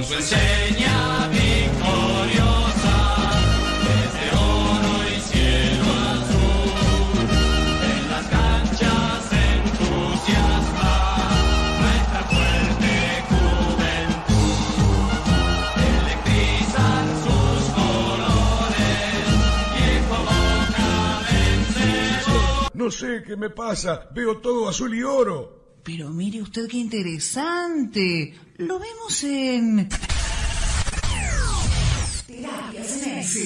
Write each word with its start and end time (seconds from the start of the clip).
con 0.00 0.08
su 0.08 0.14
enseña 0.14 1.28
victoriosa, 1.28 2.96
desde 3.84 4.24
oro 4.34 4.94
y 5.04 5.20
cielo 5.20 5.88
azul, 6.14 6.72
en 7.84 8.02
las 8.08 8.26
canchas 8.28 9.32
entusiasma 9.52 10.94
nuestra 11.80 12.22
fuerte 12.32 12.92
juventud, 13.28 14.62
electrizan 16.00 17.06
sus 17.24 17.62
colores, 17.74 19.24
viejo 19.76 20.16
boca 20.30 20.88
vencedor. 21.30 22.72
No 22.72 22.88
sé 22.90 23.22
qué 23.26 23.36
me 23.36 23.50
pasa, 23.50 24.08
veo 24.14 24.38
todo 24.38 24.66
azul 24.68 24.94
y 24.94 25.02
oro. 25.02 25.60
Pero 25.82 26.10
mire 26.10 26.40
usted 26.42 26.68
qué 26.68 26.76
interesante. 26.78 28.34
Lo 28.60 28.78
vemos 28.78 29.24
en... 29.24 29.88
Terapias. 32.26 33.36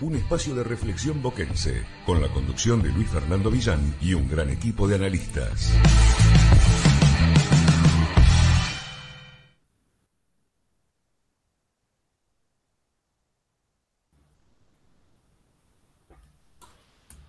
Un 0.00 0.16
espacio 0.16 0.54
de 0.54 0.64
reflexión 0.64 1.20
boquense, 1.20 1.84
con 2.06 2.22
la 2.22 2.28
conducción 2.28 2.82
de 2.82 2.88
Luis 2.88 3.10
Fernando 3.10 3.50
Villán 3.50 3.94
y 4.00 4.14
un 4.14 4.30
gran 4.30 4.48
equipo 4.48 4.88
de 4.88 4.94
analistas. 4.94 5.74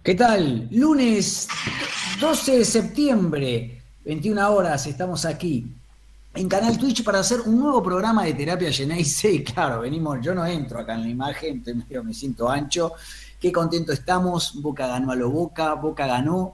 ¿Qué 0.02 0.16
tal? 0.16 0.70
Lunes 0.72 1.50
12 2.22 2.60
de 2.60 2.66
septiembre, 2.66 3.83
21 4.06 4.52
horas, 4.54 4.86
estamos 4.86 5.24
aquí 5.24 5.66
en 6.36 6.50
Canal 6.50 6.78
Twitch 6.78 7.06
para 7.06 7.20
hacer 7.20 7.40
un 7.42 7.58
nuevo 7.58 7.82
programa 7.82 8.26
de 8.26 8.34
terapia 8.34 8.72
Geneise. 8.72 9.32
Y 9.32 9.44
claro, 9.46 9.82
venimos, 9.82 10.18
yo 10.22 10.36
no 10.36 10.46
entro 10.46 10.80
acá 10.80 10.96
en 10.96 11.04
la 11.04 11.08
imagen, 11.08 11.64
medio, 11.66 12.04
me 12.04 12.14
siento 12.14 12.50
ancho. 12.50 12.94
Qué 13.40 13.52
contento 13.52 13.94
estamos, 13.94 14.62
Boca 14.62 14.88
ganó 14.88 15.12
a 15.12 15.16
lo 15.16 15.30
Boca, 15.30 15.74
Boca 15.76 16.06
ganó. 16.06 16.54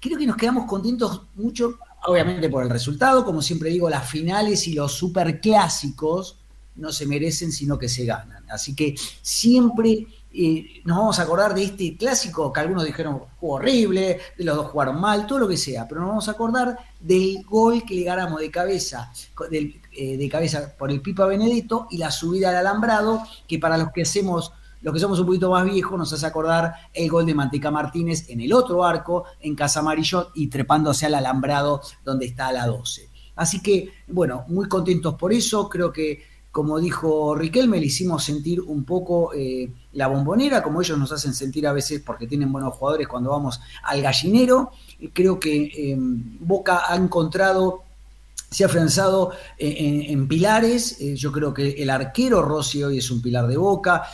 Creo 0.00 0.18
que 0.18 0.26
nos 0.26 0.36
quedamos 0.36 0.66
contentos 0.66 1.22
mucho, 1.36 1.78
obviamente 2.06 2.48
por 2.48 2.64
el 2.64 2.70
resultado, 2.70 3.24
como 3.24 3.42
siempre 3.42 3.70
digo, 3.70 3.88
las 3.88 4.08
finales 4.08 4.66
y 4.66 4.72
los 4.72 4.92
superclásicos 4.92 6.36
no 6.74 6.90
se 6.90 7.06
merecen, 7.06 7.52
sino 7.52 7.78
que 7.78 7.88
se 7.88 8.04
ganan. 8.04 8.44
Así 8.50 8.74
que 8.74 8.96
siempre 9.22 10.06
eh, 10.40 10.82
nos 10.84 10.98
vamos 10.98 11.18
a 11.18 11.22
acordar 11.22 11.52
de 11.52 11.64
este 11.64 11.96
clásico 11.96 12.52
que 12.52 12.60
algunos 12.60 12.84
dijeron 12.84 13.22
jugó 13.40 13.54
horrible, 13.54 14.20
de 14.38 14.44
los 14.44 14.54
dos 14.54 14.68
jugaron 14.68 15.00
mal, 15.00 15.26
todo 15.26 15.40
lo 15.40 15.48
que 15.48 15.56
sea, 15.56 15.88
pero 15.88 16.00
nos 16.00 16.10
vamos 16.10 16.28
a 16.28 16.30
acordar 16.30 16.78
del 17.00 17.42
gol 17.44 17.82
que 17.84 17.96
le 17.96 18.04
ganamos 18.04 18.38
de 18.38 18.48
cabeza, 18.48 19.10
del, 19.50 19.80
eh, 19.90 20.16
de 20.16 20.28
cabeza 20.28 20.76
por 20.78 20.92
el 20.92 21.00
Pipa 21.00 21.26
Benedetto 21.26 21.88
y 21.90 21.98
la 21.98 22.12
subida 22.12 22.50
al 22.50 22.56
alambrado, 22.56 23.24
que 23.48 23.58
para 23.58 23.76
los 23.76 23.90
que 23.90 24.02
hacemos, 24.02 24.52
los 24.80 24.94
que 24.94 25.00
somos 25.00 25.18
un 25.18 25.26
poquito 25.26 25.50
más 25.50 25.64
viejos, 25.64 25.98
nos 25.98 26.12
hace 26.12 26.26
acordar 26.26 26.72
el 26.94 27.10
gol 27.10 27.26
de 27.26 27.34
Manteca 27.34 27.72
Martínez 27.72 28.30
en 28.30 28.40
el 28.40 28.52
otro 28.52 28.84
arco, 28.84 29.24
en 29.40 29.56
Casa 29.56 29.80
Amarillo, 29.80 30.30
y 30.36 30.46
trepándose 30.46 31.06
al 31.06 31.16
alambrado 31.16 31.80
donde 32.04 32.26
está 32.26 32.52
la 32.52 32.64
12. 32.68 33.08
Así 33.34 33.60
que, 33.60 33.92
bueno, 34.06 34.44
muy 34.46 34.68
contentos 34.68 35.16
por 35.16 35.32
eso, 35.32 35.68
creo 35.68 35.92
que 35.92 36.27
como 36.50 36.80
dijo 36.80 37.34
Riquelme, 37.34 37.78
le 37.78 37.86
hicimos 37.86 38.24
sentir 38.24 38.60
un 38.60 38.84
poco 38.84 39.32
eh, 39.34 39.70
la 39.92 40.08
bombonera, 40.08 40.62
como 40.62 40.80
ellos 40.80 40.98
nos 40.98 41.12
hacen 41.12 41.34
sentir 41.34 41.66
a 41.66 41.72
veces 41.72 42.02
porque 42.04 42.26
tienen 42.26 42.50
buenos 42.50 42.74
jugadores 42.74 43.06
cuando 43.06 43.30
vamos 43.30 43.60
al 43.84 44.00
gallinero. 44.02 44.72
Creo 45.12 45.38
que 45.38 45.64
eh, 45.64 45.96
Boca 45.98 46.84
ha 46.88 46.96
encontrado, 46.96 47.82
se 48.50 48.64
ha 48.64 48.66
afianzado 48.66 49.32
en, 49.58 50.10
en, 50.10 50.26
pilares. 50.26 51.00
Eh, 51.00 51.14
yo 51.16 51.30
creo 51.30 51.52
que 51.52 51.70
el 51.82 51.90
arquero 51.90 52.42
Rossi 52.42 52.82
hoy 52.82 52.98
es 52.98 53.10
un 53.10 53.20
pilar 53.20 53.46
de 53.46 53.56
Boca. 53.56 54.04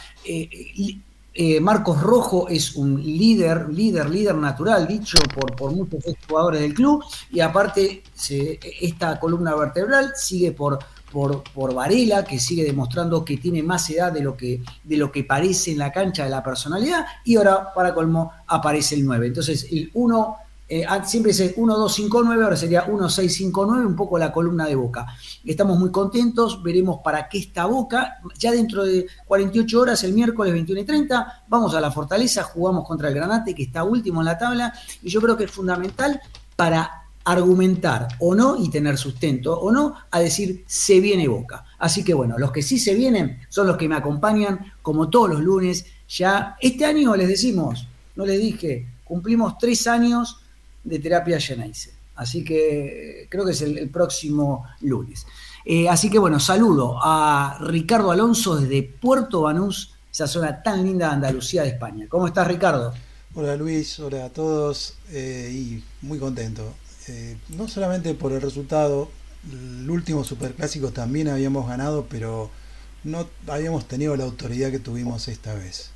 Marcos 1.60 2.00
Rojo 2.00 2.48
es 2.48 2.76
un 2.76 3.02
líder, 3.02 3.68
líder, 3.68 4.08
líder 4.08 4.36
natural, 4.36 4.86
dicho 4.86 5.18
por, 5.34 5.56
por 5.56 5.72
muchos 5.72 6.04
jugadores 6.28 6.60
del 6.60 6.74
club. 6.74 7.02
Y 7.30 7.40
aparte, 7.40 8.02
esta 8.80 9.18
columna 9.18 9.54
vertebral 9.54 10.12
sigue 10.14 10.52
por 10.52 10.78
por, 11.14 11.44
por, 11.44 11.72
Varela, 11.72 12.24
que 12.24 12.40
sigue 12.40 12.64
demostrando 12.64 13.24
que 13.24 13.36
tiene 13.36 13.62
más 13.62 13.88
edad 13.88 14.10
de 14.10 14.20
lo 14.20 14.36
que, 14.36 14.60
de 14.82 14.96
lo 14.96 15.12
que 15.12 15.22
parece 15.22 15.70
en 15.70 15.78
la 15.78 15.92
cancha 15.92 16.24
de 16.24 16.30
la 16.30 16.42
personalidad, 16.42 17.06
y 17.24 17.36
ahora, 17.36 17.72
para 17.72 17.94
colmo, 17.94 18.32
aparece 18.48 18.96
el 18.96 19.06
9. 19.06 19.28
Entonces, 19.28 19.68
el 19.70 19.92
1, 19.94 20.36
eh, 20.68 20.84
siempre 21.04 21.30
dice 21.30 21.54
1, 21.56 21.78
2, 21.78 21.94
5, 21.94 22.22
9, 22.24 22.42
ahora 22.42 22.56
sería 22.56 22.86
1, 22.88 23.08
6, 23.08 23.32
5, 23.32 23.64
9, 23.64 23.86
un 23.86 23.94
poco 23.94 24.18
la 24.18 24.32
columna 24.32 24.66
de 24.66 24.74
Boca. 24.74 25.06
Estamos 25.44 25.78
muy 25.78 25.92
contentos, 25.92 26.60
veremos 26.64 26.98
para 27.04 27.28
qué 27.28 27.38
está 27.38 27.66
Boca. 27.66 28.16
Ya 28.36 28.50
dentro 28.50 28.84
de 28.84 29.06
48 29.24 29.80
horas, 29.80 30.02
el 30.02 30.14
miércoles 30.14 30.52
21 30.52 30.80
y 30.80 30.84
30, 30.84 31.44
vamos 31.46 31.76
a 31.76 31.80
la 31.80 31.92
Fortaleza, 31.92 32.42
jugamos 32.42 32.84
contra 32.88 33.06
el 33.06 33.14
Granate, 33.14 33.54
que 33.54 33.62
está 33.62 33.84
último 33.84 34.20
en 34.20 34.24
la 34.24 34.36
tabla, 34.36 34.74
y 35.00 35.10
yo 35.10 35.20
creo 35.20 35.36
que 35.36 35.44
es 35.44 35.50
fundamental 35.52 36.20
para 36.56 37.03
argumentar 37.24 38.08
o 38.20 38.34
no 38.34 38.62
y 38.62 38.68
tener 38.70 38.98
sustento 38.98 39.58
o 39.58 39.72
no 39.72 39.94
a 40.10 40.20
decir 40.20 40.64
se 40.66 41.00
viene 41.00 41.26
Boca. 41.26 41.64
Así 41.78 42.04
que 42.04 42.14
bueno, 42.14 42.38
los 42.38 42.52
que 42.52 42.62
sí 42.62 42.78
se 42.78 42.94
vienen 42.94 43.40
son 43.48 43.66
los 43.66 43.76
que 43.76 43.88
me 43.88 43.96
acompañan 43.96 44.72
como 44.82 45.08
todos 45.08 45.30
los 45.30 45.40
lunes. 45.40 45.86
Ya 46.08 46.56
este 46.60 46.84
año 46.84 47.16
les 47.16 47.28
decimos, 47.28 47.88
no 48.16 48.26
les 48.26 48.40
dije, 48.40 48.86
cumplimos 49.04 49.58
tres 49.58 49.86
años 49.86 50.38
de 50.82 50.98
terapia 50.98 51.40
Geneise. 51.40 51.94
Así 52.16 52.44
que 52.44 53.26
creo 53.30 53.44
que 53.44 53.52
es 53.52 53.62
el, 53.62 53.78
el 53.78 53.88
próximo 53.88 54.64
lunes. 54.82 55.26
Eh, 55.64 55.88
así 55.88 56.10
que 56.10 56.18
bueno, 56.18 56.38
saludo 56.38 56.98
a 57.02 57.58
Ricardo 57.60 58.10
Alonso 58.10 58.56
desde 58.56 58.82
Puerto 58.82 59.42
Banús, 59.42 59.94
esa 60.12 60.28
zona 60.28 60.62
tan 60.62 60.84
linda 60.84 61.08
de 61.08 61.14
Andalucía 61.14 61.62
de 61.62 61.70
España. 61.70 62.06
¿Cómo 62.08 62.26
estás 62.26 62.46
Ricardo? 62.46 62.92
Hola 63.34 63.56
Luis, 63.56 63.98
hola 63.98 64.26
a 64.26 64.28
todos 64.28 64.94
eh, 65.10 65.50
y 65.52 65.82
muy 66.06 66.18
contento 66.18 66.72
eh, 67.08 67.36
no 67.50 67.68
solamente 67.68 68.14
por 68.14 68.32
el 68.32 68.40
resultado, 68.40 69.08
el 69.50 69.90
último 69.90 70.24
superclásico 70.24 70.90
también 70.90 71.28
habíamos 71.28 71.68
ganado, 71.68 72.06
pero 72.08 72.50
no 73.04 73.26
habíamos 73.48 73.86
tenido 73.86 74.16
la 74.16 74.24
autoridad 74.24 74.70
que 74.70 74.78
tuvimos 74.78 75.28
esta 75.28 75.54
vez. 75.54 75.90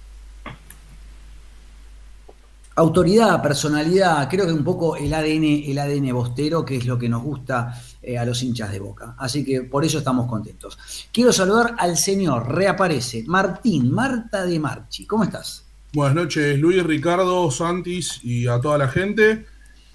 Autoridad, 2.77 3.43
personalidad, 3.43 4.29
creo 4.29 4.47
que 4.47 4.53
un 4.53 4.63
poco 4.63 4.95
el 4.95 5.13
ADN, 5.13 5.65
el 5.67 5.79
ADN 5.79 6.13
bostero, 6.13 6.65
que 6.65 6.77
es 6.77 6.87
lo 6.87 6.97
que 6.97 7.09
nos 7.09 7.25
gusta 7.25 7.75
eh, 8.01 8.17
a 8.17 8.25
los 8.25 8.41
hinchas 8.41 8.71
de 8.71 8.79
boca. 8.79 9.17
Así 9.19 9.45
que 9.45 9.63
por 9.63 9.85
eso 9.85 9.99
estamos 9.99 10.29
contentos. 10.29 10.79
Quiero 11.11 11.33
saludar 11.33 11.75
al 11.77 11.97
señor, 11.97 12.55
reaparece, 12.55 13.25
Martín, 13.27 13.91
Marta 13.91 14.47
de 14.47 14.61
Marchi. 14.61 15.07
¿Cómo 15.07 15.25
estás? 15.25 15.65
Buenas 15.93 16.15
noches, 16.15 16.57
Luis, 16.59 16.85
Ricardo, 16.85 17.51
Santis 17.51 18.21
y 18.23 18.47
a 18.47 18.61
toda 18.61 18.79
la 18.79 18.89
gente. 18.89 19.47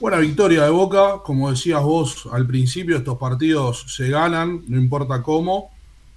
Buena 0.04 0.18
victoria 0.18 0.66
de 0.66 0.70
Boca, 0.70 1.20
como 1.24 1.50
decías 1.50 1.82
vos 1.82 2.28
al 2.34 2.46
principio, 2.46 2.98
estos 2.98 3.18
partidos 3.18 3.86
se 3.88 4.10
ganan, 4.10 4.62
no 4.68 4.78
importa 4.78 5.24
cómo. 5.24 5.72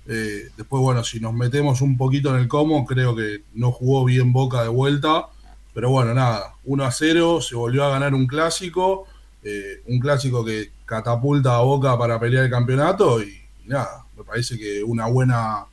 Eh, 0.09 0.49
después, 0.57 0.83
bueno, 0.83 1.05
si 1.05 1.21
nos 1.21 1.33
metemos 1.33 1.81
un 1.83 1.97
poquito 1.97 2.35
en 2.35 2.41
el 2.41 2.49
cómo, 2.49 2.85
creo 2.85 3.15
que 3.15 3.45
no 3.55 3.71
jugó 3.71 4.05
bien 4.05 4.33
Boca 4.33 4.65
de 4.65 4.69
vuelta. 4.71 5.29
Pero 5.73 5.91
bueno, 5.91 6.15
nada, 6.15 6.55
1 6.65 6.85
a 6.85 6.91
0, 6.91 7.41
se 7.41 7.55
volvió 7.55 7.85
a 7.85 7.91
ganar 7.91 8.13
un 8.13 8.27
clásico, 8.27 9.07
eh, 9.45 9.85
un 9.87 10.01
clásico 10.01 10.45
que 10.45 10.73
catapulta 10.85 11.55
a 11.55 11.61
Boca 11.61 11.97
para 11.97 12.19
pelear 12.19 12.43
el 12.43 12.51
campeonato 12.51 13.23
y, 13.23 13.41
y, 13.65 13.69
nada, 13.69 14.05
me 14.17 14.25
parece 14.25 14.59
que 14.59 14.83
una 14.83 15.07
buena, 15.07 15.65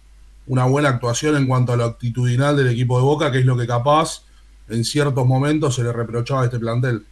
una 0.45 0.65
buena 0.65 0.89
actuación 0.89 1.35
en 1.35 1.47
cuanto 1.47 1.73
a 1.73 1.77
lo 1.77 1.85
actitudinal 1.85 2.55
del 2.55 2.67
equipo 2.67 2.95
de 2.99 3.05
Boca, 3.05 3.31
que 3.31 3.39
es 3.39 3.45
lo 3.45 3.57
que 3.57 3.65
capaz 3.65 4.21
en 4.69 4.83
ciertos 4.85 5.25
momentos 5.25 5.73
se 5.73 5.83
le 5.83 5.91
reprochaba 5.91 6.43
a 6.43 6.45
este 6.45 6.59
plantel. 6.59 7.07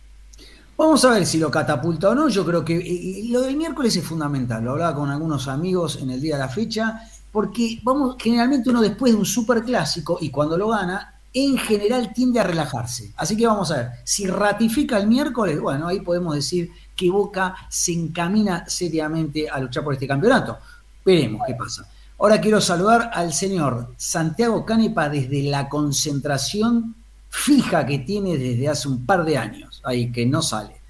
Vamos 0.81 1.06
a 1.06 1.12
ver 1.12 1.28
si 1.28 1.38
lo 1.38 1.52
catapulta 1.52 2.09
o 2.09 2.16
no. 2.16 2.28
Yo 2.28 2.44
creo 2.44 2.66
que 2.66 2.74
y 2.74 3.28
lo 3.28 3.42
del 3.42 3.56
miércoles 3.56 3.96
es 3.96 4.03
fundamental. 4.03 4.64
Lo 4.64 4.72
hablaba 4.72 4.96
con 4.96 5.12
algunos 5.12 5.47
amigos 5.47 6.00
en 6.01 6.10
el 6.10 6.19
día 6.19 6.38
de 6.38 6.42
la 6.42 6.50
fecha, 6.50 7.04
porque 7.31 7.80
vamos, 7.83 8.16
generalmente 8.18 8.72
uno 8.72 8.81
después 8.81 9.13
de 9.13 9.19
un 9.19 9.25
super 9.28 9.62
clásico 9.63 10.18
y 10.19 10.31
cuando 10.31 10.57
lo 10.57 10.69
gana, 10.69 11.22
en 11.31 11.56
general 11.60 12.12
tiende 12.16 12.39
a 12.39 12.44
relajarse. 12.45 13.13
Así 13.16 13.38
que 13.38 13.45
vamos 13.45 13.69
a 13.69 13.78
ver, 13.78 13.89
si 14.04 14.25
ratifica 14.25 14.98
el 14.98 15.06
miércoles, 15.06 15.62
bueno, 15.62 15.88
ahí 15.88 16.00
podemos 16.00 16.33
decir 16.33 16.72
que 16.95 17.12
Boca 17.12 17.54
se 17.69 17.94
encamina 17.94 18.68
seriamente 18.68 19.48
a 19.48 19.60
luchar 19.60 19.84
por 19.84 19.94
este 19.94 20.07
campeonato. 20.07 20.57
Veremos 21.06 21.44
qué 21.45 21.54
pasa. 21.54 21.86
Ahora 22.18 22.42
quiero 22.42 22.60
saludar 22.60 23.12
al 23.13 23.34
señor 23.34 23.94
Santiago 23.98 24.66
Canepa 24.66 25.10
desde 25.10 25.44
la 25.44 25.69
concentración 25.69 26.95
fija 27.30 27.86
que 27.86 28.00
tiene 28.00 28.36
desde 28.36 28.68
hace 28.68 28.88
un 28.88 29.06
par 29.06 29.24
de 29.24 29.38
años, 29.38 29.70
ahí 29.83 30.12
que 30.12 30.25
no 30.25 30.42
sale. 30.42 30.81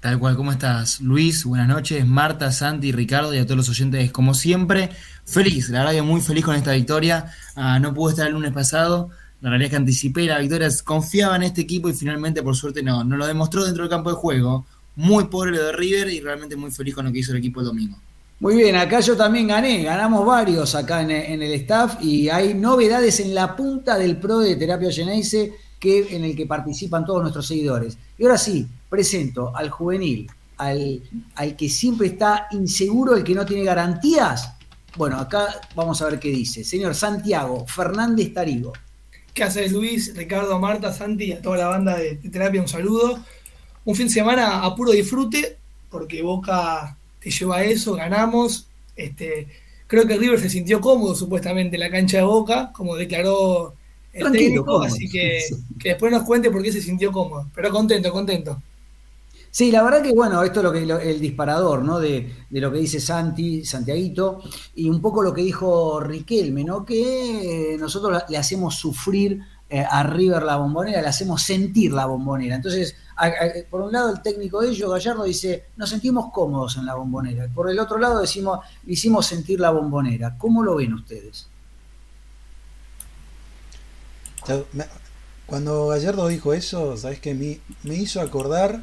Tal 0.00 0.18
cual, 0.18 0.36
¿cómo 0.36 0.52
estás? 0.52 1.00
Luis, 1.00 1.44
buenas 1.44 1.68
noches, 1.68 2.06
Marta, 2.06 2.52
Santi, 2.52 2.92
Ricardo 2.92 3.34
y 3.34 3.38
a 3.38 3.44
todos 3.44 3.56
los 3.56 3.68
oyentes, 3.68 4.12
como 4.12 4.34
siempre, 4.34 4.90
feliz, 5.24 5.68
la 5.70 5.80
verdad 5.80 5.94
que 5.94 6.02
muy 6.02 6.20
feliz 6.20 6.44
con 6.44 6.54
esta 6.54 6.72
victoria. 6.72 7.32
Ah, 7.56 7.80
no 7.80 7.92
pude 7.92 8.12
estar 8.12 8.26
el 8.26 8.34
lunes 8.34 8.52
pasado, 8.52 9.10
la 9.40 9.50
realidad 9.50 9.66
es 9.66 9.70
que 9.70 9.76
anticipé 9.76 10.26
la 10.26 10.38
victoria, 10.38 10.68
confiaba 10.84 11.36
en 11.36 11.42
este 11.44 11.62
equipo 11.62 11.88
y 11.88 11.94
finalmente, 11.94 12.42
por 12.42 12.54
suerte, 12.54 12.82
no, 12.82 13.04
no 13.04 13.16
lo 13.16 13.26
demostró 13.26 13.64
dentro 13.64 13.82
del 13.82 13.90
campo 13.90 14.10
de 14.10 14.16
juego. 14.16 14.66
Muy 14.96 15.24
pobre 15.24 15.50
lo 15.50 15.62
de 15.62 15.72
River 15.72 16.08
y 16.08 16.20
realmente 16.20 16.56
muy 16.56 16.70
feliz 16.70 16.94
con 16.94 17.04
lo 17.04 17.12
que 17.12 17.18
hizo 17.18 17.32
el 17.32 17.38
equipo 17.38 17.60
el 17.60 17.66
domingo. 17.66 17.96
Muy 18.38 18.56
bien, 18.56 18.76
acá 18.76 19.00
yo 19.00 19.16
también 19.16 19.48
gané, 19.48 19.82
ganamos 19.82 20.24
varios 20.26 20.74
acá 20.74 21.02
en, 21.02 21.10
en 21.10 21.42
el 21.42 21.52
staff 21.54 21.96
y 22.02 22.28
hay 22.28 22.54
novedades 22.54 23.18
en 23.20 23.34
la 23.34 23.56
punta 23.56 23.96
del 23.98 24.18
pro 24.18 24.38
de 24.38 24.56
Terapia 24.56 24.90
Geneise 24.90 25.52
que, 25.78 26.16
en 26.16 26.24
el 26.24 26.36
que 26.36 26.46
participan 26.46 27.04
todos 27.04 27.22
nuestros 27.22 27.46
seguidores. 27.46 27.98
Y 28.18 28.24
ahora 28.24 28.38
sí, 28.38 28.66
presento 28.88 29.54
al 29.54 29.70
juvenil, 29.70 30.30
al, 30.56 31.02
al 31.34 31.56
que 31.56 31.68
siempre 31.68 32.08
está 32.08 32.48
inseguro, 32.52 33.14
el 33.14 33.24
que 33.24 33.34
no 33.34 33.44
tiene 33.44 33.64
garantías. 33.64 34.52
Bueno, 34.96 35.18
acá 35.18 35.60
vamos 35.74 36.00
a 36.00 36.06
ver 36.06 36.18
qué 36.18 36.28
dice. 36.28 36.64
Señor 36.64 36.94
Santiago 36.94 37.66
Fernández 37.66 38.32
Tarigo. 38.32 38.72
¿Qué 39.34 39.44
haces 39.44 39.70
Luis, 39.70 40.16
Ricardo, 40.16 40.58
Marta, 40.58 40.94
Santi, 40.94 41.32
a 41.32 41.42
toda 41.42 41.58
la 41.58 41.68
banda 41.68 41.96
de, 41.96 42.14
terapia 42.16 42.62
un 42.62 42.68
saludo? 42.68 43.18
Un 43.84 43.94
fin 43.94 44.06
de 44.06 44.14
semana 44.14 44.64
a 44.64 44.74
puro 44.74 44.92
disfrute, 44.92 45.58
porque 45.90 46.22
Boca 46.22 46.96
te 47.20 47.30
lleva 47.30 47.56
a 47.56 47.64
eso, 47.64 47.92
ganamos. 47.92 48.66
Este, 48.96 49.46
creo 49.86 50.06
que 50.06 50.16
River 50.16 50.40
se 50.40 50.48
sintió 50.48 50.80
cómodo 50.80 51.14
supuestamente 51.14 51.76
en 51.76 51.80
la 51.80 51.90
cancha 51.90 52.16
de 52.16 52.22
Boca, 52.22 52.72
como 52.72 52.96
declaró 52.96 53.74
el 54.16 54.22
Tranquilo, 54.22 54.44
técnico, 54.46 54.64
cómodo. 54.64 54.82
así 54.84 55.08
que, 55.08 55.40
que 55.78 55.88
después 55.90 56.12
nos 56.12 56.22
cuente 56.24 56.50
por 56.50 56.62
qué 56.62 56.72
se 56.72 56.82
sintió 56.82 57.12
cómodo. 57.12 57.46
Pero 57.54 57.70
contento, 57.70 58.10
contento. 58.12 58.62
Sí, 59.50 59.70
la 59.70 59.82
verdad 59.82 60.02
que 60.02 60.12
bueno, 60.12 60.42
esto 60.42 60.60
es 60.60 60.64
lo 60.64 60.72
que 60.72 60.84
lo- 60.84 60.98
el 61.00 61.18
disparador, 61.18 61.82
¿no? 61.82 61.98
De, 61.98 62.30
de 62.50 62.60
lo 62.60 62.70
que 62.70 62.78
dice 62.78 63.00
Santi, 63.00 63.64
Santiaguito, 63.64 64.42
y 64.74 64.90
un 64.90 65.00
poco 65.00 65.22
lo 65.22 65.32
que 65.32 65.40
dijo 65.42 65.98
Riquelme, 66.00 66.62
¿no? 66.62 66.84
Que 66.84 67.74
eh, 67.74 67.78
nosotros 67.78 68.22
le 68.28 68.36
hacemos 68.36 68.74
sufrir 68.74 69.40
eh, 69.70 69.80
a 69.88 70.02
River 70.02 70.42
la 70.42 70.56
bombonera, 70.56 71.00
le 71.00 71.08
hacemos 71.08 71.42
sentir 71.42 71.92
la 71.92 72.04
bombonera. 72.04 72.56
Entonces, 72.56 72.96
a- 73.16 73.26
a- 73.28 73.32
por 73.70 73.80
un 73.80 73.92
lado 73.92 74.10
el 74.12 74.20
técnico 74.20 74.60
de 74.60 74.70
ellos, 74.70 74.90
Gallardo, 74.90 75.24
dice, 75.24 75.64
nos 75.76 75.88
sentimos 75.88 76.30
cómodos 76.32 76.76
en 76.76 76.84
la 76.84 76.94
bombonera. 76.94 77.48
Por 77.54 77.70
el 77.70 77.78
otro 77.78 77.96
lado 77.98 78.20
decimos, 78.20 78.60
hicimos 78.86 79.24
sentir 79.24 79.58
la 79.58 79.70
bombonera. 79.70 80.36
¿Cómo 80.36 80.62
lo 80.62 80.76
ven 80.76 80.92
ustedes? 80.92 81.48
Cuando 85.46 85.88
Gallardo 85.88 86.26
dijo 86.28 86.52
eso, 86.54 86.96
¿sabes 86.96 87.20
qué? 87.20 87.34
Me, 87.34 87.60
me 87.84 87.94
hizo 87.94 88.20
acordar 88.20 88.82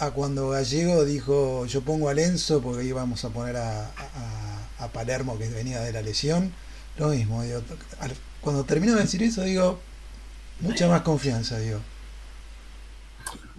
a 0.00 0.10
cuando 0.10 0.50
Gallego 0.50 1.04
dijo 1.04 1.64
yo 1.66 1.80
pongo 1.82 2.08
a 2.10 2.14
Lenzo 2.14 2.60
porque 2.62 2.84
íbamos 2.84 3.24
a 3.24 3.30
poner 3.30 3.56
a, 3.56 3.86
a- 3.88 4.88
Palermo 4.92 5.38
que 5.38 5.48
venía 5.48 5.80
de 5.80 5.92
la 5.92 6.02
lesión. 6.02 6.52
Lo 6.98 7.08
mismo, 7.08 7.42
cuando 8.40 8.64
termino 8.64 8.94
de 8.94 9.02
decir 9.02 9.22
eso 9.22 9.42
digo, 9.44 9.78
mucha 10.60 10.88
más 10.88 11.02
confianza, 11.02 11.58
digo. 11.58 11.80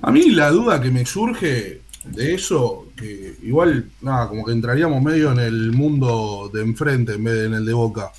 A 0.02 0.12
mí 0.12 0.32
la 0.32 0.50
duda 0.50 0.82
que 0.82 0.92
me 0.92 1.06
surge 1.06 1.82
de 2.04 2.34
eso, 2.36 2.88
que 2.98 3.38
igual, 3.44 3.90
nada, 4.02 4.28
como 4.28 4.46
que 4.46 4.52
entraríamos 4.52 5.02
medio 5.02 5.32
en 5.32 5.40
el 5.40 5.72
mundo 5.72 6.50
de 6.54 6.62
enfrente 6.62 7.14
en 7.14 7.24
vez 7.24 7.34
de 7.36 7.46
en 7.46 7.54
el 7.54 7.66
de 7.66 7.74
Boca. 7.74 8.12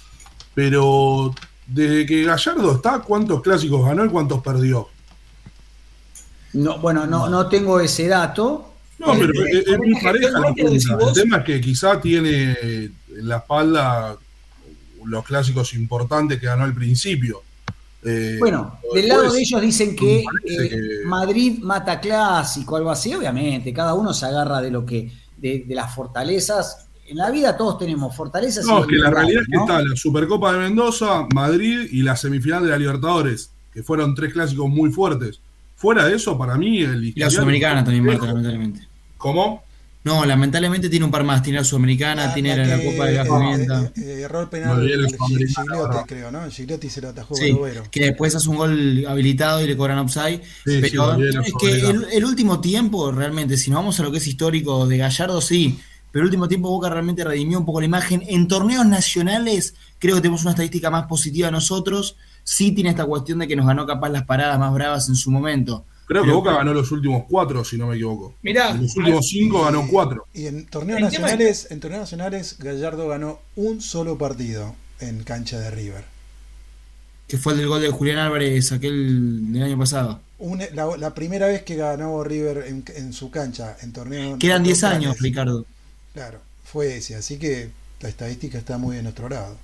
Pero 0.55 1.35
desde 1.67 2.07
que 2.07 2.25
Gallardo 2.25 2.73
está, 2.77 3.01
¿cuántos 3.01 3.43
clásicos 3.43 3.85
ganó 3.87 4.05
y 4.05 4.09
cuántos 4.09 4.43
perdió? 4.43 4.89
No, 6.53 6.79
bueno, 6.79 7.07
no, 7.07 7.29
no 7.29 7.49
tengo 7.49 7.81
ese 7.81 8.07
dato. 8.09 8.71
No, 8.99 9.13
pero 9.19 9.33
es, 9.45 9.67
es 9.67 9.79
muy 9.79 9.95
pareja 10.01 10.39
la 10.39 10.49
¿Cómo 10.49 10.49
lo 10.49 10.55
cuenta. 10.55 10.99
El 11.09 11.13
tema 11.15 11.37
es 11.39 11.45
que 11.45 11.61
quizá 11.61 12.01
tiene 12.01 12.53
en 12.53 12.93
la 13.29 13.39
espalda 13.39 14.17
los 15.05 15.25
clásicos 15.25 15.75
importantes 15.75 16.39
que 16.39 16.47
ganó 16.47 16.65
al 16.65 16.75
principio. 16.75 17.43
Eh, 18.05 18.37
Bueno, 18.39 18.79
del 18.95 19.09
lado 19.09 19.33
de 19.33 19.41
ellos 19.41 19.61
dicen 19.61 19.97
que, 19.97 20.21
eh, 20.21 20.25
que- 20.45 20.79
Madrid 21.07 21.59
mata 21.61 21.99
clásico, 22.01 22.77
algo 22.77 22.91
así, 22.91 23.15
obviamente, 23.15 23.73
cada 23.73 23.95
uno 23.95 24.13
se 24.15 24.27
agarra 24.27 24.61
de 24.61 24.71
lo 24.71 24.85
que, 24.87 25.11
de, 25.39 25.65
de 25.67 25.75
las 25.75 25.95
fortalezas. 25.95 26.84
En 27.07 27.17
la 27.19 27.31
vida 27.31 27.57
todos 27.57 27.79
tenemos 27.79 28.15
fortalezas. 28.17 28.65
No, 28.65 28.79
y 28.79 28.83
es 28.83 28.87
que 28.89 28.97
la 28.97 29.11
realidad 29.11 29.43
es 29.43 29.49
que 29.49 29.57
¿no? 29.57 29.63
está 29.63 29.83
la 29.83 29.97
Supercopa 29.97 30.53
de 30.53 30.59
Mendoza, 30.59 31.27
Madrid 31.35 31.87
y 31.91 32.03
la 32.03 32.17
semifinal 32.17 32.65
de 32.65 32.71
la 32.71 32.79
Libertadores, 32.79 33.51
que 33.73 33.83
fueron 33.83 34.15
tres 34.15 34.33
clásicos 34.33 34.69
muy 34.69 34.91
fuertes. 34.91 35.41
Fuera 35.77 36.07
de 36.07 36.17
eso, 36.17 36.39
para 36.39 36.57
mí, 36.57 36.81
el 36.83 37.05
Y 37.05 37.13
la 37.15 37.29
Sudamericana 37.31 37.85
también, 37.85 38.05
Marta, 38.07 38.27
lamentablemente. 38.27 38.89
¿Cómo? 39.19 39.65
No, 40.05 40.25
lamentablemente 40.27 40.91
tiene 40.91 41.07
un 41.07 41.11
par 41.11 41.25
más. 41.25 41.43
Tiene 41.43 41.59
la 41.59 41.65
Sudamericana, 41.65 42.33
tiene 42.35 42.55
la, 42.57 42.77
Copa 42.77 43.07
de 43.07 43.13
la 43.15 43.23
eh, 43.23 43.25
Pimienta. 43.25 43.83
eh, 43.83 43.91
eh, 43.97 44.21
erró 44.23 44.43
el 44.43 44.49
penal 44.49 44.87
de 44.87 45.09
Sudamericana, 45.09 45.65
Gigliotti, 45.75 45.99
creo, 46.07 46.31
¿no? 46.31 46.51
Gigliotti 46.51 46.91
se 46.91 47.01
lo 47.01 47.09
atajó 47.09 47.35
Sí, 47.35 47.53
Barovero. 47.53 47.83
que 47.91 48.01
después 48.01 48.35
hace 48.35 48.49
un 48.51 48.57
gol 48.57 49.05
habilitado 49.09 49.63
y 49.63 49.67
le 49.67 49.77
cobran 49.77 49.99
upside. 49.99 50.43
Sí, 50.67 50.79
pero 50.83 51.19
es 51.19 51.53
que 51.59 51.89
el, 51.89 52.07
el 52.13 52.25
último 52.25 52.61
tiempo, 52.61 53.13
realmente, 53.13 53.57
si 53.57 53.71
nos 53.71 53.79
vamos 53.79 53.99
a 53.99 54.03
lo 54.03 54.13
que 54.13 54.19
es 54.19 54.27
histórico 54.27 54.87
de 54.87 54.99
Gallardo, 54.99 55.41
sí. 55.41 55.79
Pero 56.15 56.23
el 56.23 56.27
último 56.27 56.47
tiempo 56.47 56.69
Boca 56.71 56.89
realmente 56.89 57.25
redimió 57.25 57.59
un 57.59 57.65
poco 57.67 57.81
la 57.81 57.87
imagen. 57.87 58.23
En 58.29 58.47
torneos 58.47 58.87
nacionales, 58.87 59.75
creo 59.99 60.15
que 60.15 60.21
tenemos 60.21 60.43
una 60.43 60.53
estadística 60.53 60.89
más 60.89 61.07
positiva 61.09 61.51
nosotros. 61.51 62.15
Sí 62.45 62.71
tiene 62.71 62.91
esta 62.91 63.05
cuestión 63.05 63.41
de 63.41 63.49
que 63.49 63.57
nos 63.57 63.67
ganó 63.67 63.85
capaz 63.85 64.11
las 64.11 64.23
paradas 64.25 64.57
más 64.61 64.73
bravas 64.73 65.09
en 65.09 65.17
su 65.17 65.33
momento. 65.33 65.85
Creo 66.07 66.23
que 66.23 66.31
Boca 66.31 66.53
ganó 66.53 66.73
los 66.73 66.93
últimos 66.93 67.25
cuatro, 67.29 67.65
si 67.65 67.77
no 67.77 67.89
me 67.89 67.97
equivoco. 67.97 68.35
Mirá, 68.43 68.71
En 68.71 68.83
los 68.83 68.95
últimos 68.97 69.27
cinco 69.27 69.65
ganó 69.65 69.89
cuatro. 69.91 70.25
Y 70.33 70.47
en 70.47 70.67
torneos 70.67 71.01
nacionales, 71.01 71.67
en 71.71 71.81
torneos 71.81 72.03
nacionales, 72.03 72.57
Gallardo 72.61 73.09
ganó 73.09 73.41
un 73.57 73.81
solo 73.81 74.17
partido 74.17 74.77
en 75.01 75.25
cancha 75.25 75.59
de 75.59 75.71
River. 75.73 76.05
Que 77.27 77.39
fue 77.39 77.55
el 77.55 77.59
del 77.59 77.69
gol 77.69 77.81
de 77.83 77.89
Julián 77.91 78.19
Álvarez 78.19 78.71
aquel 78.71 79.53
del 79.53 79.63
año 79.65 79.79
pasado. 79.79 80.21
Un- 80.39 80.63
la, 80.75 80.97
la 80.97 81.15
primera 81.15 81.47
vez 81.49 81.63
que 81.65 81.75
ganó 81.75 82.23
River 82.23 82.67
en, 82.69 82.85
en 82.95 83.13
su 83.13 83.31
cancha 83.31 83.77
en 83.83 83.93
torneos 83.93 84.39
Que 84.39 84.47
eran 84.49 84.63
10 84.63 84.81
neutrales. 84.83 85.07
años, 85.09 85.21
Ricardo. 85.21 85.65
Claro, 86.15 86.41
fue 86.65 86.97
ese. 86.97 87.15
Así 87.17 87.39
que 87.39 87.69
la 88.01 88.09
estadística 88.09 88.57
está 88.57 88.79
muy 88.79 88.97
de 88.97 89.03
nuestro 89.03 89.29
lado. 89.29 89.57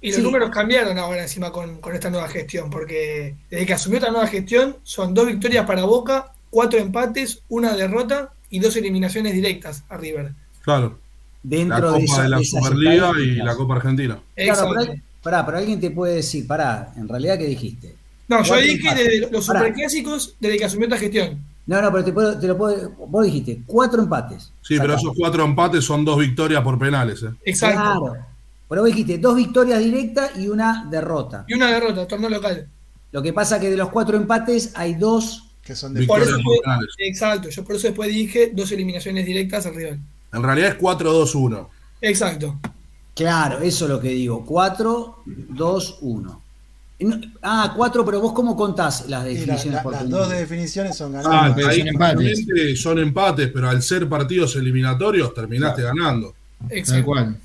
Y 0.00 0.08
los 0.08 0.16
Sí. 0.16 0.22
números 0.22 0.50
cambiaron 0.50 0.98
ahora 0.98 1.22
encima 1.22 1.50
con, 1.50 1.80
con 1.80 1.94
esta 1.94 2.10
nueva 2.10 2.28
gestión, 2.28 2.68
porque 2.68 3.34
desde 3.50 3.64
que 3.66 3.72
asumió 3.72 3.98
esta 3.98 4.10
nueva 4.10 4.26
gestión 4.26 4.76
son 4.82 5.14
dos 5.14 5.26
victorias 5.26 5.64
para 5.66 5.84
Boca, 5.84 6.32
cuatro 6.50 6.78
empates, 6.78 7.40
una 7.48 7.74
derrota 7.74 8.32
y 8.50 8.58
dos 8.58 8.76
eliminaciones 8.76 9.32
directas 9.32 9.84
a 9.88 9.96
River. 9.96 10.32
Claro. 10.62 10.98
La 11.44 11.56
Dentro 11.56 11.86
Copa 11.88 11.98
de, 11.98 12.04
esa- 12.04 12.22
de 12.24 12.28
la 12.28 12.38
de 12.38 12.44
Superliga 12.44 13.12
y 13.18 13.36
la 13.36 13.54
Copa 13.56 13.76
Argentina. 13.76 14.20
Claro, 14.34 14.72
pero, 14.76 14.94
pará, 15.22 15.46
pero 15.46 15.58
alguien 15.58 15.80
te 15.80 15.90
puede 15.90 16.16
decir, 16.16 16.46
pará, 16.46 16.92
en 16.96 17.08
realidad, 17.08 17.38
¿qué 17.38 17.46
dijiste? 17.46 17.94
No, 18.28 18.42
yo 18.42 18.56
dije 18.56 18.74
empates. 18.88 19.04
desde 19.06 19.30
los 19.30 19.46
Pará. 19.46 19.60
superclásicos 19.60 20.34
desde 20.40 20.58
que 20.58 20.64
asumió 20.64 20.86
esta 20.86 20.98
gestión. 20.98 21.40
No, 21.66 21.82
no, 21.82 21.90
pero 21.90 22.04
te, 22.04 22.12
puedo, 22.12 22.38
te 22.38 22.46
lo 22.46 22.56
puedo. 22.56 22.90
Vos 23.08 23.24
dijiste, 23.24 23.62
cuatro 23.66 24.00
empates. 24.02 24.52
Sí, 24.62 24.76
pero 24.78 24.94
esos 24.94 25.12
cuatro 25.16 25.44
empates 25.44 25.84
son 25.84 26.04
dos 26.04 26.18
victorias 26.18 26.62
por 26.62 26.78
penales. 26.78 27.22
¿eh? 27.24 27.30
Exacto. 27.44 27.80
Claro. 27.80 28.16
Pero 28.68 28.82
vos 28.82 28.90
dijiste 28.90 29.18
dos 29.18 29.36
victorias 29.36 29.78
directas 29.80 30.30
y 30.38 30.48
una 30.48 30.86
derrota. 30.90 31.44
Y 31.48 31.54
una 31.54 31.70
derrota, 31.70 32.06
torneo 32.06 32.30
local. 32.30 32.68
Lo 33.12 33.22
que 33.22 33.32
pasa 33.32 33.58
que 33.60 33.70
de 33.70 33.76
los 33.76 33.88
cuatro 33.90 34.16
empates 34.16 34.72
hay 34.76 34.94
dos. 34.94 35.42
Que 35.62 35.74
son 35.74 35.94
de 35.94 36.06
Por 36.06 36.18
Victorias 36.20 36.28
eso 36.28 36.36
por 36.44 36.54
fue- 36.54 36.62
penales. 36.62 36.94
exacto, 36.98 37.48
yo 37.48 37.64
por 37.64 37.74
eso 37.76 37.88
después 37.88 38.08
dije 38.10 38.52
dos 38.54 38.70
eliminaciones 38.70 39.26
directas 39.26 39.66
al 39.66 39.74
rival. 39.74 39.98
En 40.32 40.42
realidad 40.42 40.68
es 40.70 40.78
4-2-1. 40.78 41.68
Exacto. 42.00 42.60
Claro, 43.14 43.58
eso 43.60 43.86
es 43.86 43.90
lo 43.90 44.00
que 44.00 44.10
digo. 44.10 44.44
Cuatro, 44.44 45.22
dos, 45.26 45.98
uno. 46.02 46.42
Y 46.44 46.45
no- 47.00 47.20
Ah, 47.42 47.72
cuatro, 47.76 48.04
pero 48.04 48.20
vos 48.20 48.32
cómo 48.32 48.56
contás 48.56 49.02
las 49.08 49.22
la- 49.22 49.24
definiciones 49.24 49.74
la- 49.74 49.82
por 49.82 49.92
las 49.92 50.08
dos 50.08 50.28
definiciones 50.30 50.96
son 50.96 51.14
Ah, 51.16 51.22
ganadas. 51.22 51.52
pero 51.56 51.68
ahí 51.68 51.78
son 51.80 51.88
empates. 51.88 52.80
son 52.80 52.98
empates, 52.98 53.50
pero 53.52 53.68
al 53.68 53.82
ser 53.82 54.08
partidos 54.08 54.56
eliminatorios 54.56 55.32
terminaste 55.34 55.82
ganando. 55.82 56.34
Exacto. 56.70 57.04
cual. 57.04 57.36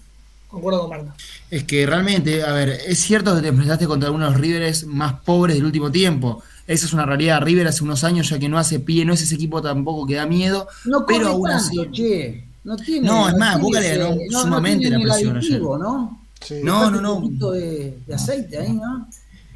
Concuerdo 0.47 0.81
con 0.81 0.89
Marta. 0.89 1.15
Es 1.49 1.63
que 1.63 1.85
realmente, 1.85 2.43
a 2.43 2.51
ver, 2.51 2.69
es 2.85 2.99
cierto 2.99 3.33
que 3.35 3.41
te 3.41 3.47
enfrentaste 3.49 3.87
contra 3.87 4.07
algunos 4.07 4.29
de 4.29 4.33
los 4.33 4.41
Rivers 4.41 4.85
más 4.85 5.13
pobres 5.21 5.55
del 5.55 5.65
último 5.65 5.89
tiempo. 5.91 6.43
Esa 6.67 6.85
es 6.85 6.93
una 6.93 7.05
realidad. 7.05 7.41
River 7.41 7.67
hace 7.67 7.83
unos 7.83 8.03
años 8.03 8.29
ya 8.29 8.37
que 8.39 8.49
no 8.49 8.57
hace 8.57 8.79
pie, 8.79 9.05
no 9.05 9.13
es 9.13 9.21
ese 9.21 9.35
equipo 9.35 9.61
tampoco 9.61 10.05
que 10.05 10.15
da 10.15 10.25
miedo. 10.25 10.67
No 10.85 11.05
pero 11.05 11.29
aún 11.29 11.47
tanto, 11.49 11.81
así. 11.83 11.91
che. 11.91 12.43
No 12.63 12.75
tiene. 12.77 13.07
No, 13.07 13.27
es 13.29 13.35
más, 13.37 13.59
Boca 13.59 13.79
le 13.79 13.97
ganó 13.97 14.15
no- 14.29 14.41
sumamente 14.41 14.89
no 14.89 14.97
tiene 14.97 15.05
la 15.05 15.13
presión 15.15 15.37
aditivo, 15.37 15.77
¿no? 15.77 16.21
Sí. 16.41 16.55
No, 16.63 16.81
Falta 16.81 16.91
no, 16.91 16.97
un 16.97 17.03
no. 17.03 17.15
poquito 17.21 17.51
de, 17.51 17.97
de 18.05 18.13
aceite 18.13 18.57
ahí, 18.57 18.73
¿no? 18.73 19.07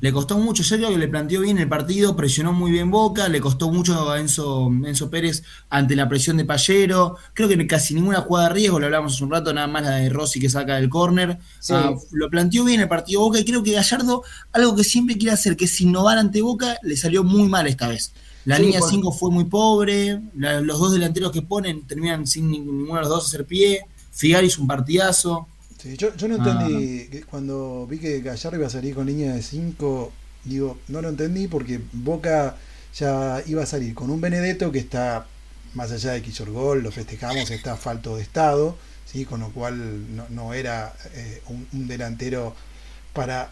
Le 0.01 0.11
costó 0.11 0.37
mucho, 0.37 0.61
yo 0.61 0.75
creo 0.77 0.89
que 0.89 0.97
le 0.97 1.07
planteó 1.07 1.41
bien 1.41 1.57
el 1.57 1.69
partido, 1.69 2.15
presionó 2.15 2.51
muy 2.53 2.69
bien 2.69 2.91
Boca, 2.91 3.27
le 3.29 3.39
costó 3.39 3.71
mucho 3.71 4.11
a 4.11 4.19
Enzo, 4.19 4.67
Enzo 4.85 5.09
Pérez 5.09 5.43
ante 5.69 5.95
la 5.95 6.07
presión 6.09 6.37
de 6.37 6.45
Pallero. 6.45 7.15
Creo 7.33 7.47
que 7.47 7.65
casi 7.65 7.93
ninguna 7.95 8.19
jugada 8.21 8.49
de 8.49 8.53
riesgo, 8.55 8.79
lo 8.79 8.85
hablamos 8.85 9.13
hace 9.13 9.23
un 9.23 9.31
rato, 9.31 9.53
nada 9.53 9.67
más 9.67 9.83
la 9.83 9.91
de 9.95 10.09
Rossi 10.09 10.39
que 10.39 10.49
saca 10.49 10.75
del 10.75 10.89
córner. 10.89 11.39
Sí. 11.59 11.73
Ah, 11.75 11.93
lo 12.11 12.29
planteó 12.29 12.65
bien 12.65 12.81
el 12.81 12.87
partido 12.89 13.21
Boca 13.21 13.39
y 13.39 13.45
creo 13.45 13.63
que 13.63 13.71
Gallardo, 13.71 14.21
algo 14.51 14.75
que 14.75 14.83
siempre 14.83 15.17
quiere 15.17 15.31
hacer, 15.33 15.55
que 15.55 15.65
es 15.65 15.81
innovar 15.81 16.17
ante 16.17 16.41
Boca, 16.41 16.77
le 16.83 16.97
salió 16.97 17.23
muy 17.23 17.47
mal 17.47 17.65
esta 17.65 17.87
vez. 17.87 18.13
La 18.43 18.57
Sí, 18.57 18.63
línea 18.63 18.79
por- 18.81 18.89
5 18.89 19.11
fue 19.11 19.31
muy 19.31 19.45
pobre, 19.45 20.21
la- 20.37 20.61
los 20.61 20.77
dos 20.77 20.91
delanteros 20.91 21.31
que 21.31 21.41
ponen 21.41 21.87
terminan 21.87 22.27
sin 22.27 22.51
nin- 22.51 22.63
ninguno 22.65 22.95
de 22.95 22.99
los 23.01 23.09
dos 23.09 23.25
hacer 23.27 23.45
pie. 23.45 23.81
Figari 24.11 24.47
hizo 24.47 24.61
un 24.61 24.67
partidazo. 24.67 25.47
Sí, 25.85 25.97
yo, 25.97 26.15
yo 26.15 26.27
no 26.27 26.35
Ah. 26.35 26.65
entendí 26.65 27.21
cuando 27.29 27.85
vi 27.87 27.99
que 27.99 28.19
Gallardo 28.21 28.57
iba 28.57 28.65
a 28.65 28.71
salir 28.71 28.95
con 28.95 29.05
línea 29.05 29.35
de 29.35 29.43
5, 29.43 30.11
digo, 30.43 30.79
no 30.87 30.99
lo 31.01 31.09
entendí 31.09 31.47
porque 31.47 31.79
Boca 31.93 32.57
ya 32.97 33.43
iba 33.45 33.61
a 33.61 33.65
salir 33.67 33.93
con 33.93 34.09
un 34.09 34.19
Benedetto 34.19 34.71
que 34.71 34.79
está, 34.79 35.27
más 35.75 35.91
allá 35.91 36.13
de 36.13 36.23
que 36.23 36.31
gol, 36.45 36.81
lo 36.81 36.91
festejamos, 36.91 37.51
está 37.51 37.77
falto 37.77 38.15
de 38.17 38.23
estado, 38.23 38.75
¿sí? 39.05 39.25
con 39.25 39.41
lo 39.41 39.51
cual 39.51 40.15
no, 40.15 40.25
no 40.29 40.53
era 40.55 40.95
eh, 41.13 41.41
un, 41.49 41.67
un 41.71 41.87
delantero 41.87 42.55
para 43.13 43.51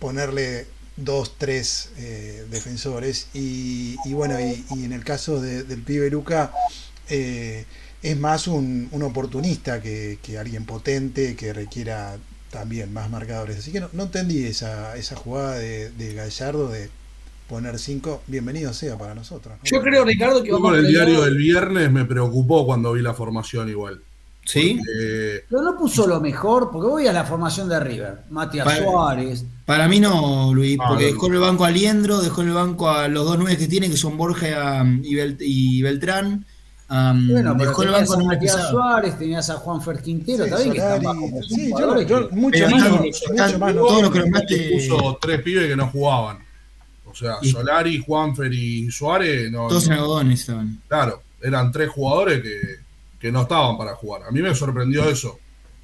ponerle 0.00 0.66
dos, 0.98 1.36
tres 1.38 1.92
eh, 1.96 2.44
defensores. 2.50 3.28
Y, 3.32 3.96
y 4.04 4.12
bueno, 4.12 4.38
y, 4.38 4.66
y 4.76 4.84
en 4.84 4.92
el 4.92 5.02
caso 5.02 5.40
de- 5.40 5.62
del 5.64 5.80
pibe 5.82 6.10
Luca, 6.10 6.52
eh, 7.08 7.64
es 8.02 8.18
más 8.18 8.46
un, 8.48 8.88
un 8.92 9.02
oportunista 9.02 9.80
que, 9.82 10.18
que 10.22 10.38
alguien 10.38 10.64
potente 10.64 11.36
que 11.36 11.52
requiera 11.52 12.16
también 12.50 12.92
más 12.92 13.10
marcadores. 13.10 13.58
Así 13.58 13.72
que 13.72 13.80
no, 13.80 13.88
no 13.92 14.04
entendí 14.04 14.44
esa, 14.44 14.96
esa 14.96 15.16
jugada 15.16 15.56
de, 15.56 15.90
de 15.90 16.14
Gallardo 16.14 16.68
de 16.68 16.88
poner 17.48 17.78
cinco. 17.78 18.22
Bienvenido 18.26 18.72
sea 18.72 18.96
para 18.98 19.14
nosotros. 19.14 19.54
¿no? 19.58 19.64
Yo 19.64 19.82
creo, 19.82 20.04
Ricardo, 20.04 20.42
que 20.42 20.48
Yo 20.48 20.54
vamos 20.54 20.70
con 20.70 20.78
el 20.78 20.86
diario 20.88 21.22
del 21.22 21.36
viernes 21.36 21.90
me 21.92 22.04
preocupó 22.04 22.64
cuando 22.66 22.92
vi 22.92 23.02
la 23.02 23.14
formación 23.14 23.68
igual. 23.68 24.00
¿Sí? 24.42 24.80
Pero 25.48 25.62
no 25.62 25.76
puso 25.78 26.06
lo 26.08 26.18
mejor, 26.20 26.70
porque 26.72 26.88
voy 26.88 27.06
a 27.06 27.12
la 27.12 27.24
formación 27.24 27.68
de 27.68 27.78
River. 27.78 28.20
Matías 28.30 28.64
Para- 28.64 28.82
Suárez. 28.82 29.44
Para 29.64 29.86
mí 29.86 30.00
no, 30.00 30.52
Luis, 30.54 30.76
Ah, 30.80 30.86
porque 30.88 31.04
dejó 31.06 31.26
en 31.28 31.34
el 31.34 31.40
banco 31.40 31.64
a 31.64 31.70
Liendro, 31.70 32.20
dejó 32.20 32.42
en 32.42 32.48
el 32.48 32.54
banco 32.54 32.90
a 32.90 33.06
los 33.06 33.26
dos 33.26 33.38
nueve 33.38 33.56
que 33.58 33.68
tiene, 33.68 33.88
que 33.90 33.96
son 33.96 34.16
Borja 34.16 34.84
y, 35.02 35.14
Bel- 35.14 35.36
y 35.40 35.82
Beltrán. 35.82 36.46
Um, 36.90 37.28
Bueno, 37.28 37.54
pero 37.56 37.70
dejó 37.70 37.82
el 37.82 37.88
tenías 37.88 38.08
banco 38.08 38.30
a 38.30 38.60
a. 38.60 38.70
Suárez, 38.70 39.18
tenías 39.18 39.50
a 39.50 39.54
Juan 39.56 39.82
Fer 39.82 40.02
Quintero, 40.02 40.44
Sí, 40.44 40.50
también 40.50 40.72
que 40.72 40.80
bajo. 41.06 41.28
Sí, 41.48 41.70
yo, 41.70 42.02
yo 42.02 42.28
mucho 42.32 42.58
Pero 42.58 42.70
más, 42.70 42.84
no, 42.84 42.88
no- 42.90 43.02
mucho 43.02 43.58
más 43.58 43.74
no- 43.74 43.80
todos 43.86 44.02
los 44.02 44.10
que 44.12 44.18
nombraste- 44.20 44.72
puso 44.72 45.18
tres 45.20 45.42
pibes 45.42 45.68
que 45.68 45.76
no 45.76 45.86
jugaban. 45.88 46.38
O 47.06 47.14
sea, 47.14 47.36
Y- 47.42 47.50
Solari, 47.50 47.98
Juanfer 48.04 48.52
y 48.52 48.90
Suárez, 48.90 49.50
no, 49.50 49.68
Todos 49.68 49.84
en 49.84 49.90
no- 49.90 50.02
algodones 50.02 50.40
estaban. 50.40 50.80
claro, 50.88 51.22
eran 51.42 51.72
tres 51.72 51.88
jugadores 51.90 52.40
que, 52.42 52.60
que 53.18 53.32
no 53.32 53.42
estaban 53.42 53.76
para 53.76 53.94
jugar. 53.96 54.22
A 54.28 54.30
mí 54.30 54.40
me 54.40 54.54
sorprendió 54.54 55.08
eso. 55.08 55.38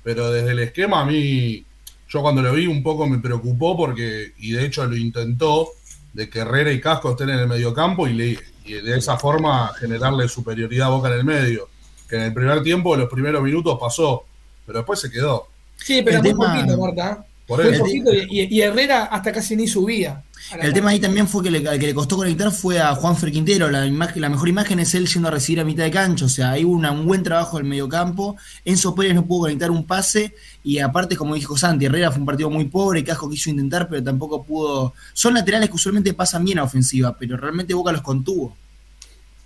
Pero 0.05 0.31
desde 0.31 0.53
el 0.53 0.61
esquema, 0.61 1.01
a 1.01 1.05
mí, 1.05 1.65
yo 2.09 2.23
cuando 2.23 2.41
lo 2.41 2.53
vi 2.53 2.69
un 2.69 2.81
poco 2.83 3.09
me 3.09 3.19
preocupó 3.19 3.77
porque, 3.77 4.33
y 4.39 4.53
de 4.53 4.65
hecho 4.67 4.87
lo 4.87 4.97
intentó, 4.97 5.69
de 6.17 6.31
que 6.31 6.39
Herrera 6.41 6.73
y 6.73 6.81
Casco 6.81 7.11
estén 7.11 7.29
en 7.29 7.41
el 7.41 7.47
mediocampo 7.47 8.09
y, 8.09 8.15
le, 8.15 8.39
y 8.65 8.73
de 8.73 8.97
esa 8.97 9.19
forma 9.19 9.71
generarle 9.79 10.27
superioridad 10.29 10.87
a 10.87 10.91
Boca 10.91 11.09
en 11.09 11.15
el 11.15 11.25
medio. 11.25 11.69
Que 12.09 12.17
en 12.17 12.23
el 12.23 12.33
primer 12.33 12.63
tiempo, 12.63 12.95
en 12.95 13.01
los 13.01 13.11
primeros 13.11 13.43
minutos 13.43 13.77
pasó, 13.79 14.25
pero 14.65 14.79
después 14.79 14.99
se 14.99 15.11
quedó. 15.11 15.47
Sí, 15.77 16.01
pero 16.03 16.17
El 16.19 16.23
muy 16.23 16.31
tema- 16.33 16.55
poquito, 16.55 16.79
Marta. 16.79 17.25
Por 17.47 17.63
Muy 17.63 17.73
eso. 17.75 17.85
poquito 17.85 18.13
y, 18.15 18.27
y- 18.31 18.57
y 18.57 18.61
Herrera 18.63 19.05
hasta 19.05 19.31
casi 19.31 19.55
ni 19.57 19.69
subía. 19.69 20.23
El 20.61 20.73
tema 20.73 20.91
ahí 20.91 21.01
también 21.01 21.27
fue 21.27 21.43
que 21.43 21.51
le, 21.51 21.63
que 21.63 21.87
le 21.87 21.95
costó 21.95 22.17
conectar 22.17 22.53
fue 22.53 22.79
a 22.79 22.95
Juan 22.95 23.17
Quintero. 23.17 23.69
La, 23.69 23.89
mejor 24.29 24.49
imagen 24.49 24.79
es 24.79 24.95
él 24.95 25.07
yendo 25.07 25.29
a 25.29 25.33
recibir 25.33 25.61
a 25.61 25.65
mitad 25.65 25.83
de 25.85 25.91
cancha. 25.91 26.25
O 26.25 26.29
sea, 26.29 26.53
hay 26.53 26.63
una- 26.65 26.93
un 26.93 27.05
buen 27.07 27.23
trabajo 27.23 27.57
del 27.57 27.67
mediocampo. 27.67 28.37
Enzo 28.65 28.95
Pérez 28.95 29.15
no 29.15 29.27
pudo 29.27 29.43
conectar 29.43 29.71
un 29.71 29.85
pase. 29.85 30.35
Y 30.63 30.79
aparte, 30.79 31.17
como 31.17 31.35
dijo 31.35 31.57
Santi, 31.57 31.87
Herrera 31.87 32.11
fue 32.13 32.21
un 32.21 32.27
partido 32.27 32.49
muy 32.49 32.67
pobre. 32.67 33.03
Casco 33.03 33.29
quiso 33.29 33.51
intentar, 33.51 33.89
pero 33.89 34.03
tampoco 34.05 34.45
pudo. 34.45 34.95
Son 35.13 35.35
laterales 35.35 35.69
que 35.69 35.77
usualmente 35.77 36.15
pasan 36.15 36.45
bien 36.45 36.59
a 36.61 36.65
ofensiva, 36.65 37.17
pero 37.19 37.37
realmente 37.37 37.75
Boca 37.75 37.91
los 37.91 38.03
contuvo. 38.03 38.57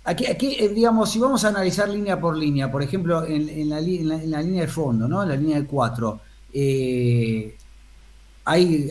Aquí, 0.03 0.25
aquí, 0.25 0.55
eh, 0.59 0.69
digamos, 0.69 1.11
si 1.11 1.19
vamos 1.19 1.43
a 1.45 1.49
analizar 1.49 1.87
línea 1.89 2.19
por 2.19 2.35
línea, 2.35 2.71
por 2.71 2.81
ejemplo, 2.81 3.25
en, 3.25 3.69
la, 3.69 3.79
línea 3.79 4.61
de 4.61 4.67
fondo, 4.67 5.07
¿no? 5.07 5.21
En 5.21 5.29
la 5.29 5.35
línea 5.35 5.59
de 5.59 5.65
cuatro, 5.67 6.21
eh, 6.53 7.55
hay, 8.45 8.89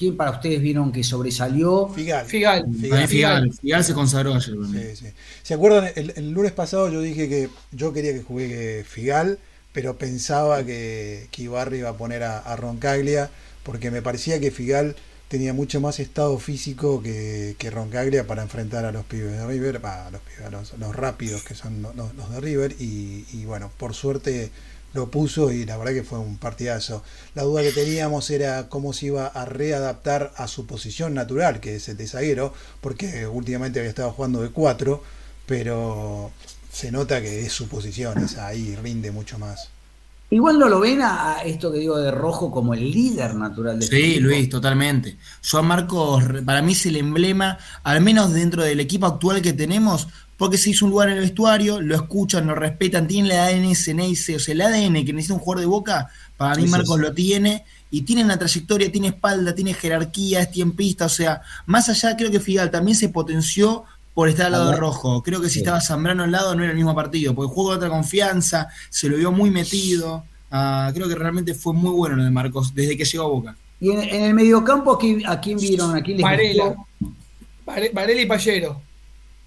¿quién 0.00 0.16
para 0.16 0.30
ustedes 0.30 0.62
vieron 0.62 0.92
que 0.92 1.04
sobresalió? 1.04 1.86
Figal. 1.88 2.24
Figal. 2.24 2.64
Figal, 3.06 3.52
Figal 3.52 3.84
se 3.84 3.92
consagró 3.92 4.34
ayer. 4.34 4.56
Sí, 4.72 4.96
sí. 4.96 5.12
¿Se 5.42 5.52
acuerdan? 5.52 5.90
El, 5.94 6.14
el 6.16 6.30
lunes 6.30 6.52
pasado 6.52 6.88
yo 6.88 7.02
dije 7.02 7.28
que 7.28 7.50
yo 7.70 7.92
quería 7.92 8.14
que 8.14 8.22
juegue 8.22 8.82
Figal, 8.84 9.38
pero 9.74 9.98
pensaba 9.98 10.64
que, 10.64 11.28
que 11.30 11.42
Ibarri 11.42 11.80
iba 11.80 11.90
a 11.90 11.98
poner 11.98 12.22
a, 12.22 12.38
a 12.38 12.56
Roncaglia, 12.56 13.30
porque 13.62 13.90
me 13.90 14.00
parecía 14.00 14.40
que 14.40 14.50
Figal 14.50 14.96
tenía 15.28 15.52
mucho 15.52 15.82
más 15.82 16.00
estado 16.00 16.38
físico 16.38 17.02
que, 17.02 17.54
que 17.58 17.70
Roncaglia 17.70 18.26
para 18.26 18.40
enfrentar 18.42 18.86
a 18.86 18.92
los 18.92 19.04
pibes 19.04 19.32
de 19.32 19.46
River, 19.46 19.82
a 19.84 20.10
los, 20.10 20.22
pibes, 20.22 20.46
a 20.46 20.50
los, 20.50 20.72
los 20.78 20.96
rápidos 20.96 21.42
que 21.42 21.54
son 21.54 21.82
los, 21.82 21.94
los 22.14 22.30
de 22.30 22.40
River, 22.40 22.74
y, 22.80 23.26
y 23.34 23.44
bueno, 23.44 23.70
por 23.76 23.92
suerte 23.92 24.50
lo 24.92 25.10
puso 25.10 25.50
y 25.52 25.64
la 25.64 25.76
verdad 25.76 25.92
que 25.92 26.02
fue 26.04 26.18
un 26.18 26.38
partidazo. 26.38 27.02
La 27.34 27.42
duda 27.44 27.62
que 27.62 27.72
teníamos 27.72 28.30
era 28.30 28.68
cómo 28.68 28.92
se 28.92 29.06
iba 29.06 29.26
a 29.26 29.44
readaptar 29.44 30.32
a 30.36 30.48
su 30.48 30.66
posición 30.66 31.14
natural, 31.14 31.60
que 31.60 31.76
es 31.76 31.88
el 31.88 31.96
de 31.96 32.06
zaguero, 32.08 32.52
porque 32.80 33.26
últimamente 33.26 33.78
había 33.80 33.90
estado 33.90 34.12
jugando 34.12 34.42
de 34.42 34.50
cuatro, 34.50 35.02
pero 35.46 36.34
se 36.72 36.90
nota 36.92 37.20
que 37.22 37.42
es 37.46 37.52
su 37.52 37.68
posición, 37.68 38.18
es 38.20 38.36
ahí, 38.38 38.76
rinde 38.76 39.10
mucho 39.10 39.38
más. 39.38 39.72
Igual 40.30 40.58
no 40.58 40.68
lo 40.68 40.80
ven 40.80 41.02
a, 41.02 41.38
a 41.38 41.42
esto 41.44 41.72
que 41.72 41.78
digo 41.78 41.98
de 41.98 42.10
Rojo 42.12 42.50
como 42.50 42.74
el 42.74 42.90
líder 42.90 43.34
natural 43.34 43.78
de 43.80 43.86
este 43.86 43.96
Sí, 43.96 44.02
equipo. 44.02 44.20
Luis, 44.20 44.48
totalmente. 44.48 45.18
Joan 45.48 45.66
Marcos, 45.66 46.22
para 46.46 46.62
mí 46.62 46.72
es 46.72 46.86
el 46.86 46.96
emblema, 46.96 47.58
al 47.82 48.00
menos 48.00 48.32
dentro 48.32 48.62
del 48.62 48.78
equipo 48.80 49.06
actual 49.06 49.42
que 49.42 49.52
tenemos, 49.52 50.08
porque 50.40 50.56
se 50.56 50.70
hizo 50.70 50.86
un 50.86 50.92
lugar 50.92 51.10
en 51.10 51.16
el 51.16 51.20
vestuario, 51.20 51.82
lo 51.82 51.94
escuchan, 51.94 52.46
lo 52.46 52.54
respetan, 52.54 53.06
tiene 53.06 53.28
el 53.28 53.38
ADN 53.38 53.74
Ceneice, 53.76 54.36
o 54.36 54.38
sea, 54.38 54.54
el 54.54 54.62
ADN 54.62 55.04
que 55.04 55.12
necesita 55.12 55.34
un 55.34 55.40
jugador 55.40 55.60
de 55.60 55.66
boca, 55.66 56.08
para 56.38 56.54
mí 56.54 56.66
Marcos 56.66 56.98
lo 56.98 57.12
tiene, 57.12 57.66
y 57.90 58.00
tiene 58.02 58.24
una 58.24 58.38
trayectoria, 58.38 58.90
tiene 58.90 59.08
espalda, 59.08 59.54
tiene 59.54 59.74
jerarquía, 59.74 60.40
es 60.40 60.50
tiempista, 60.50 61.04
o 61.04 61.10
sea, 61.10 61.42
más 61.66 61.90
allá 61.90 62.16
creo 62.16 62.30
que 62.30 62.40
Figal 62.40 62.70
también 62.70 62.96
se 62.96 63.10
potenció 63.10 63.84
por 64.14 64.30
estar 64.30 64.46
al 64.46 64.52
lado 64.52 64.70
de. 64.70 64.76
Rojo. 64.78 65.22
Creo 65.22 65.42
que 65.42 65.48
si 65.48 65.56
Sí. 65.56 65.58
estaba 65.60 65.78
Zambrano 65.78 66.22
al 66.24 66.32
lado 66.32 66.54
no 66.54 66.62
era 66.62 66.70
el 66.70 66.76
mismo 66.78 66.94
partido, 66.94 67.34
porque 67.34 67.52
jugó 67.52 67.68
con 67.68 67.76
otra 67.76 67.90
confianza, 67.90 68.68
se 68.88 69.10
lo 69.10 69.18
vio 69.18 69.30
muy 69.32 69.50
metido. 69.50 70.24
Ah, 70.50 70.90
creo 70.94 71.06
que 71.06 71.16
realmente 71.16 71.52
fue 71.52 71.74
muy 71.74 71.90
bueno 71.90 72.16
lo 72.16 72.24
de 72.24 72.30
Marcos 72.30 72.74
desde 72.74 72.96
que 72.96 73.04
llegó 73.04 73.24
a 73.24 73.28
Boca. 73.28 73.56
Y 73.78 73.90
en, 73.90 74.00
en 74.00 74.22
el 74.22 74.32
mediocampo, 74.32 74.92
¿a 74.92 74.98
quién, 74.98 75.22
a 75.26 75.38
quién 75.38 75.58
vieron? 75.58 75.94
¿A 75.94 76.02
quién 76.02 76.16
les 76.16 76.24
Varela. 76.24 76.76
Varela 77.66 78.22
y 78.22 78.24
Pallero. 78.24 78.80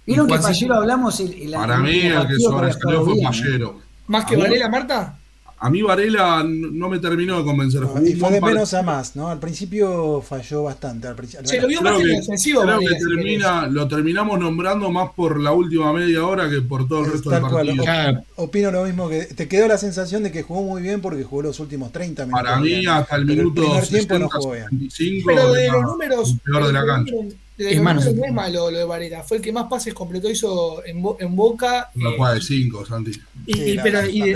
Vieron 0.05 0.27
que 0.27 0.37
Silva. 0.53 0.77
hablamos 0.77 1.19
el, 1.19 1.33
el 1.33 1.51
Para 1.53 1.77
mí, 1.77 1.99
el 2.01 2.27
que 2.27 2.39
sobresalió 2.39 3.05
fue. 3.05 3.21
Pallero. 3.21 3.79
Más 4.07 4.25
que 4.25 4.35
Varela, 4.35 4.69
Marta. 4.69 5.17
A 5.59 5.69
mí 5.69 5.81
Varela 5.81 6.43
no 6.45 6.89
me 6.89 6.99
terminó 6.99 7.37
de 7.37 7.45
convencer. 7.45 7.83
Jugó 7.83 8.05
Y 8.05 8.15
fue 8.15 8.31
de 8.31 8.41
menos 8.41 8.73
a 8.73 8.83
más, 8.83 9.15
¿no? 9.15 9.29
Al 9.29 9.39
principio 9.39 10.21
falló 10.21 10.63
bastante. 10.63 11.07
Al 11.07 11.15
principio, 11.15 11.47
Se 11.47 11.61
lo 11.61 11.69
vio 11.69 11.81
más 11.81 12.01
en 12.01 12.05
que, 12.05 12.13
el 12.15 12.21
ofensivo. 12.21 12.61
creo 12.63 12.73
Varela, 12.75 12.89
que 12.97 13.05
termina, 13.05 13.67
lo 13.67 13.87
terminamos 13.87 14.39
nombrando 14.41 14.91
más 14.91 15.11
por 15.15 15.39
la 15.39 15.53
última 15.53 15.93
media 15.93 16.25
hora 16.25 16.49
que 16.49 16.59
por 16.59 16.85
todo 16.85 16.99
el 16.99 17.05
Es 17.05 17.11
resto 17.13 17.29
del 17.29 17.41
tal 17.43 17.49
cual, 17.49 17.65
partido. 17.67 17.83
Claro, 17.85 18.23
Opino 18.35 18.71
lo 18.71 18.83
mismo 18.83 19.07
que 19.07 19.21
te 19.23 19.47
quedó 19.47 19.69
la 19.69 19.77
sensación 19.77 20.21
de 20.23 20.33
que 20.33 20.43
jugó 20.43 20.63
muy 20.63 20.81
bien 20.81 20.99
porque 20.99 21.23
jugó 21.23 21.43
los 21.43 21.57
últimos 21.61 21.93
30 21.93 22.25
minutos. 22.25 22.43
Para 22.43 22.59
mí, 22.59 22.67
bien. 22.67 22.89
hasta 22.89 23.15
el 23.15 23.25
minuto 23.25 23.61
tiempo 23.61 23.79
60, 23.79 24.19
no 24.19 24.29
jugó 24.29 24.51
bien. 24.51 24.65
75, 24.65 25.23
Pero 25.27 25.53
de 25.53 25.71
los 25.71 25.81
números. 25.83 26.29
el 26.31 26.39
peor 26.39 26.67
de 26.67 26.73
la 26.73 26.85
cancha. 26.85 27.13
números- 27.13 27.35
Es 27.57 27.75
sí. 28.01 28.13
no 28.15 28.25
es 28.25 28.33
malo 28.33 28.71
lo 28.71 28.77
de 28.79 28.83
Varela. 28.85 29.23
Fue 29.23 29.37
el 29.37 29.43
que 29.43 29.51
más 29.51 29.65
pases 29.69 29.93
completó 29.93 30.29
hizo 30.29 30.83
en, 30.85 31.01
Bo- 31.01 31.17
en 31.19 31.35
Boca. 31.35 31.91
Una 31.95 32.09
eh, 32.09 32.13
jugada 32.17 32.35
de 32.35 32.41
5, 32.41 32.85
Santi. 32.85 33.11
y, 33.45 33.53
Sí, 33.53 33.59
y- 33.61 33.73
la- 33.75 33.83
pero, 33.83 34.01
la 34.01 34.07
y, 34.07 34.21
de- 34.21 34.27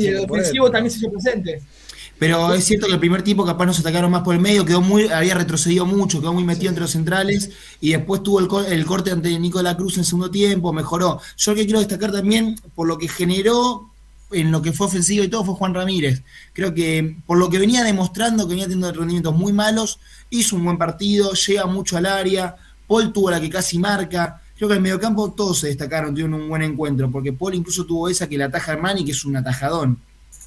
y 0.00 0.06
él, 0.06 0.18
ofensivo 0.28 0.64
pero- 0.66 0.70
también 0.70 0.90
se 0.90 0.98
hizo 0.98 1.10
presente. 1.10 1.62
Pero 2.18 2.52
es 2.52 2.64
cierto 2.64 2.86
que 2.86 2.92
el 2.92 2.98
primer 3.00 3.22
tiempo 3.22 3.46
capaz 3.46 3.64
nos 3.64 3.80
atacaron 3.80 4.10
más 4.10 4.22
por 4.22 4.34
el 4.34 4.42
medio, 4.42 4.64
quedó 4.66 4.82
muy, 4.82 5.08
había 5.08 5.34
retrocedido 5.34 5.86
mucho, 5.86 6.20
quedó 6.20 6.34
muy 6.34 6.44
metido 6.44 6.68
entre 6.68 6.82
los 6.82 6.90
centrales 6.90 7.50
y 7.80 7.92
después 7.92 8.22
tuvo 8.22 8.40
el, 8.60 8.72
el 8.72 8.84
corte 8.84 9.10
ante 9.10 9.38
Nicolás 9.38 9.76
Cruz 9.76 9.96
en 9.96 10.04
segundo 10.04 10.30
tiempo, 10.30 10.70
mejoró. 10.74 11.18
Yo 11.38 11.52
lo 11.52 11.56
que 11.56 11.64
quiero 11.64 11.78
destacar 11.78 12.12
también, 12.12 12.56
por 12.74 12.86
lo 12.86 12.98
que 12.98 13.08
generó 13.08 13.89
en 14.32 14.50
lo 14.52 14.62
que 14.62 14.72
fue 14.72 14.86
ofensivo 14.86 15.24
y 15.24 15.28
todo, 15.28 15.44
fue 15.44 15.54
Juan 15.54 15.74
Ramírez. 15.74 16.22
Creo 16.52 16.72
que 16.74 17.16
por 17.26 17.38
lo 17.38 17.50
que 17.50 17.58
venía 17.58 17.82
demostrando, 17.84 18.44
que 18.44 18.50
venía 18.50 18.64
teniendo 18.66 18.92
rendimientos 18.92 19.34
muy 19.34 19.52
malos, 19.52 19.98
hizo 20.30 20.56
un 20.56 20.64
buen 20.64 20.78
partido, 20.78 21.32
llega 21.32 21.66
mucho 21.66 21.96
al 21.96 22.06
área, 22.06 22.56
Paul 22.86 23.12
tuvo 23.12 23.30
la 23.30 23.40
que 23.40 23.50
casi 23.50 23.78
marca. 23.78 24.40
Creo 24.56 24.68
que 24.68 24.74
en 24.74 24.78
el 24.78 24.82
mediocampo 24.82 25.30
todos 25.32 25.58
se 25.60 25.68
destacaron, 25.68 26.10
tuvieron 26.14 26.34
un 26.34 26.48
buen 26.48 26.62
encuentro, 26.62 27.10
porque 27.10 27.32
Paul 27.32 27.54
incluso 27.54 27.86
tuvo 27.86 28.08
esa 28.08 28.28
que 28.28 28.36
la 28.36 28.46
ataja 28.46 28.72
Armani, 28.72 29.04
que 29.04 29.12
es 29.12 29.24
un 29.24 29.36
atajadón. 29.36 29.98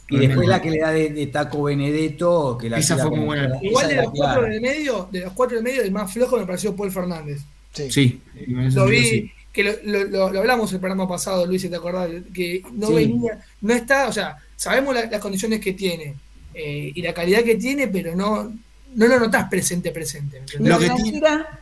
Y 0.09 0.17
después 0.17 0.47
la 0.47 0.61
que 0.61 0.69
le 0.69 0.79
da 0.79 0.91
de, 0.91 1.09
de 1.09 1.27
Taco 1.27 1.63
Benedetto, 1.63 2.57
que 2.59 2.69
la 2.69 2.77
Esa 2.77 2.95
fue 2.97 3.05
muy 3.09 3.11
como- 3.19 3.25
buena. 3.27 3.57
Igual 3.61 3.87
de 3.87 3.95
los 3.95 4.11
cuatro 4.11 4.41
del 4.43 4.61
medio, 4.61 5.09
de 5.11 5.19
los 5.21 5.33
cuatro 5.33 5.55
del 5.55 5.63
medio, 5.63 5.81
el 5.81 5.91
más 5.91 6.11
flojo 6.13 6.37
me 6.37 6.45
pareció 6.45 6.75
Paul 6.75 6.91
Fernández. 6.91 7.41
Sí. 7.73 7.89
Sí, 7.89 8.21
Lo 8.47 8.85
vi, 8.85 9.03
sí. 9.05 9.31
Que 9.53 9.63
lo, 9.63 9.71
lo- 9.85 10.03
lo- 10.05 10.29
lo 10.33 10.39
hablamos 10.39 10.73
el 10.73 10.79
programa 10.79 11.07
pasado, 11.07 11.45
Luis, 11.45 11.61
si 11.61 11.69
te 11.69 11.75
acordás, 11.77 12.09
que 12.33 12.63
no 12.73 12.87
Sí. 12.87 12.93
venía, 12.95 13.39
no 13.61 13.73
está, 13.73 14.07
o 14.09 14.11
sea, 14.11 14.35
sabemos 14.57 14.93
la- 14.95 15.05
las 15.05 15.21
condiciones 15.21 15.59
que 15.61 15.73
tiene 15.73 16.15
eh, 16.55 16.91
y 16.93 17.01
la 17.01 17.13
calidad 17.13 17.43
que 17.43 17.55
tiene, 17.55 17.87
pero 17.87 18.15
no, 18.15 18.51
no 18.95 19.07
lo 19.07 19.19
notás 19.19 19.47
presente, 19.49 19.91
presente. 19.91 20.41
Lo 20.59 20.63
que 20.63 20.69
La 20.69 20.77
delantera, 20.79 21.59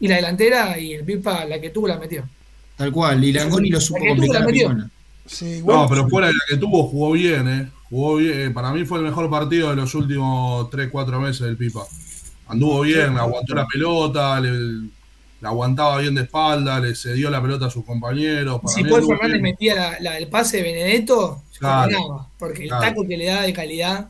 Y 0.00 0.06
la 0.08 0.16
delantera 0.16 0.78
y 0.78 0.92
el 0.94 1.04
Pipa, 1.04 1.44
la 1.44 1.60
que 1.60 1.70
tuvo, 1.70 1.88
la 1.88 1.98
metió. 1.98 2.24
Tal 2.76 2.92
cual, 2.92 3.22
y 3.24 3.32
Langoni 3.32 3.68
lo 3.70 3.80
supo 3.80 3.98
La 4.04 4.14
tuvo. 4.46 4.74
Sí, 5.26 5.44
igual- 5.58 5.76
No, 5.76 5.88
pero 5.88 6.08
fuera 6.08 6.28
de 6.28 6.34
la 6.34 6.40
que 6.48 6.56
tuvo, 6.56 6.84
jugó 6.88 7.12
bien, 7.12 7.48
¿eh? 7.48 7.68
Jugó 7.90 8.16
bien. 8.16 8.40
Eh, 8.40 8.50
Para 8.50 8.72
mí 8.72 8.84
fue 8.84 8.98
el 8.98 9.04
mejor 9.04 9.28
partido 9.28 9.70
de 9.70 9.76
los 9.76 9.94
últimos 9.96 10.70
3, 10.70 10.88
4 10.90 11.20
meses 11.20 11.42
del 11.42 11.56
Pipa. 11.56 11.84
Anduvo 12.46 12.82
bien, 12.82 13.18
aguantó 13.18 13.54
la 13.56 13.66
pelota, 13.66 14.40
le- 14.40 14.88
la 15.40 15.50
aguantaba 15.50 15.98
bien 15.98 16.14
de 16.14 16.22
espalda, 16.22 16.80
le 16.80 16.94
cedió 16.94 17.30
la 17.30 17.40
pelota 17.40 17.66
a 17.66 17.70
sus 17.70 17.84
compañeros. 17.84 18.60
Para 18.60 18.74
Si 18.74 18.84
Paul 18.84 19.06
Fernández 19.06 19.32
bien. 19.32 19.42
metía 19.42 19.74
la- 19.74 20.00
la- 20.00 20.18
el 20.18 20.28
pase 20.28 20.58
de 20.58 20.62
Benedetto, 20.64 21.42
Claro, 21.58 21.92
coronaba, 21.96 22.28
porque 22.38 22.62
el 22.64 22.68
claro. 22.68 22.84
taco 22.84 23.06
que 23.06 23.16
le 23.16 23.26
da 23.26 23.42
de 23.42 23.52
calidad. 23.52 24.08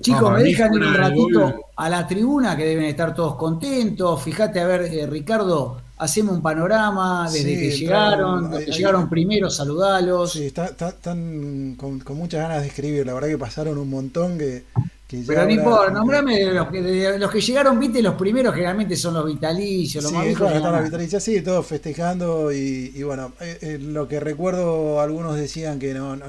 Chicos, 0.00 0.20
No, 0.22 0.30
me 0.32 0.42
dejan 0.42 0.74
ir 0.74 0.82
un 0.82 0.94
ratito 0.94 1.54
a 1.76 1.88
la 1.88 2.06
tribuna 2.06 2.54
que 2.56 2.64
deben 2.66 2.84
estar 2.84 3.14
todos 3.14 3.36
contentos. 3.36 4.22
Fíjate, 4.22 4.60
a 4.60 4.66
ver, 4.66 4.82
eh, 4.82 5.06
Ricardo, 5.06 5.80
hacemos 5.96 6.34
un 6.36 6.42
panorama 6.42 7.28
desde 7.30 7.54
Sí, 7.54 7.56
que 7.60 7.70
llegaron, 7.78 8.42
los 8.50 8.52
hay- 8.58 8.64
que 8.66 8.72
hay- 8.72 8.76
llegaron 8.78 9.08
primero, 9.08 9.48
saludalos. 9.48 10.32
Sí, 10.32 10.44
está- 10.46 10.66
está- 10.66 10.90
están 10.90 11.76
con, 11.78 12.00
con 12.00 12.16
muchas 12.18 12.42
ganas 12.42 12.60
de 12.60 12.68
escribir. 12.68 13.06
La 13.06 13.14
verdad 13.14 13.28
que 13.28 13.38
pasaron 13.38 13.78
un 13.78 13.88
montón 13.88 14.36
que, 14.36 14.64
Pero 15.24 15.44
no 15.44 15.50
importa, 15.50 15.90
nombrame 15.92 16.38
de 16.38 16.52
los 16.52 16.68
que, 16.70 16.82
de 16.82 17.18
los 17.18 17.30
que 17.30 17.40
llegaron, 17.40 17.78
viste, 17.78 18.02
los 18.02 18.14
primeros 18.14 18.54
generalmente 18.54 18.96
son 18.96 19.14
los 19.14 19.26
vitalicios, 19.26 20.02
los 20.02 20.12
Sí, 20.12 20.14
más 20.14 20.26
viejos 20.26 20.52
antes. 20.52 20.90
vitalicia, 20.90 21.20
sí, 21.20 21.40
todos 21.42 21.66
festejando 21.66 22.52
y, 22.52 22.92
y 22.94 23.02
bueno, 23.02 23.32
eh, 23.40 23.58
eh, 23.62 23.78
lo 23.80 24.06
que 24.08 24.20
recuerdo, 24.20 25.00
algunos 25.00 25.36
decían 25.36 25.78
que 25.78 25.94
no, 25.94 26.16
no- 26.16 26.26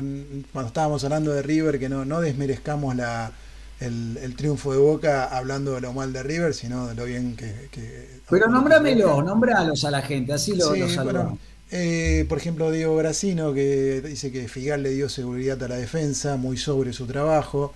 cuando 0.54 0.68
estábamos 0.68 1.04
hablando 1.04 1.32
de 1.34 1.42
River, 1.42 1.78
que 1.80 1.90
no, 1.90 2.06
no 2.06 2.22
desmerezcamos 2.22 2.96
la, 2.96 3.34
el, 3.82 4.18
el 4.22 4.36
triunfo 4.38 4.72
de 4.72 4.78
Boca 4.80 5.26
hablando 5.26 5.74
de 5.74 5.82
lo 5.82 5.92
mal 5.94 6.14
de 6.14 6.24
River, 6.24 6.54
sino 6.54 6.88
de 6.88 6.96
lo 6.96 7.04
bien 7.06 7.36
que... 7.36 7.68
que 7.72 8.22
Pero 8.30 8.48
Boca. 8.50 9.24
nombralos 9.24 9.84
a 9.86 9.92
la 9.92 10.02
gente, 10.02 10.34
así 10.34 10.56
lo, 10.56 10.76
Sí, 10.76 10.80
lo 10.80 10.88
bueno, 11.04 11.40
eh, 11.70 12.26
por 12.30 12.38
ejemplo, 12.38 12.72
Diego 12.72 12.96
Gracino, 12.98 13.54
que 13.54 14.02
dice 14.02 14.32
que 14.32 14.48
Figal 14.48 14.84
le 14.84 14.90
dio 14.92 15.10
seguridad 15.10 15.62
a 15.64 15.68
la 15.68 15.76
defensa, 15.78 16.38
muy 16.38 16.58
sobre 16.58 16.94
su 16.94 17.06
trabajo. 17.06 17.74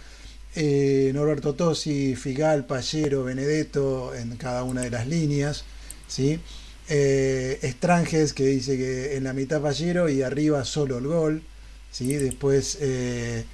Eh, 0.56 1.12
Norberto 1.14 1.54
Tosi, 1.56 2.16
Figal, 2.16 2.66
Pallero, 2.66 3.24
Benedetto 3.24 4.14
en 4.16 4.36
cada 4.38 4.64
una 4.64 4.82
de 4.82 4.90
las 4.90 5.08
líneas. 5.08 5.64
¿sí? 6.08 6.40
Eh, 6.90 7.60
Estranges, 7.62 8.34
que 8.34 8.46
dice 8.46 8.78
que 8.78 9.16
en 9.16 9.24
la 9.24 9.34
mitad 9.34 9.62
Pallero 9.62 10.10
y 10.10 10.22
arriba 10.24 10.66
solo 10.66 10.98
el 10.98 11.08
gol. 11.08 11.42
¿sí? 11.92 12.14
Después, 12.16 12.78
eh, 12.82 13.46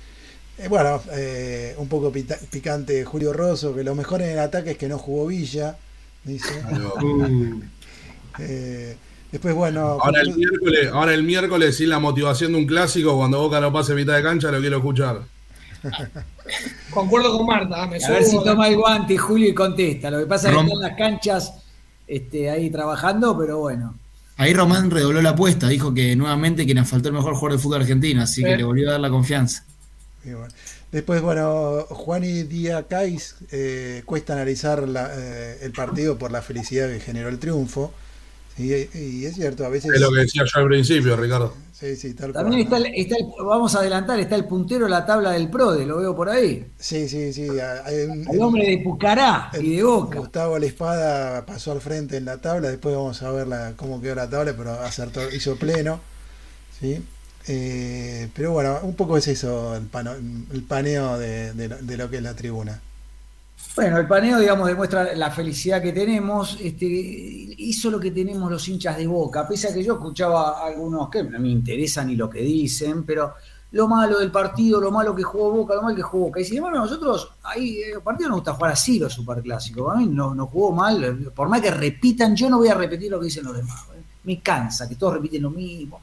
eh, 0.57 0.67
bueno, 0.69 1.01
eh, 1.11 1.75
un 1.77 1.87
poco 1.87 2.11
pita- 2.11 2.39
picante 2.51 3.03
Julio 3.05 3.31
Rosso, 3.33 3.75
que 3.75 3.83
lo 3.83 3.93
mejor 3.95 4.21
en 4.23 4.31
el 4.31 4.39
ataque 4.39 4.71
es 4.71 4.77
que 4.77 4.87
no 4.87 4.97
jugó 4.97 5.27
Villa. 5.27 5.77
Dice. 6.23 6.61
Va. 6.63 6.93
Eh, 8.39 8.95
después, 9.31 9.55
bueno, 9.55 9.97
Ahora 9.99 10.21
el 10.21 10.35
miércoles, 10.35 10.89
ahora 10.93 11.13
el 11.15 11.23
miércoles 11.23 11.75
sin 11.75 11.89
la 11.89 11.97
motivación 11.99 12.51
de 12.51 12.59
un 12.59 12.67
clásico, 12.67 13.17
cuando 13.17 13.39
Boca 13.39 13.59
no 13.59 13.73
pase 13.73 13.95
mitad 13.95 14.15
de 14.15 14.21
cancha, 14.23 14.51
lo 14.51 14.59
quiero 14.59 14.77
escuchar. 14.77 15.21
Concuerdo 16.91 17.38
con 17.38 17.46
Marta, 17.46 17.84
ah, 17.84 17.88
me 17.88 18.03
A 18.03 18.10
ver 18.10 18.24
si 18.24 18.31
subo- 18.38 18.43
toma 18.43 18.67
el 18.67 18.77
guante 18.77 19.17
Julio 19.17 19.50
y 19.50 19.53
contesta. 19.53 20.10
Lo 20.10 20.19
que 20.19 20.25
pasa 20.25 20.50
es 20.50 20.55
que 20.55 20.60
Rom- 20.62 20.65
está 20.67 20.75
en 20.75 20.81
las 20.81 20.98
canchas 20.98 21.53
este, 22.07 22.50
ahí 22.50 22.69
trabajando, 22.69 23.38
pero 23.38 23.60
bueno. 23.60 23.96
Ahí 24.38 24.53
Román 24.53 24.91
redobló 24.91 25.22
la 25.22 25.31
apuesta, 25.31 25.67
dijo 25.67 25.93
que 25.93 26.15
nuevamente 26.15 26.65
que 26.65 26.74
nos 26.75 26.88
faltó 26.88 27.10
el 27.10 27.15
mejor 27.15 27.34
jugador 27.34 27.57
de 27.57 27.63
fútbol 27.63 27.81
argentino, 27.81 28.22
así 28.22 28.43
que 28.43 28.53
Eh. 28.53 28.57
le 28.57 28.63
volvió 28.63 28.88
a 28.89 28.91
dar 28.93 29.01
la 29.01 29.10
confianza. 29.10 29.63
bueno. 30.24 30.48
después, 30.91 31.22
bueno, 31.22 31.86
Juan 31.89 32.24
y 32.24 32.43
Díaz 32.43 32.86
Cais, 32.89 33.36
eh, 33.51 34.03
cuesta 34.05 34.34
analizar 34.34 34.88
la- 34.88 35.10
eh, 35.13 35.60
el 35.62 35.72
partido 35.72 36.17
por 36.17 36.31
la 36.31 36.41
felicidad 36.41 36.88
que 36.89 37.00
generó 37.00 37.29
el 37.29 37.39
triunfo. 37.39 37.93
Y, 38.57 38.72
es 38.74 39.36
cierto, 39.36 39.65
a 39.65 39.69
veces... 39.69 39.91
Es 39.93 40.01
lo 40.01 40.12
que 40.12 40.22
decía 40.22 40.43
yo 40.43 40.60
al 40.62 40.67
principio, 40.67 41.15
Ricardo. 41.15 41.53
Sí, 41.79 41.96
sí, 41.96 42.15
tal 42.15 42.34
También 42.34 42.62
está, 42.62 42.77
el, 42.77 42.88
está 42.96 43.15
el- 43.17 43.27
vamos 43.46 43.75
a 43.75 43.79
adelantar, 43.79 44.19
está 44.19 44.36
el 44.36 44.46
puntero 44.46 44.86
de 44.86 44.89
la 44.89 45.05
tabla 45.05 45.31
del 45.34 45.48
PRODE, 45.50 45.86
lo 45.86 45.98
veo 45.98 46.15
por 46.15 46.27
ahí. 46.27 46.65
Sí, 46.79 47.07
sí, 47.07 47.31
sí. 47.34 47.48
hay 47.86 48.05
un- 48.05 48.27
El 48.34 48.41
hombre 48.41 48.67
de 48.67 48.77
Pucará 48.79 49.51
y 49.62 49.75
de 49.75 49.84
Boca. 49.84 50.17
Gustavo 50.19 50.57
La 50.57 50.65
Espada 50.65 51.46
pasó 51.46 51.72
al 51.74 51.81
frente 51.81 52.17
en 52.17 52.25
la 52.25 52.38
tabla, 52.41 52.69
después 52.69 52.96
vamos 52.96 53.22
a 53.22 53.29
ver 53.31 53.48
la- 53.48 53.74
cómo 53.75 54.01
quedó 54.01 54.15
la 54.15 54.27
tabla, 54.27 54.53
pero 54.57 54.72
acertó, 54.72 55.22
hizo 55.31 55.55
pleno. 55.57 56.00
¿sí? 56.79 57.03
Eh, 57.48 58.29
pero 58.36 58.51
bueno, 58.53 58.79
un 58.84 58.96
poco 58.96 59.17
es 59.17 59.27
eso, 59.27 59.75
el, 59.75 59.86
pano- 59.86 60.13
el 60.15 60.63
paneo 60.63 61.17
de, 61.19 61.53
de 61.53 61.67
lo- 61.69 61.77
de 61.77 61.98
lo 61.98 62.10
que 62.10 62.17
es 62.17 62.24
la 62.24 62.34
tribuna. 62.36 62.81
Bueno, 63.75 63.97
el 63.97 64.07
paneo, 64.07 64.39
digamos, 64.39 64.67
demuestra 64.67 65.15
la 65.15 65.32
felicidad 65.32 65.82
que 65.82 65.91
tenemos. 65.91 66.58
Este, 66.62 66.86
hizo 66.86 67.89
lo 67.89 67.99
que 67.99 68.12
tenemos 68.12 68.51
los 68.51 68.67
hinchas 68.67 68.97
de 68.97 69.08
Boca, 69.08 69.47
pese 69.47 69.67
a 69.67 69.73
que 69.73 69.84
yo 69.84 69.93
escuchaba 69.93 70.60
a 70.60 70.67
algunos 70.67 71.10
que 71.10 71.23
no 71.23 71.39
me 71.39 71.49
interesa 71.49 72.03
ni 72.03 72.15
lo 72.15 72.29
que 72.29 72.41
dicen, 72.41 73.03
pero 73.03 73.34
lo 73.71 73.88
malo 73.88 74.19
del 74.19 74.32
partido, 74.32 74.79
lo 74.79 74.91
malo 74.91 75.13
que 75.15 75.23
jugó 75.23 75.51
Boca, 75.51 75.75
lo 75.75 75.82
mal 75.82 75.95
que 75.95 76.01
jugó 76.01 76.25
Boca. 76.25 76.39
Y 76.39 76.45
sin 76.45 76.58
embargo, 76.58 76.79
nosotros, 76.79 77.32
ahí, 77.43 77.79
eh, 77.79 77.91
el 77.95 78.01
partido 78.01 78.29
nos 78.29 78.39
gusta 78.39 78.53
jugar 78.53 78.71
así 78.71 78.99
los 78.99 79.13
superclásicos. 79.13 79.93
A 79.93 79.97
mí 79.97 80.05
no, 80.05 80.34
no 80.34 80.47
jugó 80.47 80.71
mal, 80.71 81.32
por 81.36 81.49
más 81.49 81.62
que 81.62 81.71
repitan, 81.71 82.36
yo 82.36 82.49
no 82.49 82.58
voy 82.58 82.69
a 82.69 82.75
repetir 82.75 83.12
lo 83.12 83.19
que 83.19 83.25
dicen 83.25 83.43
los 83.43 83.55
demás. 83.55 83.86
¿eh? 83.95 84.03
Me 84.23 84.39
cansa 84.39 84.88
que 84.88 84.95
todos 84.95 85.15
repiten 85.15 85.43
lo 85.43 85.49
mismo. 85.49 86.01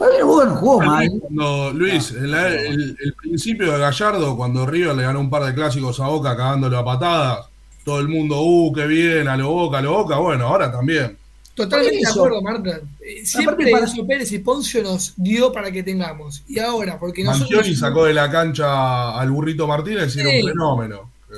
Para 0.00 0.12
mí 0.12 0.16
el 0.18 0.24
Boca 0.24 0.44
no 0.46 0.56
jugó 0.56 0.80
mal. 0.80 1.08
Cuando, 1.20 1.72
Luis, 1.74 2.12
la- 2.12 2.48
el, 2.48 2.96
el 2.98 3.12
principio 3.14 3.70
de 3.72 3.78
Gallardo, 3.78 4.34
cuando 4.34 4.64
River 4.64 4.96
le 4.96 5.02
ganó 5.02 5.20
un 5.20 5.28
par 5.28 5.44
de 5.44 5.54
clásicos 5.54 6.00
a 6.00 6.06
Boca 6.08 6.34
cagándolo 6.34 6.78
a 6.78 6.84
patadas, 6.84 7.46
todo 7.84 8.00
el 8.00 8.08
mundo, 8.08 8.40
uh, 8.40 8.72
qué 8.72 8.86
bien, 8.86 9.28
a 9.28 9.36
lo 9.36 9.50
Boca, 9.50 9.76
a 9.78 9.82
lo 9.82 9.92
Boca, 9.92 10.16
bueno, 10.16 10.46
ahora 10.46 10.72
también. 10.72 11.18
Totalmente 11.54 11.98
de 11.98 12.06
acuerdo, 12.10 12.40
Marta. 12.40 12.80
Eh, 13.00 13.26
Siempre 13.26 13.70
para- 13.70 13.84
Enzo 13.84 14.06
Pérez 14.06 14.32
y 14.32 14.38
Poncio 14.38 14.82
nos 14.82 15.12
dio 15.16 15.52
para 15.52 15.70
que 15.70 15.82
tengamos. 15.82 16.42
Y 16.48 16.58
ahora, 16.58 16.98
porque 16.98 17.22
nosotros. 17.22 17.50
Mangioni 17.50 17.76
sacó 17.76 18.06
de 18.06 18.14
la 18.14 18.30
cancha 18.30 19.18
al 19.20 19.30
burrito 19.30 19.66
Martínez 19.66 20.16
y 20.16 20.20
era 20.20 20.30
un 20.30 20.48
fenómeno. 20.48 21.10
Eh, 21.30 21.34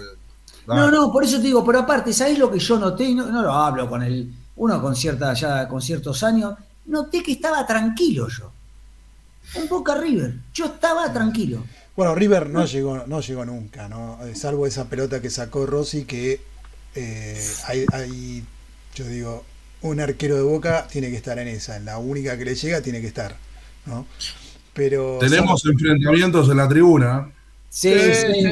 No, 0.69 0.89
no, 0.93 1.11
por 1.11 1.25
eso 1.25 1.39
te 1.39 1.43
digo, 1.45 1.65
pero 1.65 1.81
aparte, 1.81 2.13
¿sabés 2.13 2.39
lo 2.39 2.49
que 2.49 2.61
yo 2.61 2.79
noté? 2.79 3.05
Y 3.07 3.15
No, 3.17 3.27
no 3.27 3.43
lo 3.43 3.53
hablo 3.53 3.89
con 3.89 4.05
el, 4.05 4.31
uno 4.55 4.81
con 4.81 4.95
cierta, 4.95 5.35
ya 5.35 5.67
con 5.67 5.83
ciertos 5.83 6.23
años, 6.23 6.55
noté 6.87 7.21
que 7.23 7.33
estaba 7.33 7.67
tranquilo 7.67 8.29
yo. 8.29 8.52
Un 9.55 9.69
Boca 9.69 9.95
River. 9.97 10.35
Yo 10.55 10.67
estaba 10.67 11.13
tranquilo. 11.13 11.65
Bueno, 11.95 12.15
River 12.15 12.49
no 12.49 12.65
llegó, 12.65 13.07
no 13.07 13.21
llegó 13.21 13.45
nunca, 13.45 13.89
¿no? 13.89 14.19
Eh, 14.25 14.35
Salvo 14.35 14.67
esa 14.67 14.89
pelota 14.89 15.21
que 15.21 15.29
sacó 15.29 15.67
Rossi, 15.67 16.05
que 16.05 16.41
eh, 16.95 17.45
hay, 17.67 17.85
hay, 17.93 18.45
yo 18.95 19.05
digo, 19.07 19.45
un 19.83 20.01
arquero 20.01 20.37
de 20.37 20.43
boca 20.43 20.87
tiene 20.91 21.11
que 21.11 21.17
estar 21.17 21.39
en 21.39 21.49
esa, 21.49 21.77
en 21.77 21.85
la 21.85 21.99
única 21.99 22.39
que 22.39 22.45
le 22.45 22.55
llega 22.55 22.81
tiene 22.81 23.01
que 23.01 23.09
estar, 23.09 23.37
¿no? 23.87 24.07
Pero 24.73 25.19
Tenemos 25.21 25.65
enfrentamientos 25.67 26.49
en 26.49 26.57
la 26.57 26.69
tribuna. 26.69 27.31
Sí, 27.75 27.91
Sí, 27.91 28.13
sí, 28.13 28.47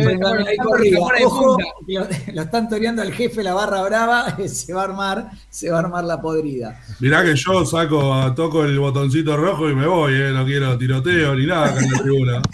ahí 0.46 0.56
corrida. 0.56 0.98
Ojo, 1.26 1.59
lo, 1.87 2.06
lo 2.33 2.42
están 2.42 2.70
toreando 2.70 3.02
al 3.02 3.12
jefe, 3.12 3.42
la 3.42 3.52
barra 3.52 3.83
brava, 3.83 4.35
se 4.48 4.72
va 4.72 4.80
a 4.80 4.85
armar, 4.85 5.30
se 5.50 5.68
va 5.68 5.76
a 5.76 5.80
armar 5.80 6.04
la 6.04 6.22
podrida. 6.22 6.80
Mirá 7.00 7.22
que 7.22 7.35
yo 7.37 7.66
saco, 7.66 8.33
toco 8.35 8.64
el 8.64 8.78
botoncito 8.78 9.37
rojo 9.37 9.68
y 9.68 9.74
me 9.74 9.87
voy, 9.87 10.14
eh, 10.14 10.30
no 10.33 10.46
quiero 10.46 10.78
tiroteo 10.78 11.35
ni 11.35 11.44
nada 11.44 11.66
acá 11.66 11.85
en 11.85 11.92
la 11.92 11.98
tribuna. 11.98 12.42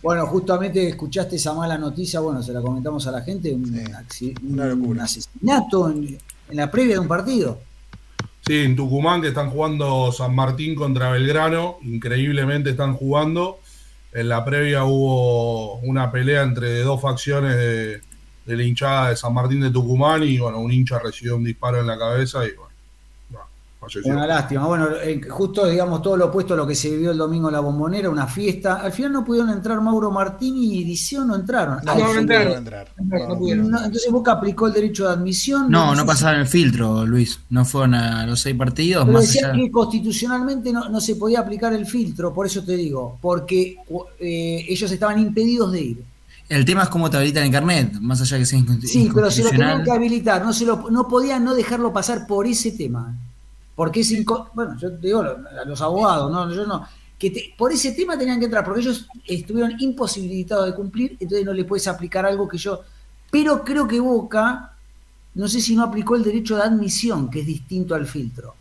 Bueno, 0.00 0.26
justamente 0.26 0.88
escuchaste 0.88 1.36
esa 1.36 1.52
mala 1.54 1.76
noticia, 1.76 2.20
bueno, 2.20 2.40
se 2.42 2.52
la 2.52 2.62
comentamos 2.62 3.06
a 3.08 3.10
la 3.10 3.20
gente, 3.22 3.52
un, 3.52 3.64
Sí, 4.08 4.32
un 4.48 4.56
locura. 4.56 5.04
asesinato 5.04 5.90
en, 5.90 6.16
en 6.48 6.56
la 6.56 6.70
previa 6.70 6.94
de 6.94 7.00
un 7.00 7.08
partido. 7.08 7.58
Sí, 8.46 8.58
en 8.58 8.74
Tucumán 8.76 9.20
que 9.20 9.28
están 9.28 9.50
jugando 9.50 10.10
San 10.12 10.34
Martín 10.34 10.74
contra 10.76 11.10
Belgrano, 11.10 11.78
increíblemente 11.82 12.70
están 12.70 12.94
jugando. 12.94 13.58
En 14.12 14.28
la 14.28 14.44
previa 14.44 14.84
hubo 14.84 15.74
una 15.80 16.10
pelea 16.10 16.42
entre 16.42 16.80
dos 16.80 17.00
facciones 17.00 17.56
de, 17.56 18.00
la 18.46 18.62
hinchada 18.62 19.10
de 19.10 19.16
San 19.16 19.34
Martín 19.34 19.60
de 19.60 19.70
Tucumán 19.70 20.22
y 20.22 20.38
bueno, 20.38 20.58
un 20.58 20.72
hincha 20.72 20.98
recibió 20.98 21.36
un 21.36 21.44
disparo 21.44 21.80
en 21.80 21.86
la 21.86 21.98
cabeza 21.98 22.46
y 22.46 22.52
bueno, 22.52 22.67
falleció. 23.88 24.12
Una 24.12 24.26
lástima. 24.26 24.66
Bueno, 24.66 24.88
eh, 25.02 25.20
justo, 25.28 25.66
digamos, 25.66 26.02
todo 26.02 26.16
lo 26.16 26.26
opuesto 26.26 26.54
a 26.54 26.56
lo 26.56 26.66
que 26.66 26.74
se 26.74 26.90
vivió 26.90 27.10
el 27.10 27.18
domingo 27.18 27.48
en 27.48 27.54
la 27.54 27.60
bombonera, 27.60 28.10
una 28.10 28.26
fiesta. 28.26 28.76
Al 28.76 28.92
final 28.92 29.12
no 29.12 29.24
pudieron 29.24 29.50
entrar 29.50 29.80
Mauro 29.80 30.10
Martín 30.10 30.56
y 30.56 30.84
Diceo 30.84 31.24
no 31.24 31.34
entraron. 31.36 31.78
no, 31.84 31.94
no 31.94 32.14
entraron. 32.18 32.52
entrar. 32.58 32.88
No, 32.98 33.18
no 33.18 33.28
No, 33.28 33.38
pudieron. 33.38 33.70
no, 33.70 33.78
entonces 33.78 34.10
Boca 34.12 34.32
aplicó 34.32 34.66
el 34.66 34.72
derecho 34.72 35.06
de 35.06 35.12
admisión. 35.12 35.70
No, 35.70 35.94
no 35.94 36.04
pasaron 36.06 36.40
el 36.40 36.46
filtro, 36.46 37.06
Luis. 37.06 37.40
No 37.50 37.64
fueron 37.64 37.94
a 37.94 38.26
los 38.26 38.40
seis 38.40 38.56
partidos, 38.56 39.04
Pero 39.04 39.12
más 39.18 39.26
decían 39.26 39.50
allá. 39.52 39.62
que 39.62 39.70
constitucionalmente 39.70 40.72
no, 40.72 40.88
no 40.88 41.00
se 41.00 41.16
podía 41.16 41.40
aplicar 41.40 41.72
el 41.72 41.86
filtro, 41.86 42.32
por 42.32 42.46
eso 42.46 42.62
te 42.64 42.76
digo, 42.76 43.18
porque 43.20 43.76
eh, 44.20 44.64
ellos 44.68 44.90
estaban 44.90 45.18
impedidos 45.18 45.72
de 45.72 45.80
ir. 45.80 46.04
El 46.48 46.64
tema 46.64 46.82
es 46.84 46.88
cómo 46.88 47.10
te 47.10 47.18
habilitan 47.18 47.44
el 47.44 47.50
carnet, 47.52 47.92
más 48.00 48.20
allá 48.22 48.38
que 48.38 48.46
sea 48.46 48.58
Sí, 48.82 49.10
pero 49.14 49.30
se 49.30 49.42
lo 49.44 49.50
tenían 49.50 49.84
que 49.84 49.90
habilitar, 49.90 50.42
no, 50.42 50.52
se 50.54 50.64
lo, 50.64 50.90
no 50.90 51.06
podían 51.06 51.44
no 51.44 51.54
dejarlo 51.54 51.92
pasar 51.92 52.26
por 52.26 52.46
ese 52.46 52.72
tema. 52.72 53.14
Porque 53.78 54.00
es 54.00 54.10
inco- 54.10 54.50
bueno, 54.54 54.76
yo 54.76 54.90
te 54.98 55.06
digo, 55.06 55.20
a 55.22 55.64
los 55.64 55.80
abogados, 55.80 56.32
no, 56.32 56.52
yo 56.52 56.66
no, 56.66 56.84
que 57.16 57.30
te- 57.30 57.54
por 57.56 57.70
ese 57.72 57.92
tema 57.92 58.18
tenían 58.18 58.40
que 58.40 58.46
entrar, 58.46 58.64
porque 58.64 58.80
ellos 58.80 59.06
estuvieron 59.24 59.74
imposibilitados 59.78 60.66
de 60.66 60.74
cumplir, 60.74 61.12
entonces 61.20 61.46
no 61.46 61.52
le 61.52 61.64
puedes 61.64 61.86
aplicar 61.86 62.26
algo 62.26 62.48
que 62.48 62.58
yo. 62.58 62.80
Pero 63.30 63.62
creo 63.64 63.86
que 63.86 64.00
Boca, 64.00 64.72
no 65.34 65.46
sé 65.46 65.60
si 65.60 65.76
no 65.76 65.84
aplicó 65.84 66.16
el 66.16 66.24
derecho 66.24 66.56
de 66.56 66.62
admisión, 66.62 67.30
que 67.30 67.40
es 67.42 67.46
distinto 67.46 67.94
al 67.94 68.06
filtro. 68.06 68.54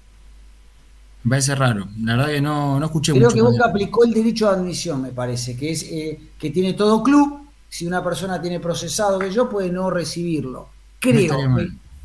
Me 1.23 1.31
parece 1.31 1.55
raro. 1.55 1.87
La 2.03 2.15
verdad 2.15 2.31
que 2.31 2.41
no, 2.41 2.79
no 2.79 2.85
escuché 2.85 3.11
Creo 3.11 3.23
mucho. 3.25 3.35
que 3.35 3.41
con 3.41 3.51
Boca 3.53 3.65
aplicó 3.69 4.03
el 4.05 4.13
derecho 4.13 4.47
de 4.49 4.55
admisión, 4.55 5.01
me 5.01 5.09
parece, 5.11 5.57
que 5.57 5.71
es 5.71 5.83
eh, 5.83 6.19
que 6.39 6.51
tiene 6.51 6.73
todo 6.73 7.01
club, 7.03 7.47
si 7.67 7.87
una 7.87 8.03
persona 8.03 8.39
tiene 8.41 8.59
procesado 8.59 9.17
que 9.19 9.31
yo, 9.31 9.49
puede 9.49 9.71
no 9.71 9.89
recibirlo. 9.89 10.69
Creo, 10.99 11.35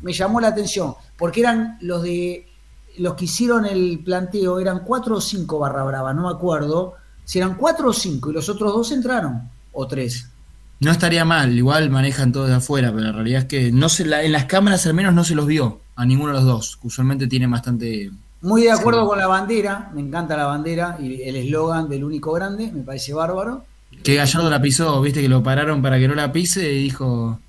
me 0.01 0.13
llamó 0.13 0.41
la 0.41 0.49
atención. 0.49 0.95
porque 1.17 1.41
eran 1.41 1.77
los 1.81 2.01
de 2.03 2.47
los 2.97 3.13
que 3.15 3.25
hicieron 3.25 3.65
el 3.65 3.99
planteo, 4.03 4.59
eran 4.59 4.79
cuatro 4.83 5.15
o 5.17 5.21
cinco 5.21 5.59
barra 5.59 5.83
brava, 5.83 6.13
no 6.13 6.23
me 6.23 6.29
acuerdo, 6.33 6.93
si 7.25 7.39
eran 7.39 7.55
cuatro 7.55 7.89
o 7.89 7.93
cinco 7.93 8.31
y 8.31 8.33
los 8.33 8.49
otros 8.49 8.73
dos 8.73 8.91
entraron, 8.91 9.49
o 9.71 9.87
tres. 9.87 10.27
No 10.79 10.91
estaría 10.91 11.23
mal, 11.23 11.57
igual 11.57 11.89
manejan 11.89 12.31
todo 12.31 12.45
de 12.45 12.55
afuera, 12.55 12.91
pero 12.91 13.05
la 13.05 13.11
realidad 13.13 13.41
es 13.43 13.47
que 13.47 13.71
no 13.71 13.87
se 13.89 14.05
la- 14.05 14.23
en 14.23 14.31
las 14.33 14.45
cámaras 14.45 14.85
al 14.85 14.93
menos 14.93 15.13
no 15.13 15.23
se 15.23 15.33
los 15.35 15.47
vio 15.47 15.79
a 15.95 16.05
ninguno 16.05 16.29
de 16.33 16.39
los 16.39 16.45
dos. 16.45 16.77
que 16.77 16.87
Usualmente 16.87 17.27
tiene 17.27 17.47
bastante. 17.47 18.11
Muy 18.41 18.63
de 18.63 18.71
acuerdo 18.71 19.07
con 19.07 19.17
la 19.17 19.27
bandera, 19.27 19.89
me 19.93 20.01
encanta 20.01 20.35
la 20.35 20.45
bandera 20.45 20.97
y 20.99 21.21
el 21.23 21.37
eslogan 21.37 21.87
del 21.87 22.03
único 22.03 22.33
grande, 22.33 22.69
me 22.73 22.81
parece 22.83 23.13
bárbaro. 23.13 23.63
Que 24.03 24.15
Gallardo 24.15 24.49
la 24.49 24.61
pisó, 24.61 24.99
viste 25.01 25.21
que 25.21 25.29
lo 25.29 25.41
pararon 25.41 25.81
para 25.81 25.97
que 25.99 26.07
no 26.09 26.15
la 26.15 26.33
pise 26.33 26.69
y 26.73 26.83
dijo. 26.83 27.39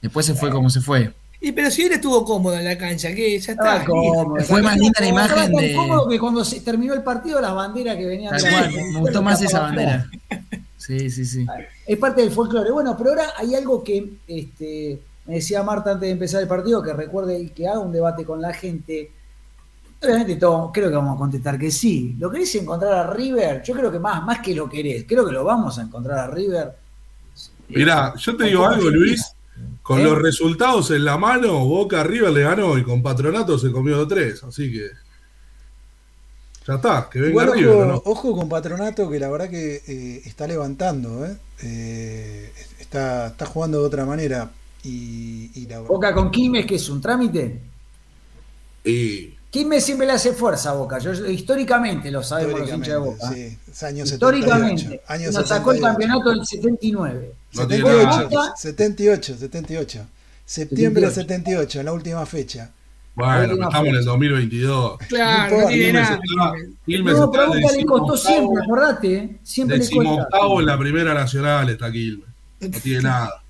Después 0.00 0.24
se 0.26 0.34
fue 0.34 0.50
como 0.50 0.70
se 0.70 0.80
fue. 0.80 1.12
Y 1.42 1.52
pero 1.52 1.70
si 1.70 1.82
él 1.84 1.92
estuvo 1.92 2.22
cómodo 2.24 2.56
en 2.58 2.64
la 2.64 2.76
cancha, 2.76 3.14
que 3.14 3.38
ya 3.38 3.52
está. 3.52 3.78
Estaba 3.78 3.84
cómodo. 3.84 4.36
Fue 4.44 4.60
más 4.60 4.76
linda 4.76 5.00
la 5.00 5.06
Estaba 5.06 5.26
imagen 5.46 5.52
tan 5.52 5.62
de- 5.64 5.74
cómodo 5.74 6.08
que 6.08 6.18
cuando 6.20 6.44
se 6.44 6.60
terminó 6.60 6.92
el 6.92 7.02
partido 7.02 7.40
las 7.40 7.54
banderas 7.54 7.96
que 7.96 8.04
venían 8.06 8.36
Tal 8.36 8.50
cual, 8.50 8.72
me 8.92 9.00
gustó 9.00 9.22
más 9.22 9.40
esa 9.42 9.60
bandera. 9.60 10.06
Sí, 10.76 11.08
sí, 11.08 11.24
sí. 11.24 11.46
Es 11.86 11.98
parte 11.98 12.20
del 12.20 12.30
folclore. 12.30 12.70
Bueno, 12.70 12.94
pero 12.96 13.10
ahora 13.10 13.24
hay 13.38 13.54
algo 13.54 13.82
que 13.82 14.12
este, 14.26 15.00
me 15.26 15.34
decía 15.36 15.62
Marta 15.62 15.92
antes 15.92 16.08
de 16.08 16.12
empezar 16.12 16.42
el 16.42 16.48
partido, 16.48 16.82
que 16.82 16.92
recuerde 16.92 17.38
y 17.40 17.48
que 17.50 17.66
haga 17.68 17.78
un 17.78 17.92
debate 17.92 18.24
con 18.24 18.40
la 18.42 18.52
gente. 18.52 19.10
Obviamente 20.02 20.36
todo, 20.36 20.70
creo 20.72 20.88
que 20.88 20.96
vamos 20.96 21.14
a 21.14 21.18
contestar 21.18 21.58
que 21.58 21.70
sí. 21.70 22.16
¿Lo 22.18 22.30
querés 22.30 22.54
encontrar 22.54 22.92
a 22.94 23.12
River? 23.12 23.62
Yo 23.62 23.74
creo 23.74 23.92
que 23.92 23.98
más, 23.98 24.22
más 24.24 24.40
que 24.40 24.54
lo 24.54 24.68
querés, 24.68 25.04
creo 25.06 25.26
que 25.26 25.32
lo 25.32 25.44
vamos 25.44 25.78
a 25.78 25.82
encontrar 25.82 26.18
a 26.18 26.26
River. 26.26 26.74
Mirá, 27.68 28.14
yo 28.16 28.36
te 28.36 28.44
digo 28.44 28.66
algo, 28.66 28.88
Luis. 28.90 29.34
Con 29.90 30.02
¿Eh? 30.02 30.04
los 30.04 30.22
resultados 30.22 30.92
en 30.92 31.04
la 31.04 31.18
mano, 31.18 31.64
Boca 31.64 32.04
River 32.04 32.30
le 32.30 32.42
ganó 32.42 32.78
y 32.78 32.84
con 32.84 33.02
Patronato 33.02 33.58
se 33.58 33.72
comió 33.72 34.06
tres. 34.06 34.44
Así 34.44 34.70
que. 34.70 34.88
Ya 36.64 36.74
está, 36.76 37.08
que 37.10 37.18
venga 37.18 37.30
Igual 37.30 37.52
River, 37.54 37.74
ojo, 37.74 37.84
¿no? 37.86 38.02
ojo 38.04 38.36
con 38.36 38.48
Patronato 38.48 39.10
que 39.10 39.18
la 39.18 39.28
verdad 39.28 39.50
que 39.50 39.82
eh, 39.84 40.22
está 40.24 40.46
levantando, 40.46 41.26
¿eh? 41.26 41.36
Eh, 41.64 42.52
está, 42.78 43.26
está 43.26 43.46
jugando 43.46 43.80
de 43.80 43.86
otra 43.88 44.04
manera. 44.06 44.52
Y, 44.84 45.50
y 45.60 45.66
la 45.66 45.80
Boca 45.80 46.14
con 46.14 46.30
Quilmes, 46.30 46.66
que 46.66 46.76
es 46.76 46.88
un 46.88 47.00
trámite. 47.00 47.60
Y. 48.84 49.34
Quilmes 49.50 49.84
siempre 49.84 50.06
le 50.06 50.12
hace 50.12 50.34
fuerza 50.34 50.70
a 50.70 50.74
Boca. 50.74 51.00
Yo, 51.00 51.12
históricamente 51.26 52.12
lo 52.12 52.22
sabemos 52.22 52.60
los 52.60 52.72
hinchas 52.72 52.94
de 52.94 52.96
Boca. 52.96 53.32
sí, 53.32 53.58
es 53.68 53.82
año 53.82 54.06
78. 54.06 54.14
Históricamente. 54.14 55.02
Año 55.08 55.32
nos 55.32 55.48
sacó 55.48 55.72
el 55.72 55.78
78. 55.78 55.82
campeonato 55.82 56.30
del 56.30 56.46
79. 56.46 57.39
No 57.54 57.66
tiene 57.66 57.84
78, 57.84 58.28
nada. 58.30 58.56
78, 58.56 59.36
78. 59.38 60.06
Septiembre 60.44 61.02
del 61.02 61.12
78, 61.12 61.80
en 61.80 61.86
la 61.86 61.92
última 61.92 62.26
fecha. 62.26 62.70
Bueno, 63.14 63.54
estamos 63.54 63.88
en 63.88 63.94
el 63.94 63.98
fecha. 63.98 64.10
2022. 64.10 64.98
Claro, 65.08 65.60
no 65.60 65.68
Quilmes 65.68 65.94
nada. 65.94 66.20
está, 66.22 66.52
Quilmes 66.86 67.16
No, 67.16 67.30
pero 67.30 67.54
le 67.54 67.84
costó 67.84 68.16
siempre, 68.16 68.62
acordate. 68.64 69.14
¿eh? 69.14 69.38
Siempre 69.42 69.78
le 69.78 69.88
cuesta. 69.88 70.10
decimoctavo 70.10 70.60
en 70.60 70.66
la 70.66 70.78
primera 70.78 71.14
nacional 71.14 71.68
está 71.68 71.90
Quilmes. 71.90 72.28
No 72.60 72.80
tiene 72.80 73.02
nada. 73.02 73.42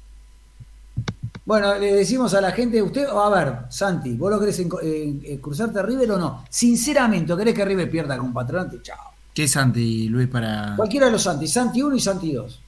Bueno, 1.45 1.79
le 1.79 1.95
decimos 1.95 2.33
a 2.35 2.41
la 2.41 2.53
gente, 2.53 2.81
usted, 2.81 3.07
a 3.07 3.29
ver, 3.29 3.55
Santi, 3.71 4.15
¿vos 4.15 4.31
lo 4.31 4.39
querés 4.39 4.61
eh, 4.61 5.39
cruzarte 5.43 5.81
a 5.81 5.83
River 5.83 6.13
o 6.13 6.19
no? 6.19 6.45
Sinceramente, 6.49 7.33
¿o 7.33 7.37
querés 7.37 7.55
que 7.55 7.65
River 7.65 7.91
pierda 7.91 8.17
con 8.19 8.33
Patronato? 8.33 8.81
Chao. 8.83 9.11
¿Qué 9.35 9.45
es 9.45 9.51
Santi, 9.51 10.09
Luis, 10.09 10.29
para. 10.29 10.75
Cualquiera 10.77 11.07
de 11.07 11.13
los 11.13 11.23
Santi, 11.23 11.49
Santi 11.49 11.83
1 11.83 11.97
y 11.97 12.01
Santi 12.01 12.33
2. 12.33 12.61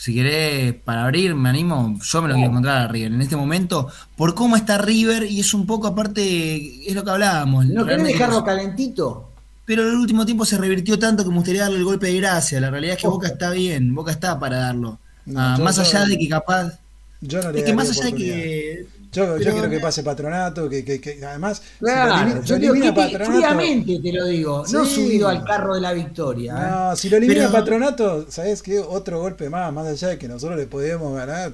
Si 0.00 0.14
querés, 0.14 0.72
para 0.72 1.04
abrir, 1.04 1.34
me 1.34 1.50
animo, 1.50 1.98
yo 2.02 2.22
me 2.22 2.28
lo 2.28 2.34
quiero 2.34 2.48
encontrar 2.48 2.78
a 2.78 2.88
River 2.88 3.12
en 3.12 3.20
este 3.20 3.36
momento, 3.36 3.86
por 4.16 4.34
cómo 4.34 4.56
está 4.56 4.78
River, 4.78 5.24
y 5.30 5.40
es 5.40 5.52
un 5.52 5.66
poco 5.66 5.88
aparte, 5.88 6.88
es 6.88 6.94
lo 6.94 7.04
que 7.04 7.10
hablábamos. 7.10 7.66
¿No 7.66 7.84
querés 7.84 8.04
dejarlo 8.04 8.42
calentito? 8.42 9.30
Pero 9.66 9.82
en 9.82 9.88
el 9.88 9.96
último 9.96 10.24
tiempo 10.24 10.46
se 10.46 10.56
revirtió 10.56 10.98
tanto 10.98 11.22
que 11.22 11.28
me 11.28 11.36
gustaría 11.36 11.64
darle 11.64 11.76
el 11.76 11.84
golpe 11.84 12.06
de 12.06 12.16
gracia. 12.16 12.58
La 12.62 12.70
realidad 12.70 12.96
es 12.96 13.02
que 13.02 13.08
Boca 13.08 13.28
está 13.28 13.50
bien, 13.50 13.94
Boca 13.94 14.10
está 14.10 14.40
para 14.40 14.56
darlo. 14.56 14.98
No, 15.26 15.38
Ah, 15.38 15.58
más 15.62 15.78
allá 15.78 16.06
de 16.06 16.16
que 16.16 16.28
capaz. 16.30 16.78
Yo 17.20 17.42
no 17.42 17.52
le 17.52 17.58
Es 17.58 17.64
que 17.66 17.74
más 17.74 17.90
allá 17.90 18.04
de 18.06 18.14
que. 18.14 18.86
Yo, 19.12 19.36
quiero 19.38 19.68
que 19.68 19.80
pase 19.80 20.04
Patronato, 20.04 20.68
que, 20.68 20.84
que, 20.84 21.00
que 21.00 21.24
además. 21.24 21.58
si 21.58 21.64
lo 21.80 21.86
Claro, 21.88 22.14
elimina- 22.14 22.44
yo 22.44 22.58
lo 22.58 22.64
elimina 22.64 22.86
¿qué 22.86 22.92
te- 22.92 23.00
Patronato. 23.18 23.32
fríamente 23.32 23.98
te 24.00 24.12
lo 24.12 24.26
digo, 24.26 24.64
no 24.70 24.84
Sí. 24.84 24.94
subido 24.94 25.26
al 25.28 25.42
carro 25.44 25.74
de 25.74 25.80
la 25.80 25.92
victoria. 25.92 26.52
¿eh? 26.54 26.70
No, 26.70 26.96
si 26.96 27.08
lo 27.08 27.16
elimina 27.16 27.40
Pero- 27.40 27.52
Patronato, 27.52 28.30
¿sabes 28.30 28.62
qué? 28.62 28.78
Otro 28.78 29.18
golpe 29.20 29.50
más, 29.50 29.72
más 29.72 29.86
allá 29.88 30.08
de 30.08 30.18
que 30.18 30.28
nosotros 30.28 30.56
le 30.58 30.66
podemos 30.66 31.12
ganar, 31.16 31.52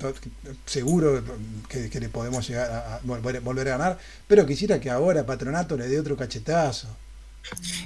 seguro 0.67 1.23
que, 1.69 1.89
que 1.89 2.01
le 2.01 2.09
podemos 2.11 2.47
llegar 2.47 2.71
a, 2.71 2.97
a 2.97 3.01
volver, 3.05 3.69
a 3.69 3.79
ganar, 3.79 3.99
pero 4.29 4.45
quisiera 4.45 4.79
que 4.79 4.91
ahora 4.91 5.25
Patronato 5.25 5.77
le 5.77 5.89
dé 5.89 5.99
otro 5.99 6.17
cachetazo. 6.17 6.89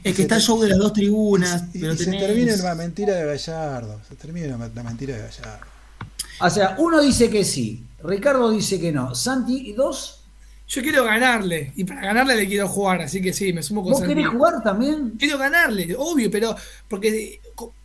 Es 0.03 0.17
que 0.17 0.23
está 0.23 0.37
el 0.37 0.41
show 0.41 0.61
de 0.61 0.71
las 0.71 0.79
dos 0.79 0.93
tribunas, 0.95 1.65
Y, 1.75 1.81
pero 1.81 1.93
y 1.93 1.97
se 1.99 2.11
termine 2.11 2.57
la 2.57 2.75
mentira 2.75 3.15
de 3.15 3.27
Gallardo. 3.27 4.01
Se 4.09 4.17
termine 4.17 4.49
la, 4.49 4.57
la 4.75 4.83
mentira 4.83 5.15
de 5.17 5.21
Gallardo. 5.23 5.67
O 6.43 6.49
sea, 6.49 6.75
uno 6.79 7.01
dice 7.03 7.29
que 7.29 7.45
sí, 7.45 7.85
Ricardo 8.03 8.51
dice 8.51 8.81
que 8.81 8.93
no, 8.93 9.15
Santi 9.15 9.71
y 9.71 9.73
dos, 9.73 10.25
Yo 10.69 10.83
quiero 10.83 11.05
ganarle. 11.05 11.73
Y 11.77 11.85
para 11.85 12.01
ganarle 12.01 12.37
le 12.37 12.47
quiero 12.47 12.69
jugar. 12.69 13.03
Así 13.03 13.21
que 13.21 13.33
sí, 13.33 13.53
me 13.53 13.63
sumo 13.63 13.83
con 13.83 13.93
¿vos 13.93 14.01
Santi. 14.01 14.15
querés 14.15 14.29
jugar 14.29 14.63
también? 14.63 15.11
Quiero 15.19 15.37
ganarle, 15.37 15.95
obvio, 15.99 16.31
pero 16.31 16.55
porque 16.89 17.41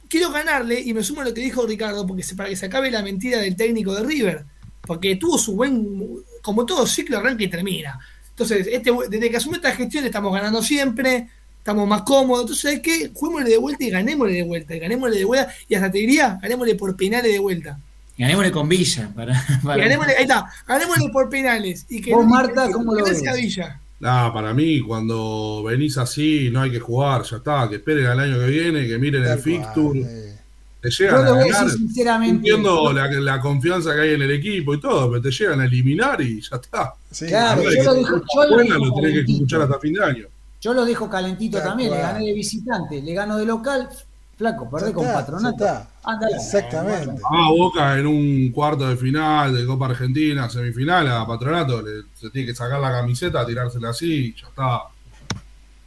quiero 0.07 0.31
ganarle 0.31 0.79
y 0.79 0.93
me 0.93 1.03
sumo 1.03 1.21
a 1.21 1.25
lo 1.25 1.33
que 1.33 1.41
dijo 1.41 1.65
Ricardo, 1.65 2.05
porque 2.05 2.23
se, 2.23 2.35
para 2.35 2.49
que 2.49 2.55
se 2.55 2.67
acabe 2.67 2.91
la 2.91 3.01
mentira 3.01 3.39
del 3.39 3.55
técnico 3.55 3.93
de 3.95 4.03
River, 4.03 4.45
porque 4.81 5.15
tuvo 5.15 5.37
su 5.37 5.55
buen, 5.55 6.23
como 6.41 6.65
todo 6.65 6.85
ciclo 6.85 7.17
arranca 7.17 7.43
y 7.43 7.47
termina. 7.49 7.99
Entonces, 8.29 8.67
este, 8.71 8.91
desde 9.09 9.29
que 9.29 9.37
asumió 9.37 9.57
esta 9.57 9.71
gestión 9.71 10.05
estamos 10.05 10.33
ganando 10.33 10.61
siempre, 10.61 11.29
estamos 11.57 11.87
más 11.87 12.03
cómodos, 12.03 12.43
entonces, 12.43 12.61
¿sabes 12.61 12.79
qué? 12.81 13.11
Juguémosle 13.13 13.49
de 13.49 13.57
vuelta 13.57 13.83
y 13.83 13.89
ganémosle 13.89 14.33
de 14.33 14.43
vuelta, 14.43 14.75
y 14.75 14.79
ganémosle 14.79 15.17
de 15.17 15.25
vuelta, 15.25 15.53
y 15.67 15.75
hasta 15.75 15.91
te 15.91 15.97
diría, 15.97 16.37
ganémosle 16.41 16.75
por 16.75 16.95
penales 16.95 17.31
de 17.31 17.39
vuelta. 17.39 17.79
Ganémosle 18.17 18.51
con 18.51 18.69
Villa. 18.69 19.11
Para, 19.15 19.33
ganémosle, 19.63 20.13
ahí 20.15 20.23
está, 20.23 20.45
ganémosle 20.67 21.09
por 21.09 21.29
penales. 21.29 21.85
Y 21.89 22.01
que 22.01 22.13
Vos, 22.13 22.23
no- 22.25 22.29
Marta, 22.31 22.67
que- 22.67 22.73
¿cómo 22.73 22.93
lo 22.93 23.03
que 23.03 23.11
ves? 23.11 23.19
sea 23.19 23.33
Villa. 23.33 23.79
Nah, 23.99 24.31
para 24.33 24.53
mí, 24.53 24.81
cuando 24.81 25.63
venís 25.65 25.97
así, 25.97 26.49
no 26.51 26.61
hay 26.61 26.71
que 26.71 26.79
jugar, 26.79 27.23
ya 27.23 27.37
está. 27.37 27.67
Que 27.69 27.75
esperen 27.75 28.05
al 28.07 28.19
año 28.19 28.37
que 28.39 28.47
viene, 28.47 28.87
que 28.87 28.97
miren 28.97 29.23
el 29.23 29.39
fixture. 29.39 29.99
eh. 30.01 30.35
Te 30.81 30.91
Yo 30.91 31.05
llegan 31.05 31.23
le 31.23 31.29
a 31.29 31.33
voy 31.33 31.41
a 31.41 31.45
ganar. 31.47 31.63
decir 31.65 31.79
sinceramente. 31.79 32.35
Entiendo 32.35 32.93
la, 32.93 33.07
la 33.09 33.39
confianza 33.41 33.95
que 33.95 34.01
hay 34.01 34.11
en 34.11 34.21
el 34.21 34.31
equipo 34.31 34.73
y 34.75 34.79
todo, 34.79 35.09
pero 35.09 35.21
te 35.23 35.31
llegan 35.31 35.61
a 35.61 35.65
eliminar 35.65 36.21
y 36.21 36.39
ya 36.41 36.57
está. 36.57 36.93
Sí, 37.09 37.25
Claro, 37.25 37.63
yo 37.63 37.69
que 37.69 37.83
lo 37.83 37.95
gusta 37.95 38.11
yo 38.35 38.43
lo 38.45 38.53
buena, 38.55 38.73
dejo 38.75 38.85
lo 38.85 38.93
tenés 38.93 39.01
que 39.09 39.11
calentito. 39.13 39.33
escuchar 39.37 39.61
hasta 39.63 39.79
fin 39.79 39.93
de 39.93 40.03
año. 40.03 40.25
Yo 40.61 40.73
lo 40.73 40.85
dejo 40.85 41.09
calentito 41.09 41.59
también, 41.59 41.89
le 41.91 41.97
gané 41.97 42.25
de 42.25 42.33
visitante, 42.33 43.01
le 43.01 43.13
gano 43.13 43.37
de 43.37 43.45
local, 43.45 43.89
flaco, 44.37 44.69
perdé 44.69 44.87
Ya 44.87 44.93
con 44.93 45.05
patronato. 45.05 45.65
Ándale. 46.03 46.35
Exactamente. 46.35 47.21
Ah, 47.29 47.49
Boca 47.49 47.97
en 47.97 48.07
un 48.07 48.51
cuarto 48.51 48.87
de 48.87 48.97
final 48.97 49.55
de 49.55 49.65
Copa 49.65 49.87
Argentina, 49.87 50.49
semifinal, 50.49 51.07
a 51.07 51.25
Patronato, 51.25 51.81
le, 51.81 52.03
se 52.13 52.29
tiene 52.29 52.47
que 52.47 52.55
sacar 52.55 52.79
la 52.79 52.91
camiseta, 52.91 53.45
tirársela 53.45 53.89
así, 53.89 54.33
ya 54.39 54.47
está. 54.47 54.81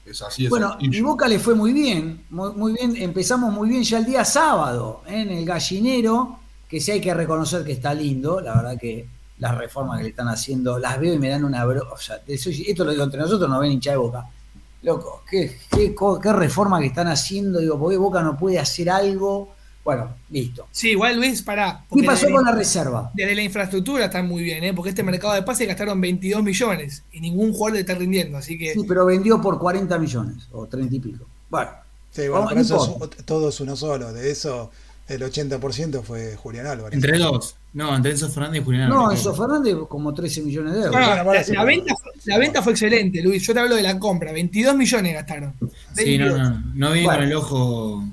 Es 0.04 0.22
así, 0.22 0.44
es 0.44 0.50
Bueno, 0.50 0.72
sencillo. 0.72 0.98
y 0.98 1.02
Boca 1.02 1.28
le 1.28 1.38
fue 1.38 1.54
muy 1.54 1.72
bien, 1.72 2.24
muy, 2.30 2.52
muy 2.52 2.72
bien, 2.72 2.96
empezamos 2.96 3.52
muy 3.52 3.68
bien 3.68 3.82
ya 3.82 3.98
el 3.98 4.06
día 4.06 4.24
sábado 4.24 5.02
¿eh? 5.06 5.20
en 5.20 5.30
el 5.30 5.44
gallinero, 5.44 6.38
que 6.66 6.80
sí 6.80 6.92
hay 6.92 7.00
que 7.00 7.12
reconocer 7.12 7.62
que 7.62 7.72
está 7.72 7.92
lindo, 7.92 8.40
la 8.40 8.54
verdad 8.54 8.78
que 8.80 9.06
las 9.38 9.56
reformas 9.56 9.98
que 9.98 10.04
le 10.04 10.11
están 10.11 10.28
haciendo, 10.28 10.78
las 10.78 10.98
veo 10.98 11.12
y 11.12 11.18
me 11.18 11.28
dan 11.28 11.44
una 11.44 11.64
bro, 11.66 11.87
o 11.92 11.98
sea, 11.98 12.20
esto 12.26 12.84
lo 12.84 12.90
digo 12.90 13.04
entre 13.04 13.20
nosotros, 13.20 13.48
no 13.50 13.61
ven 13.61 13.72
hincha 13.72 13.90
de 13.90 13.98
Boca. 13.98 14.24
Loco, 14.82 15.22
qué, 15.28 15.58
qué, 15.70 15.94
qué 16.22 16.32
reforma 16.32 16.78
que 16.80 16.86
están 16.86 17.08
haciendo, 17.08 17.58
digo, 17.58 17.78
¿por 17.78 17.90
qué 17.90 17.96
Boca 17.96 18.22
no 18.22 18.36
puede 18.36 18.58
hacer 18.58 18.88
algo? 18.90 19.50
Bueno, 19.84 20.14
listo. 20.30 20.66
Sí, 20.70 20.90
igual 20.90 21.16
Luis, 21.16 21.42
pará. 21.42 21.84
¿Qué 21.92 22.02
pasó 22.02 22.26
desde- 22.26 22.32
con 22.36 22.44
la 22.44 22.52
reserva? 22.52 23.10
Desde 23.14 23.34
la 23.34 23.42
infraestructura 23.42 24.04
están 24.04 24.28
muy 24.28 24.42
bien, 24.42 24.62
¿eh? 24.62 24.74
porque 24.74 24.90
este 24.90 25.02
mercado 25.02 25.34
de 25.34 25.42
pases 25.42 25.66
gastaron 25.66 26.00
22 26.00 26.42
millones 26.42 27.02
y 27.10 27.20
ningún 27.20 27.52
jugador 27.52 27.74
le 27.74 27.80
está 27.80 27.94
rindiendo, 27.94 28.36
así 28.38 28.58
que 28.58 28.74
Sí, 28.74 28.80
pero 28.86 29.06
vendió 29.06 29.40
por 29.40 29.58
40 29.58 29.98
millones 29.98 30.46
o 30.52 30.66
30 30.66 30.94
y 30.94 31.00
pico. 31.00 31.24
Bueno, 31.50 31.70
Sí, 32.10 32.26
bueno, 32.28 32.46
pero 32.48 32.60
eso 32.60 32.98
es 33.18 33.24
todos 33.24 33.60
uno 33.60 33.76
solo. 33.76 34.12
De 34.12 34.30
eso, 34.30 34.70
el 35.09 35.23
80% 35.23 36.03
fue 36.03 36.37
Julián 36.37 36.66
Álvarez. 36.66 36.94
Entre 36.94 37.18
dos. 37.18 37.57
No, 37.73 37.94
entre 37.97 38.12
Enzo 38.12 38.29
Fernández 38.29 38.62
y 38.62 38.64
Julián 38.64 38.88
no, 38.88 39.01
Álvarez. 39.01 39.18
Enzo 39.21 39.35
Fernández 39.35 39.75
como 39.88 40.12
13 40.14 40.42
millones 40.42 40.73
de 40.75 40.79
euros. 40.81 40.94
Ah, 40.97 41.21
ahora 41.21 41.42
la, 41.42 41.55
la 41.55 41.64
venta, 41.64 41.94
fue- 42.01 42.12
la 42.25 42.38
venta 42.38 42.62
fue 42.62 42.73
excelente, 42.73 43.23
Luis. 43.23 43.42
Yo 43.47 43.55
te 43.55 43.61
hablo 43.61 43.75
de 43.77 43.83
la 43.83 43.99
compra, 43.99 44.33
22 44.33 44.77
millones 44.77 45.14
gastaron. 45.14 45.55
Sí, 45.94 46.18
no, 46.18 46.27
22. 46.27 46.38
no. 46.38 46.62
No 46.75 46.92
vi 46.92 47.05
Bueno. 47.05 47.18
con 47.21 47.29
el 47.29 47.35
ojo. 47.37 48.05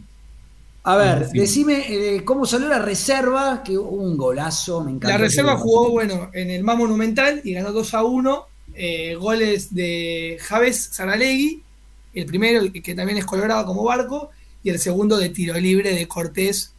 A 0.87 0.95
ver, 0.97 1.27
Sí. 1.31 1.39
decime 1.39 1.83
eh, 1.89 2.23
cómo 2.23 2.45
salió 2.45 2.67
la 2.69 2.77
reserva, 2.79 3.63
que 3.63 3.77
hubo 3.77 3.89
un 3.89 4.15
golazo, 4.15 4.83
me 4.83 4.91
encanta. 4.91 5.09
La 5.09 5.17
reserva 5.17 5.57
jugó, 5.57 5.89
bueno, 5.89 6.29
en 6.33 6.51
el 6.51 6.63
más 6.63 6.77
monumental 6.77 7.41
y 7.43 7.53
ganó 7.53 7.71
2 7.71 7.93
a 7.93 8.03
1. 8.03 8.45
eh, 8.77 9.15
goles 9.15 9.73
de 9.73 10.37
Javes 10.41 10.89
Saralegui, 10.91 11.63
el 12.13 12.25
primero, 12.25 12.59
el 12.59 12.71
que 12.83 12.93
también 12.93 13.17
es 13.17 13.23
colorado 13.25 13.65
como 13.65 13.83
barco, 13.85 14.31
y 14.63 14.69
el 14.69 14.79
segundo 14.79 15.17
de 15.17 15.29
tiro 15.29 15.57
libre 15.57 15.93
de 15.93 16.07
Cortés, 16.09 16.73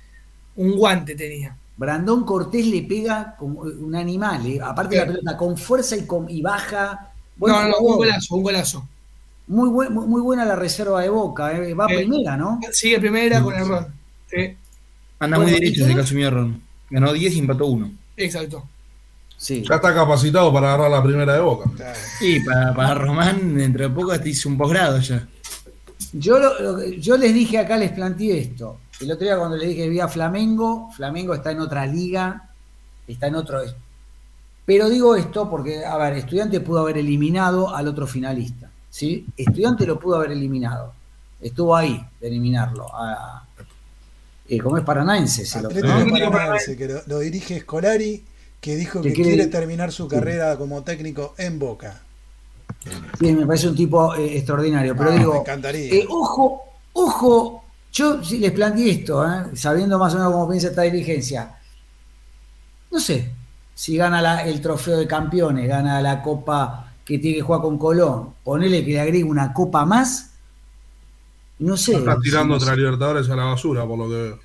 un 0.56 0.76
guante 0.76 1.14
tenía. 1.14 1.56
Brandón 1.76 2.24
Cortés 2.24 2.66
le 2.66 2.82
pega 2.82 3.36
como 3.38 3.60
un 3.60 3.94
animal, 3.94 4.46
eh. 4.46 4.58
aparte 4.62 4.94
de 4.96 5.00
la 5.02 5.06
Sí. 5.06 5.12
pelota 5.18 5.36
con 5.36 5.56
fuerza 5.58 5.96
y, 5.96 6.06
con, 6.06 6.28
y 6.30 6.40
baja, 6.42 7.12
Buen 7.36 7.52
no, 7.52 7.62
no, 7.64 7.68
no, 7.68 7.78
un 7.80 7.96
golazo, 7.96 8.34
un 8.36 8.42
golazo. 8.42 8.88
Muy, 9.48 9.68
buen- 9.68 9.92
muy, 9.92 10.06
muy 10.06 10.20
buena 10.22 10.44
la 10.46 10.56
reserva 10.56 11.02
de 11.02 11.10
Boca. 11.10 11.52
eh. 11.52 11.74
Va 11.74 11.86
Eh, 11.90 11.96
primera, 11.98 12.36
¿no? 12.36 12.58
Sigue 12.72 12.98
primera 12.98 13.42
con 13.42 13.54
el 13.54 13.68
Ron. 13.68 13.86
Sí, 14.30 14.56
Anda 15.18 15.38
muy 15.38 15.50
¿y 15.50 15.54
derecho 15.54 15.80
desde 15.82 15.94
que 15.94 16.00
asumió 16.00 16.30
Ron. 16.30 16.60
Ganó 16.90 17.12
10 17.12 17.34
y 17.34 17.38
empató 17.40 17.66
1. 17.66 17.90
exacto. 18.16 18.64
Sí. 19.38 19.62
Ya 19.68 19.74
está 19.74 19.94
capacitado 19.94 20.50
para 20.50 20.68
agarrar 20.72 20.90
la 20.90 21.02
primera 21.02 21.34
de 21.34 21.40
boca. 21.40 21.70
Claro. 21.76 21.98
Y 22.22 22.40
para, 22.40 22.72
para 22.72 22.94
Román, 22.94 23.54
dentro 23.54 23.86
de 23.86 23.94
poco 23.94 24.18
te 24.18 24.30
hizo 24.30 24.48
un 24.48 24.56
posgrado 24.56 24.98
ya. 25.00 25.28
Yo, 26.14 26.38
lo- 26.38 26.58
lo 26.60 26.78
que- 26.78 26.98
yo 26.98 27.18
les 27.18 27.34
dije 27.34 27.58
acá, 27.58 27.76
les 27.76 27.92
planteé 27.92 28.38
esto. 28.38 28.78
El 29.00 29.12
otro 29.12 29.24
día 29.26 29.36
cuando 29.38 29.56
les 29.56 29.68
dije 29.68 29.82
que 29.82 29.88
vi 29.90 30.00
a 30.00 30.08
Flamengo, 30.08 30.90
Flamengo 30.94 31.34
está 31.34 31.50
en 31.50 31.60
otra 31.60 31.86
liga, 31.86 32.50
está 33.06 33.26
en 33.26 33.34
otro... 33.36 33.60
Pero 34.64 34.88
digo 34.88 35.14
esto 35.14 35.48
porque, 35.48 35.84
a 35.84 35.96
ver, 35.96 36.14
Estudiante 36.14 36.60
pudo 36.60 36.80
haber 36.80 36.98
eliminado 36.98 37.74
al 37.74 37.86
otro 37.86 38.06
finalista, 38.06 38.68
¿sí? 38.90 39.24
Estudiante 39.36 39.86
lo 39.86 39.98
pudo 40.00 40.16
haber 40.16 40.32
eliminado. 40.32 40.92
Estuvo 41.40 41.76
ahí 41.76 42.04
de 42.20 42.26
eliminarlo. 42.28 42.86
A, 42.92 43.44
eh, 44.48 44.58
como 44.58 44.76
es 44.78 44.82
Paranaense, 44.84 45.44
se 45.46 45.62
lo 45.62 45.68
Paranaense, 45.68 46.76
que 46.76 46.88
lo, 46.88 47.00
lo 47.06 47.18
dirige 47.20 47.60
Scolari, 47.60 48.24
que 48.60 48.74
dijo 48.74 49.02
Que 49.02 49.10
que 49.10 49.14
quiere- 49.14 49.30
quiere 49.34 49.46
terminar 49.48 49.92
su 49.92 50.08
carrera 50.08 50.56
como 50.56 50.82
técnico 50.82 51.34
en 51.38 51.58
Boca. 51.60 52.00
Sí, 53.20 53.32
me 53.32 53.46
parece 53.46 53.68
un 53.68 53.76
tipo 53.76 54.14
eh, 54.16 54.36
extraordinario. 54.36 54.96
Pero 54.96 55.10
Ah, 55.10 55.14
digo, 55.16 55.32
me 55.34 55.38
encantaría. 55.40 55.94
eh, 55.94 56.06
ojo, 56.08 56.64
ojo, 56.94 57.64
yo 57.96 58.22
sí 58.22 58.38
les 58.38 58.52
planteé 58.52 58.90
esto, 58.90 59.24
eh, 59.24 59.44
sabiendo 59.54 59.98
más 59.98 60.12
o 60.14 60.18
menos 60.18 60.32
cómo 60.32 60.48
piensa 60.48 60.68
esta 60.68 60.82
dirigencia. 60.82 61.56
No 62.90 63.00
sé 63.00 63.30
si 63.74 63.96
gana 63.96 64.20
la- 64.22 64.44
el 64.46 64.60
trofeo 64.60 64.98
de 64.98 65.06
campeones, 65.06 65.68
gana 65.68 66.00
la 66.00 66.22
copa 66.22 66.92
que 67.04 67.18
tiene 67.18 67.36
que 67.38 67.42
jugar 67.42 67.60
con 67.62 67.78
Colón, 67.78 68.34
ponele 68.44 68.84
que 68.84 68.92
le 68.92 69.00
agregue 69.00 69.24
una 69.24 69.52
copa 69.52 69.84
más. 69.84 70.30
No 71.58 71.76
sé. 71.76 71.94
Está 71.96 72.18
tirando 72.20 72.58
si- 72.58 72.64
otra 72.64 72.76
Libertadores 72.76 73.28
a 73.30 73.36
la 73.36 73.44
basura, 73.44 73.86
por 73.86 73.98
lo 73.98 74.08
que 74.08 74.14
veo. 74.14 74.38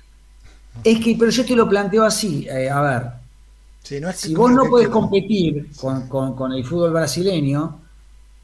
Es 0.84 1.04
que, 1.04 1.16
pero 1.18 1.30
yo 1.30 1.44
te 1.44 1.54
lo 1.56 1.68
planteo 1.68 2.04
así, 2.04 2.46
eh, 2.48 2.70
a 2.70 2.80
ver, 2.80 3.06
Sí, 3.82 4.00
no 4.00 4.08
es 4.08 4.16
si 4.16 4.34
vos 4.34 4.50
no 4.50 4.62
que 4.62 4.68
podés 4.70 4.86
quiero- 4.86 5.00
competir 5.00 5.70
con, 5.76 6.08
con- 6.08 6.34
con 6.36 6.52
el 6.52 6.64
fútbol 6.64 6.92
brasileño, 6.92 7.80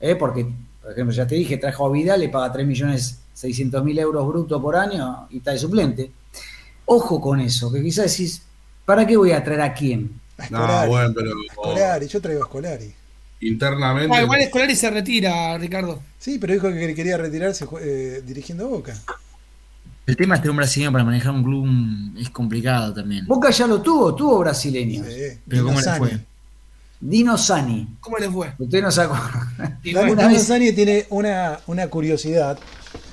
eh, 0.00 0.16
porque, 0.16 0.46
por 0.82 0.92
ejemplo, 0.92 1.14
ya 1.14 1.26
te 1.26 1.36
dije, 1.36 1.56
trajo 1.58 1.86
a 1.86 1.90
Vidal, 1.92 2.20
le 2.20 2.28
paga 2.28 2.52
3 2.52 2.66
millones 2.66 3.20
600 3.38 3.84
mil 3.84 3.96
euros 3.98 4.26
brutos 4.26 4.60
por 4.60 4.74
año 4.74 5.28
y 5.30 5.36
está 5.38 5.52
de 5.52 5.58
suplente. 5.58 6.10
Ojo 6.86 7.20
con 7.20 7.38
eso, 7.40 7.70
que 7.72 7.80
quizás 7.82 8.10
decís, 8.10 8.42
¿para 8.84 9.06
qué 9.06 9.16
voy 9.16 9.30
a 9.30 9.44
traer 9.44 9.60
a 9.60 9.72
quién? 9.74 10.10
a 10.38 10.42
No, 10.50 10.58
Scolari. 10.58 10.88
bueno, 10.90 11.12
pero 11.14 11.30
Scolari, 11.52 12.08
yo 12.08 12.20
traigo 12.20 12.42
a 12.42 12.46
Scolari. 12.46 12.92
internamente. 13.40 14.16
Ah, 14.16 14.22
igual 14.22 14.40
Escolari 14.40 14.74
se 14.74 14.90
retira, 14.90 15.56
Ricardo. 15.56 16.00
Sí, 16.18 16.38
pero 16.40 16.52
dijo 16.54 16.68
que 16.72 16.94
quería 16.94 17.16
retirarse 17.16 17.64
eh, 17.80 18.22
dirigiendo 18.26 18.68
Boca. 18.68 18.94
El 20.06 20.16
tema 20.16 20.34
es 20.34 20.40
tener 20.40 20.50
un 20.52 20.56
brasileño 20.56 20.90
para 20.90 21.04
manejar 21.04 21.32
un 21.32 21.44
club 21.44 22.18
es 22.18 22.30
complicado 22.30 22.92
también. 22.94 23.24
Boca 23.26 23.50
ya 23.50 23.66
lo 23.68 23.80
tuvo, 23.82 24.14
tuvo 24.14 24.38
brasileños. 24.40 25.06
Sí, 25.06 25.38
Pero 25.46 25.64
¿cómo 25.66 25.80
le 25.80 25.92
fue? 25.98 26.20
Dino 27.00 27.38
Sani, 27.38 27.86
¿Cómo 28.00 28.16
les 28.18 28.28
fue? 28.30 28.52
usted 28.58 28.82
no 28.82 28.90
se 28.90 29.02
acuerda. 29.02 29.52
Dino 29.84 30.38
Sani 30.40 30.72
tiene 30.72 31.06
una, 31.10 31.60
una 31.68 31.86
curiosidad. 31.88 32.58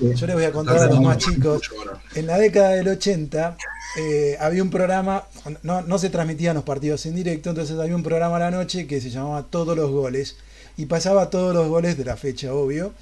Yo 0.00 0.26
les 0.26 0.36
voy 0.36 0.44
a 0.44 0.52
contar 0.52 0.78
a 0.78 0.86
los 0.86 1.00
más 1.00 1.18
chicos. 1.18 1.70
En 2.14 2.26
la 2.26 2.38
década 2.38 2.70
del 2.70 2.88
80 2.88 3.56
eh, 3.98 4.36
había 4.40 4.62
un 4.62 4.70
programa, 4.70 5.24
no, 5.62 5.82
no 5.82 5.98
se 5.98 6.10
transmitían 6.10 6.54
los 6.54 6.64
partidos 6.64 7.06
en 7.06 7.14
directo, 7.14 7.50
entonces 7.50 7.78
había 7.78 7.96
un 7.96 8.02
programa 8.02 8.36
a 8.36 8.40
la 8.40 8.50
noche 8.50 8.86
que 8.86 9.00
se 9.00 9.10
llamaba 9.10 9.46
Todos 9.48 9.76
los 9.76 9.90
goles 9.90 10.36
y 10.76 10.86
pasaba 10.86 11.30
todos 11.30 11.54
los 11.54 11.68
goles 11.68 11.96
de 11.96 12.04
la 12.04 12.16
fecha, 12.16 12.52
obvio, 12.52 12.92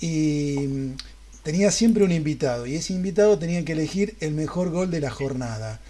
y 0.00 0.56
mm, 0.58 0.96
tenía 1.42 1.70
siempre 1.70 2.04
un 2.04 2.12
invitado 2.12 2.66
y 2.66 2.76
ese 2.76 2.92
invitado 2.92 3.38
tenía 3.38 3.64
que 3.64 3.72
elegir 3.72 4.16
el 4.20 4.34
mejor 4.34 4.70
gol 4.70 4.90
de 4.90 5.00
la 5.00 5.10
jornada. 5.10 5.80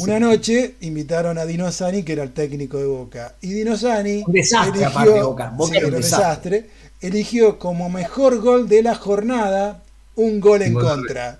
Una 0.00 0.18
noche 0.18 0.74
invitaron 0.80 1.38
a 1.38 1.44
Dino 1.44 1.70
Sani, 1.70 2.02
que 2.02 2.12
era 2.12 2.24
el 2.24 2.32
técnico 2.32 2.78
de 2.78 2.86
Boca, 2.86 3.36
y 3.40 3.52
Dino 3.52 3.76
Sani 3.76 4.24
Un 4.26 4.32
desastre, 4.32 4.84
aparte, 4.84 5.22
Boca. 5.22 5.50
Boca 5.50 5.70
sí, 5.70 5.76
era 5.76 5.86
un 5.86 5.94
desastre. 5.94 6.62
desastre, 6.62 6.87
eligió 7.00 7.58
como 7.58 7.88
mejor 7.88 8.40
gol 8.40 8.68
de 8.68 8.82
la 8.82 8.94
jornada 8.94 9.82
un 10.16 10.40
gol 10.40 10.62
en 10.62 10.76
Un 10.76 10.82
gol. 10.82 10.90
contra. 10.96 11.38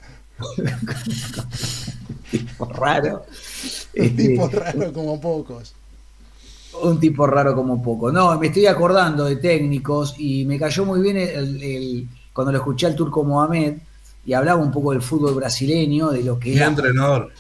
tipo 2.31 2.65
raro. 2.67 3.25
Un 3.97 4.05
Este, 4.05 4.29
tipo 4.29 4.49
raro 4.49 4.93
como 4.93 5.21
pocos. 5.21 5.75
Un 6.83 7.01
tipo 7.01 7.27
raro 7.27 7.55
como 7.55 7.83
poco. 7.83 8.13
No, 8.13 8.39
me 8.39 8.49
estoy 8.49 8.67
acordando 8.67 9.25
de 9.25 9.37
técnicos 9.37 10.15
y 10.19 10.45
me 10.45 10.59
cayó 10.59 10.85
muy 10.85 11.01
bien 11.01 11.17
el, 11.17 11.63
el- 11.63 12.09
cuando 12.33 12.53
lo 12.53 12.59
escuché 12.59 12.87
al 12.87 12.95
turco 12.95 13.25
Mohamed 13.25 13.79
y 14.25 14.33
hablaba 14.33 14.63
un 14.63 14.71
poco 14.71 14.93
del 14.93 15.03
fútbol 15.03 15.35
brasileño, 15.35 16.11
de 16.11 16.23
lo 16.23 16.39
que 16.39 16.55
era, 16.55 16.67
entrenador. 16.67 17.33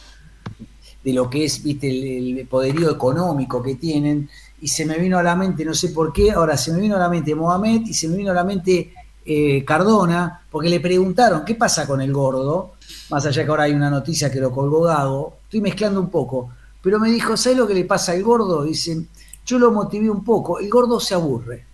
de 1.04 1.12
lo 1.12 1.30
que 1.30 1.44
es, 1.44 1.62
viste, 1.62 1.88
el, 1.88 2.38
el 2.38 2.46
poderío 2.48 2.90
económico 2.90 3.62
que 3.62 3.76
tienen. 3.76 4.28
Y 4.60 4.68
se 4.68 4.84
me 4.84 4.98
vino 4.98 5.18
a 5.18 5.22
la 5.22 5.36
mente, 5.36 5.64
no 5.64 5.72
sé 5.74 5.88
por 5.90 6.12
qué, 6.12 6.32
ahora 6.32 6.56
se 6.56 6.72
me 6.72 6.80
vino 6.80 6.96
a 6.96 6.98
la 6.98 7.08
mente 7.08 7.34
Mohamed 7.34 7.82
y 7.86 7.94
se 7.94 8.08
me 8.08 8.16
vino 8.16 8.32
a 8.32 8.34
la 8.34 8.44
mente 8.44 8.92
eh, 9.24 9.64
Cardona, 9.64 10.40
porque 10.50 10.68
le 10.68 10.80
preguntaron 10.80 11.44
qué 11.44 11.54
pasa 11.54 11.86
con 11.86 12.00
el 12.00 12.12
gordo, 12.12 12.72
más 13.10 13.24
allá 13.26 13.44
que 13.44 13.50
ahora 13.50 13.64
hay 13.64 13.72
una 13.72 13.88
noticia 13.90 14.30
que 14.32 14.40
lo 14.40 14.50
colgó 14.50 14.82
Gago, 14.82 15.36
estoy 15.44 15.60
mezclando 15.60 16.00
un 16.00 16.10
poco, 16.10 16.50
pero 16.82 16.98
me 16.98 17.10
dijo, 17.10 17.36
¿sabes 17.36 17.58
lo 17.58 17.66
que 17.66 17.74
le 17.74 17.84
pasa 17.84 18.12
al 18.12 18.22
gordo? 18.22 18.64
Dice, 18.64 19.04
yo 19.46 19.58
lo 19.58 19.70
motivé 19.70 20.10
un 20.10 20.24
poco, 20.24 20.58
el 20.58 20.68
gordo 20.68 20.98
se 20.98 21.14
aburre. 21.14 21.64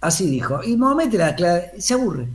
Así 0.00 0.28
dijo. 0.28 0.62
Y 0.64 0.76
Mohamed 0.76 1.14
era 1.14 1.34
clara, 1.34 1.64
se 1.78 1.94
aburre. 1.94 2.28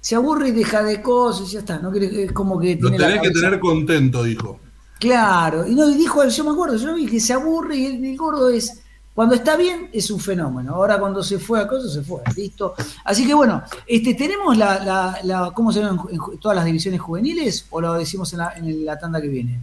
Se 0.00 0.14
aburre 0.14 0.48
y 0.48 0.52
deja 0.52 0.82
de 0.82 1.02
cosas 1.02 1.48
y 1.48 1.52
ya 1.52 1.58
está. 1.60 1.78
No 1.78 1.90
quiere, 1.90 2.24
es 2.24 2.32
como 2.32 2.58
que 2.58 2.76
Lo 2.76 2.88
tiene 2.88 2.98
la 2.98 3.06
tenés 3.08 3.20
que 3.22 3.28
cabeza- 3.28 3.46
tener 3.46 3.60
contento, 3.60 4.22
dijo. 4.22 4.59
Claro, 5.00 5.66
y 5.66 5.74
no, 5.74 5.88
y 5.90 5.94
dijo, 5.96 6.24
yo 6.28 6.44
me 6.44 6.50
acuerdo, 6.50 6.76
yo 6.76 6.94
vi 6.94 7.06
que 7.06 7.18
se 7.20 7.32
aburre 7.32 7.74
y 7.76 7.86
el, 7.86 8.04
el 8.04 8.16
gordo 8.16 8.50
es, 8.50 8.82
cuando 9.14 9.34
está 9.34 9.56
bien 9.56 9.88
es 9.92 10.10
un 10.10 10.20
fenómeno, 10.20 10.74
ahora 10.74 10.98
cuando 10.98 11.22
se 11.22 11.38
fue 11.38 11.58
a 11.60 11.66
cosas 11.66 11.92
se 11.94 12.02
fue, 12.02 12.20
listo. 12.36 12.74
Así 13.04 13.26
que 13.26 13.32
bueno, 13.34 13.62
este, 13.86 14.14
¿tenemos 14.14 14.56
la, 14.58 14.78
la, 14.84 15.18
la- 15.24 15.50
cómo 15.52 15.72
se 15.72 15.80
en, 15.80 15.88
en 16.10 16.38
todas 16.38 16.54
las 16.54 16.64
divisiones 16.66 17.00
juveniles 17.00 17.64
o 17.70 17.80
lo 17.80 17.94
decimos 17.94 18.30
en 18.34 18.38
la, 18.40 18.52
en 18.56 18.84
la 18.84 18.98
tanda 18.98 19.20
que 19.22 19.28
viene? 19.28 19.58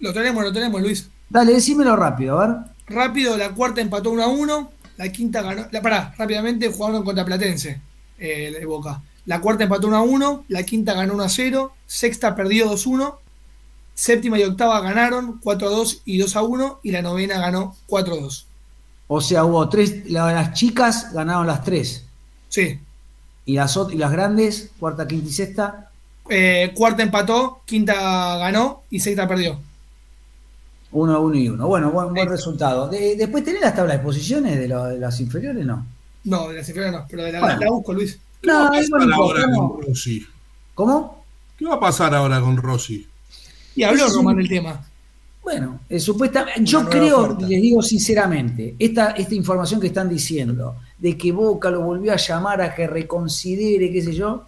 Lo 0.00 0.12
tenemos, 0.12 0.42
lo 0.42 0.52
tenemos, 0.52 0.80
Luis. 0.82 1.08
Dale, 1.28 1.52
decímelo 1.52 1.94
rápido, 1.94 2.40
a 2.40 2.46
ver. 2.46 2.56
Rápido, 2.88 3.36
la 3.36 3.50
cuarta 3.50 3.80
empató 3.80 4.10
1 4.10 4.22
a 4.22 4.26
1. 4.28 4.70
La 4.96 5.08
quinta 5.12 5.42
ganó. 5.42 5.66
La, 5.70 5.80
pará, 5.80 6.12
rápidamente 6.18 6.68
jugaron 6.72 7.04
contra 7.04 7.24
Platense, 7.24 7.80
eh, 8.18 8.56
de 8.58 8.66
Boca. 8.66 9.00
La 9.26 9.40
cuarta 9.40 9.62
empató 9.64 9.86
1 9.86 9.96
a 9.96 10.02
1. 10.02 10.44
La 10.48 10.62
quinta 10.64 10.94
ganó 10.94 11.14
1 11.14 11.22
a 11.22 11.28
0. 11.28 11.72
Sexta 11.86 12.34
perdió 12.34 12.66
2 12.68 12.84
a 12.86 12.90
1. 12.90 13.18
Séptima 14.00 14.38
y 14.38 14.44
octava 14.44 14.80
ganaron 14.80 15.38
4 15.42 15.68
a 15.68 15.70
2 15.70 16.02
y 16.06 16.16
2 16.18 16.34
a 16.36 16.42
1. 16.42 16.80
Y 16.82 16.90
la 16.90 17.02
novena 17.02 17.38
ganó 17.38 17.76
4 17.86 18.14
a 18.14 18.16
2. 18.20 18.46
O 19.08 19.20
sea, 19.20 19.44
hubo 19.44 19.68
tres, 19.68 20.10
la- 20.10 20.32
las 20.32 20.54
chicas 20.54 21.12
ganaron 21.12 21.46
las 21.46 21.62
tres, 21.64 22.04
Sí. 22.48 22.78
y 23.44 23.54
las, 23.56 23.76
y 23.92 23.96
las 23.96 24.10
grandes, 24.12 24.70
cuarta, 24.78 25.06
quinta 25.06 25.28
y 25.28 25.32
sexta, 25.32 25.86
Eh, 26.32 26.72
cuarta 26.76 27.02
empató, 27.02 27.60
quinta 27.66 27.92
ganó 28.38 28.82
y 28.88 29.00
sexta 29.00 29.26
perdió. 29.26 29.58
uno, 30.92 31.20
uno 31.20 31.34
y 31.34 31.48
uno. 31.48 31.66
Bueno, 31.66 31.90
buen, 31.90 32.14
buen 32.14 32.28
resultado. 32.28 32.88
De- 32.88 33.16
después 33.16 33.44
tenés 33.44 33.60
las 33.62 33.74
tablas 33.74 33.98
de 33.98 34.02
posiciones 34.04 34.56
de, 34.58 34.68
lo- 34.68 34.84
de 34.86 34.98
las 34.98 35.18
inferiores, 35.20 35.66
¿no? 35.66 35.84
No, 36.24 36.48
de 36.48 36.54
la 36.54 36.60
inferior 36.60 36.92
no, 36.92 37.06
pero 37.10 37.24
de 37.24 37.32
la, 37.32 37.40
Bueno. 37.40 37.60
la 37.60 37.70
busco, 37.70 37.92
Luis. 37.92 38.18
¿Qué 38.40 38.50
va 38.50 38.60
a 38.60 38.64
No, 38.64 38.70
pasar 38.70 39.06
no 39.08 39.14
ahora 39.16 39.46
no. 39.48 39.68
con 39.74 39.82
Rossi? 39.86 40.26
¿Cómo? 40.74 41.24
¿Qué 41.58 41.64
va 41.66 41.74
a 41.74 41.80
pasar 41.80 42.14
ahora 42.14 42.40
con 42.40 42.56
Rossi? 42.56 43.06
Y 43.74 43.82
habló 43.82 44.06
Es 44.06 44.14
Román 44.14 44.36
del 44.36 44.48
tema. 44.48 44.84
Bueno, 45.42 45.80
eh, 45.88 45.98
supuestamente, 45.98 46.64
yo 46.64 46.88
creo, 46.88 47.20
oferta. 47.20 47.46
les 47.46 47.62
digo 47.62 47.82
sinceramente, 47.82 48.76
esta, 48.78 49.12
esta 49.12 49.34
información 49.34 49.80
que 49.80 49.86
están 49.86 50.08
diciendo, 50.08 50.76
de 50.98 51.16
que 51.16 51.32
Boca 51.32 51.70
lo 51.70 51.80
volvió 51.80 52.12
a 52.12 52.16
llamar 52.16 52.60
a 52.60 52.74
que 52.74 52.86
reconsidere, 52.86 53.90
qué 53.90 54.02
sé 54.02 54.12
yo, 54.12 54.44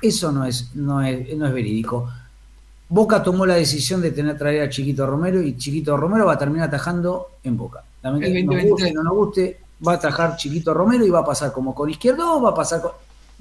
eso 0.00 0.30
no 0.30 0.44
es, 0.44 0.74
no 0.74 1.02
es, 1.02 1.36
no 1.36 1.46
es 1.46 1.52
verídico. 1.52 2.08
Boca 2.88 3.22
tomó 3.22 3.44
la 3.44 3.54
decisión 3.54 4.00
de 4.00 4.12
tener 4.12 4.38
traer 4.38 4.62
a 4.62 4.68
Chiquito 4.68 5.06
Romero 5.06 5.42
y 5.42 5.56
Chiquito 5.56 5.96
Romero 5.96 6.26
va 6.26 6.34
a 6.34 6.38
terminar 6.38 6.68
atajando 6.68 7.38
en 7.42 7.56
Boca. 7.56 7.82
También 8.00 8.24
El 8.24 8.32
que 8.32 8.44
nos 8.44 8.54
2023. 8.54 8.70
guste, 8.70 8.92
no 8.92 9.02
nos 9.02 9.14
guste, 9.14 9.60
va 9.86 9.92
a 9.92 9.94
atajar 9.96 10.36
Chiquito 10.36 10.74
Romero 10.74 11.04
y 11.04 11.10
va 11.10 11.20
a 11.20 11.24
pasar 11.24 11.52
como 11.52 11.74
con 11.74 11.90
izquierdo 11.90 12.36
o 12.36 12.42
va 12.42 12.50
a 12.50 12.54
pasar 12.54 12.82
con. 12.82 12.92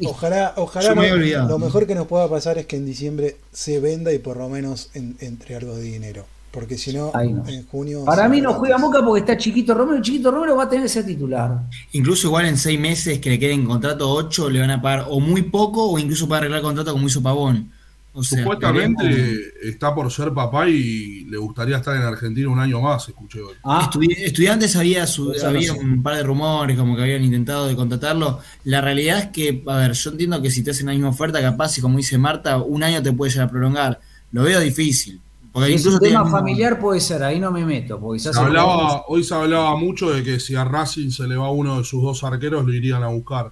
Ojalá, 0.08 0.54
ojalá 0.58 0.96
me 0.96 1.08
lo 1.48 1.60
mejor 1.60 1.86
que 1.88 1.96
nos 1.96 2.08
pueda 2.08 2.30
pasar 2.30 2.58
es 2.58 2.66
que 2.66 2.76
en 2.78 2.86
diciembre 2.86 3.38
se 3.52 3.80
venda 3.80 4.12
y 4.14 4.20
por 4.20 4.38
lo 4.38 4.50
menos 4.50 4.90
en- 4.94 5.16
entre 5.20 5.56
algo 5.56 5.76
de 5.76 5.84
dinero. 5.84 6.26
Porque 6.52 6.78
si 6.78 6.92
no, 6.92 7.12
en 7.48 7.66
junio. 7.68 8.04
Para 8.04 8.28
mí 8.28 8.42
no 8.42 8.54
juega. 8.56 8.78
Boca 8.78 9.00
porque 9.06 9.22
está 9.22 9.38
Chiquito 9.38 9.74
Romero 9.74 10.00
y 10.00 10.02
Chiquito 10.02 10.32
Romero 10.32 10.58
va 10.58 10.64
a 10.64 10.70
tener 10.70 10.86
ese 10.86 11.02
titular. 11.04 11.62
Incluso 11.94 12.28
igual 12.28 12.46
en 12.46 12.58
seis 12.58 12.78
meses 12.78 13.20
que 13.20 13.30
le 13.30 13.40
queden 13.40 13.66
contrato 13.66 14.10
8 14.12 14.50
le 14.50 14.60
van 14.60 14.72
a 14.72 14.82
pagar 14.82 15.06
o 15.10 15.22
muy 15.22 15.44
poco 15.44 15.90
o 15.90 15.98
incluso 15.98 16.28
para 16.28 16.40
arreglar 16.40 16.62
contrato 16.62 16.92
como 16.92 17.08
hizo 17.08 17.22
Pavón. 17.24 17.72
O 18.14 18.24
sea, 18.24 18.40
Supuestamente 18.40 19.04
veremos. 19.06 19.40
está 19.64 19.96
por 19.96 20.12
ser 20.12 20.34
papá 20.34 20.68
y 20.68 21.24
le 21.26 21.38
gustaría 21.38 21.78
estar 21.78 21.96
en 21.96 22.02
Argentina 22.02 22.50
un 22.50 22.60
año 22.60 22.82
más, 22.82 23.08
escuché 23.08 23.40
hoy. 23.40 23.54
Ah, 23.64 23.90
Estudi- 23.90 24.16
estudiantes 24.18 24.76
había, 24.76 25.08
su- 25.08 25.34
había 25.46 25.74
sé. 25.74 25.80
un 25.80 26.04
par 26.04 26.18
de 26.18 26.24
rumores 26.24 26.78
como 26.78 26.96
que 26.98 27.04
habían 27.04 27.24
intentado 27.24 27.68
de 27.68 27.76
contratarlo. 27.76 28.40
La 28.66 28.82
realidad 28.82 29.20
es 29.20 29.26
que, 29.28 29.64
a 29.66 29.78
ver, 29.78 29.94
yo 29.94 30.10
entiendo 30.12 30.42
que 30.42 30.52
si 30.52 30.62
te 30.62 30.72
hacen 30.72 30.88
la 30.88 30.92
misma 30.92 31.10
oferta, 31.10 31.42
capaz, 31.42 31.78
y 31.78 31.82
como 31.82 31.98
dice 31.98 32.18
Marta, 32.18 32.58
un 32.58 32.84
año 32.84 33.02
te 33.02 33.14
puede 33.14 33.32
llegar 33.32 33.48
a 33.48 33.52
prolongar. 33.52 34.00
Lo 34.34 34.44
veo 34.44 34.60
difícil. 34.60 35.22
Porque 35.54 35.74
un 35.74 35.82
tema 36.00 36.20
el 36.20 36.24
mismo- 36.26 36.30
familiar 36.38 36.80
puede 36.80 37.00
ser, 37.02 37.24
ahí 37.24 37.38
no 37.40 37.52
me 37.52 37.66
meto, 37.66 38.00
porque 38.00 38.20
quizás 38.20 38.36
Se 38.36 38.42
el- 38.42 38.48
hablaba, 38.48 39.04
hoy 39.08 39.24
se 39.24 39.36
hablaba 39.36 39.76
mucho 39.78 40.10
de 40.10 40.24
que 40.24 40.40
si 40.40 40.56
a 40.56 40.64
Racing 40.66 41.12
se 41.12 41.28
le 41.28 41.36
va 41.36 41.50
uno 41.52 41.78
de 41.78 41.84
sus 41.86 42.02
dos 42.02 42.24
arqueros, 42.24 42.66
lo 42.66 42.74
irían 42.74 43.04
a 43.04 43.08
buscar. 43.08 43.52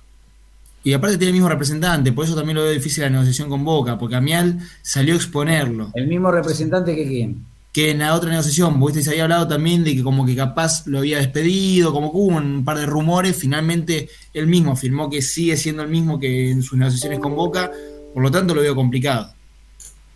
Y 0.83 0.93
aparte 0.93 1.17
tiene 1.17 1.29
el 1.29 1.33
mismo 1.33 1.49
representante, 1.49 2.11
por 2.13 2.25
eso 2.25 2.35
también 2.35 2.55
lo 2.55 2.63
veo 2.63 2.71
difícil 2.71 3.03
la 3.03 3.09
negociación 3.09 3.49
con 3.49 3.65
Boca, 3.65 3.97
porque 3.97 4.15
Amial 4.15 4.59
salió 4.81 5.13
a 5.13 5.17
exponerlo. 5.17 5.91
el 5.93 6.07
mismo 6.07 6.31
representante 6.31 6.95
que 6.95 7.05
quién. 7.05 7.45
Que 7.73 7.91
en 7.91 7.99
la 7.99 8.15
otra 8.15 8.29
negociación, 8.29 8.79
vos 8.79 8.93
se 8.93 9.09
había 9.09 9.23
hablado 9.23 9.47
también 9.47 9.83
de 9.83 9.95
que 9.95 10.03
como 10.03 10.25
que 10.25 10.35
capaz 10.35 10.87
lo 10.87 10.99
había 10.99 11.17
despedido, 11.17 11.91
como 11.91 12.11
que 12.11 12.17
hubo 12.17 12.37
un 12.37 12.63
par 12.63 12.77
de 12.77 12.85
rumores, 12.85 13.35
finalmente 13.35 14.09
él 14.33 14.47
mismo 14.47 14.71
afirmó 14.71 15.09
que 15.09 15.21
sigue 15.21 15.57
siendo 15.57 15.83
el 15.83 15.89
mismo 15.89 16.17
que 16.17 16.49
en 16.49 16.63
sus 16.63 16.77
negociaciones 16.77 17.19
con 17.19 17.35
Boca, 17.35 17.71
por 18.13 18.23
lo 18.23 18.31
tanto 18.31 18.55
lo 18.55 18.61
veo 18.61 18.75
complicado. 18.75 19.33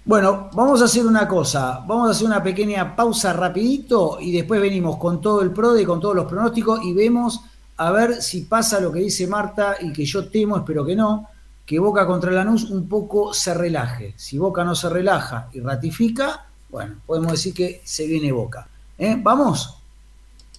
Bueno, 0.05 0.49
vamos 0.53 0.81
a 0.81 0.85
hacer 0.85 1.05
una 1.05 1.27
cosa, 1.27 1.83
vamos 1.87 2.09
a 2.09 2.11
hacer 2.11 2.27
una 2.27 2.43
pequeña 2.43 2.93
pausa 2.93 3.31
rapidito 3.31 4.17
y 4.19 4.33
después 4.33 4.59
venimos 4.59 4.97
con 4.97 5.21
todo 5.21 5.41
el 5.41 5.51
PRODE 5.51 5.83
y 5.83 5.85
con 5.85 6.01
todos 6.01 6.15
los 6.15 6.25
pronósticos 6.25 6.83
y 6.83 6.93
vemos 6.93 7.41
a 7.77 7.91
ver 7.91 8.21
si 8.21 8.41
pasa 8.41 8.79
lo 8.79 8.91
que 8.91 8.99
dice 8.99 9.27
Marta 9.27 9.77
y 9.79 9.91
que 9.91 10.05
yo 10.05 10.27
temo, 10.27 10.57
espero 10.57 10.85
que 10.85 10.95
no, 10.95 11.29
que 11.65 11.79
Boca 11.79 12.05
contra 12.05 12.31
Lanús 12.31 12.65
un 12.65 12.87
poco 12.87 13.33
se 13.33 13.53
relaje. 13.53 14.13
Si 14.17 14.37
Boca 14.37 14.63
no 14.63 14.75
se 14.75 14.89
relaja 14.89 15.49
y 15.53 15.59
ratifica, 15.59 16.47
bueno, 16.69 16.95
podemos 17.05 17.31
decir 17.31 17.53
que 17.53 17.81
se 17.83 18.05
viene 18.07 18.31
Boca. 18.31 18.67
¿Eh? 18.97 19.17
¿Vamos? 19.21 19.77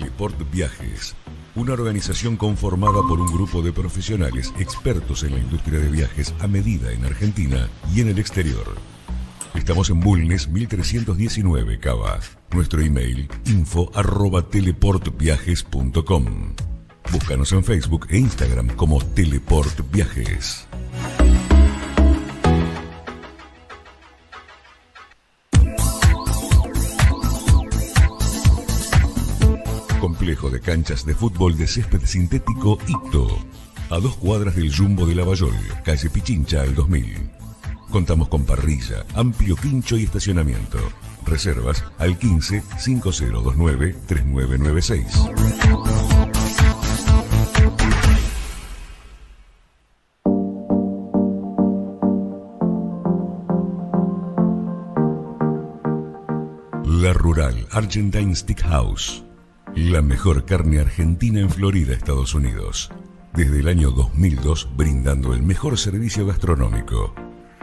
Teleport 0.00 0.50
Viajes, 0.50 1.14
una 1.54 1.74
organización 1.74 2.38
conformada 2.38 3.02
por 3.06 3.20
un 3.20 3.26
grupo 3.26 3.60
de 3.60 3.70
profesionales 3.70 4.50
expertos 4.58 5.24
en 5.24 5.32
la 5.32 5.40
industria 5.40 5.78
de 5.78 5.90
viajes 5.90 6.32
a 6.40 6.46
medida 6.46 6.90
en 6.90 7.04
Argentina 7.04 7.68
y 7.94 8.00
en 8.00 8.08
el 8.08 8.18
exterior. 8.18 8.64
Estamos 9.54 9.90
en 9.90 10.00
Bulnes 10.00 10.48
1319 10.48 11.80
Cava. 11.80 12.18
Nuestro 12.52 12.80
email 12.80 13.28
info 13.44 13.90
arroba 13.94 14.48
teleportviajes.com. 14.48 16.54
Búscanos 17.12 17.52
en 17.52 17.62
Facebook 17.62 18.06
e 18.08 18.16
Instagram 18.16 18.68
como 18.76 19.04
Teleport 19.04 19.82
Viajes. 19.92 20.66
Complejo 30.00 30.48
de 30.48 30.60
canchas 30.60 31.04
de 31.04 31.14
fútbol 31.14 31.58
de 31.58 31.66
césped 31.66 32.00
sintético 32.06 32.78
Icto. 32.88 33.28
A 33.90 33.98
dos 33.98 34.16
cuadras 34.16 34.56
del 34.56 34.74
Jumbo 34.74 35.04
de 35.04 35.14
Lavallol, 35.14 35.54
calle 35.84 36.08
Pichincha 36.08 36.62
al 36.62 36.74
2000. 36.74 37.30
Contamos 37.90 38.28
con 38.28 38.46
parrilla, 38.46 39.04
amplio 39.14 39.56
quincho 39.56 39.98
y 39.98 40.04
estacionamiento. 40.04 40.78
Reservas 41.26 41.84
al 41.98 42.16
15 42.16 42.62
5029 42.78 43.96
3996. 44.06 45.06
La 56.86 57.12
Rural 57.12 57.66
Argentine 57.70 58.34
Steakhouse. 58.34 59.29
La 59.76 60.02
mejor 60.02 60.44
carne 60.44 60.80
argentina 60.80 61.38
en 61.40 61.48
Florida, 61.48 61.94
Estados 61.94 62.34
Unidos. 62.34 62.90
Desde 63.34 63.60
el 63.60 63.68
año 63.68 63.92
2002 63.92 64.68
brindando 64.76 65.32
el 65.32 65.44
mejor 65.44 65.78
servicio 65.78 66.26
gastronómico. 66.26 67.14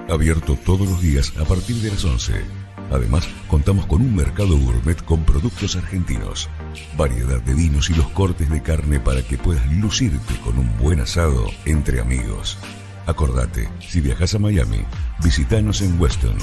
Abierto 0.10 0.58
todos 0.66 0.88
los 0.88 1.02
días 1.02 1.34
a 1.38 1.44
partir 1.44 1.76
de 1.78 1.92
las 1.92 2.06
11. 2.06 2.46
Además, 2.92 3.28
contamos 3.50 3.88
con 3.88 4.02
un 4.02 4.16
mercado 4.16 4.58
gourmet 4.58 5.04
con 5.04 5.26
productos 5.26 5.76
argentinos, 5.76 6.48
variedad 6.96 7.42
de 7.42 7.54
vinos 7.54 7.90
y 7.90 7.94
los 7.94 8.08
cortes 8.10 8.50
de 8.50 8.64
carne 8.64 9.02
para 9.02 9.22
que 9.22 9.38
puedas 9.38 9.70
lucirte 9.74 10.40
con 10.46 10.58
un 10.58 10.78
buen 10.78 11.02
asado 11.02 11.48
entre 11.66 12.00
amigos. 12.00 12.58
Acordate, 13.06 13.68
si 13.82 14.00
viajas 14.00 14.34
a 14.34 14.40
Miami, 14.40 14.86
visitanos 15.22 15.82
en 15.82 16.00
Weston. 16.00 16.38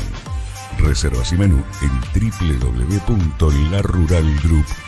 Reservas 0.79 1.33
y 1.33 1.37
menú 1.37 1.65
en 1.81 1.91
www.laruralgroup.com. 2.13 4.84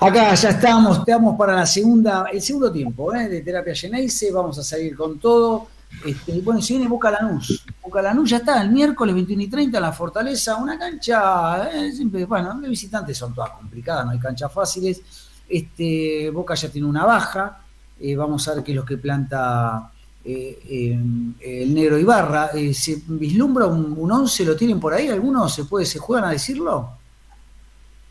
Acá 0.00 0.34
ya 0.34 0.50
estamos, 0.50 0.98
estamos 0.98 1.34
para 1.34 1.54
la 1.54 1.64
segunda, 1.64 2.26
el 2.30 2.42
segundo 2.42 2.70
tiempo 2.70 3.14
¿eh? 3.14 3.26
de 3.26 3.40
terapia 3.40 3.74
Geneise, 3.74 4.30
vamos 4.30 4.58
a 4.58 4.62
salir 4.62 4.94
con 4.94 5.18
todo. 5.18 5.68
Este, 6.04 6.40
bueno, 6.42 6.60
si 6.60 6.74
viene 6.74 6.88
Boca 6.88 7.10
Lanús, 7.10 7.64
Boca 7.82 8.02
Lanús 8.02 8.28
ya 8.28 8.36
está, 8.36 8.60
el 8.60 8.70
miércoles 8.70 9.14
21 9.14 9.42
y 9.44 9.48
30 9.48 9.78
en 9.78 9.82
la 9.82 9.92
Fortaleza, 9.92 10.56
una 10.56 10.78
cancha, 10.78 11.70
eh, 11.72 11.92
bueno, 12.26 12.60
de 12.60 12.68
visitantes 12.68 13.16
son 13.16 13.32
todas 13.32 13.52
complicadas, 13.52 14.04
no 14.04 14.10
hay 14.10 14.18
canchas 14.18 14.52
fáciles. 14.52 15.00
Este, 15.48 16.28
Boca 16.28 16.54
ya 16.54 16.68
tiene 16.68 16.86
una 16.86 17.06
baja, 17.06 17.63
eh, 18.04 18.16
vamos 18.16 18.46
a 18.46 18.54
ver 18.54 18.64
qué 18.64 18.72
es 18.72 18.76
lo 18.76 18.84
que 18.84 18.98
planta 18.98 19.90
eh, 20.24 20.96
el 21.40 21.74
negro 21.74 21.98
Ibarra. 21.98 22.50
Eh, 22.54 22.74
¿Se 22.74 23.02
vislumbra 23.06 23.66
un, 23.66 23.94
un 23.96 24.12
11? 24.12 24.44
¿Lo 24.44 24.56
tienen 24.56 24.78
por 24.78 24.92
ahí? 24.92 25.08
¿Algunos 25.08 25.54
se, 25.54 25.64
puede, 25.64 25.86
se 25.86 25.98
juegan 25.98 26.28
a 26.28 26.32
decirlo? 26.32 26.90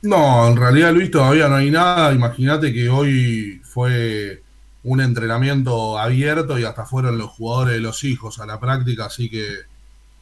No, 0.02 0.48
en 0.48 0.58
realidad, 0.58 0.92
Luis, 0.94 1.12
todavía 1.12 1.48
no 1.48 1.56
hay 1.56 1.72
nada. 1.72 2.12
Imagínate 2.14 2.74
que 2.74 2.90
hoy 2.90 3.62
fue 3.64 4.44
un 4.84 5.00
entrenamiento 5.00 5.98
abierto 5.98 6.60
y 6.60 6.66
hasta 6.66 6.86
fueron 6.86 7.18
los 7.18 7.30
jugadores 7.32 7.76
de 7.76 7.80
los 7.80 8.04
hijos 8.04 8.40
a 8.40 8.46
la 8.46 8.60
práctica, 8.60 9.06
así 9.06 9.30
que 9.30 9.48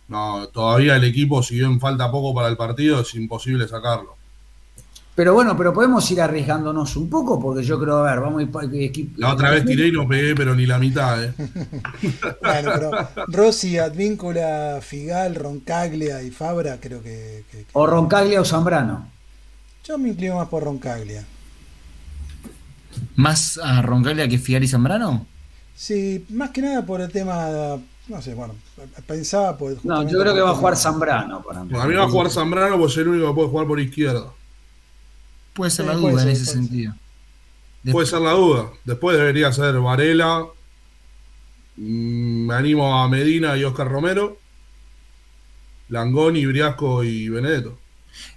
no, 0.07 0.49
todavía 0.49 0.97
el 0.97 1.03
equipo, 1.03 1.41
si 1.41 1.55
bien 1.55 1.79
falta 1.79 2.11
poco 2.11 2.35
para 2.35 2.47
el 2.47 2.57
partido, 2.57 3.01
es 3.01 3.15
imposible 3.15 3.67
sacarlo. 3.67 4.17
Pero 5.13 5.33
bueno, 5.33 5.57
pero 5.57 5.73
podemos 5.73 6.09
ir 6.11 6.21
arriesgándonos 6.21 6.95
un 6.95 7.09
poco, 7.09 7.39
porque 7.39 7.63
yo 7.63 7.77
creo, 7.79 7.97
a 7.97 8.11
ver, 8.11 8.21
vamos 8.21 8.39
a 8.41 8.63
ir. 8.63 9.11
La 9.17 9.33
otra 9.33 9.51
vez 9.51 9.65
tiré 9.65 9.87
y 9.87 9.91
no 9.91 10.07
pegué, 10.07 10.33
pero 10.35 10.55
ni 10.55 10.65
la 10.65 10.79
mitad, 10.79 11.23
¿eh? 11.23 11.33
Bueno, 12.41 12.71
pero 12.73 12.91
Rossi, 13.27 13.77
Advíncula, 13.77 14.79
Figal, 14.81 15.35
Roncaglia 15.35 16.23
y 16.23 16.31
Fabra, 16.31 16.77
creo 16.79 17.03
que, 17.03 17.43
que- 17.51 17.57
que- 17.59 17.65
O 17.73 17.85
Roncaglia 17.85 18.39
o 18.41 18.45
Zambrano. 18.45 19.09
Yo 19.83 19.97
me 19.97 20.09
inclino 20.09 20.35
más 20.35 20.47
por 20.47 20.63
Roncaglia. 20.63 21.25
¿Más 23.15 23.57
a 23.61 23.81
Roncaglia 23.81 24.27
que 24.27 24.37
Figal 24.37 24.63
y 24.63 24.67
Zambrano? 24.67 25.25
Sí, 25.75 26.25
más 26.29 26.51
que 26.51 26.61
nada 26.61 26.85
por 26.85 27.01
el 27.01 27.11
tema, 27.11 27.77
no 28.07 28.21
sé, 28.21 28.33
bueno, 28.33 28.53
pensaba 29.07 29.57
por... 29.57 29.75
No, 29.83 30.03
yo 30.07 30.19
creo 30.19 30.33
que 30.33 30.41
va 30.41 30.51
a 30.51 30.55
jugar 30.55 30.77
Zambrano. 30.77 31.41
Para 31.41 31.63
mí. 31.63 31.71
A 31.77 31.85
mí 31.85 31.95
va 31.95 32.03
a 32.03 32.09
jugar 32.09 32.29
Zambrano 32.29 32.77
porque 32.77 32.91
es 32.93 32.97
el 32.99 33.07
único 33.09 33.27
que 33.29 33.33
puede 33.35 33.49
jugar 33.49 33.67
por 33.67 33.79
izquierda. 33.79 34.27
Puede 35.53 35.71
ser 35.71 35.85
Sí, 35.85 35.91
la 35.91 35.97
duda 35.97 36.23
en 36.23 36.29
ese 36.29 36.45
sentido. 36.45 36.95
Puede 37.91 38.07
ser 38.07 38.21
la 38.21 38.31
duda. 38.31 38.69
Después 38.85 39.17
debería 39.17 39.51
ser 39.51 39.79
Varela. 39.79 40.45
Mm, 41.77 42.45
Me 42.47 42.53
animo 42.53 43.01
a 43.01 43.07
Medina 43.07 43.57
y 43.57 43.63
Oscar 43.63 43.87
Romero. 43.89 44.37
Langoni, 45.89 46.45
Briasco 46.45 47.03
y 47.03 47.27
Benedetto. 47.29 47.77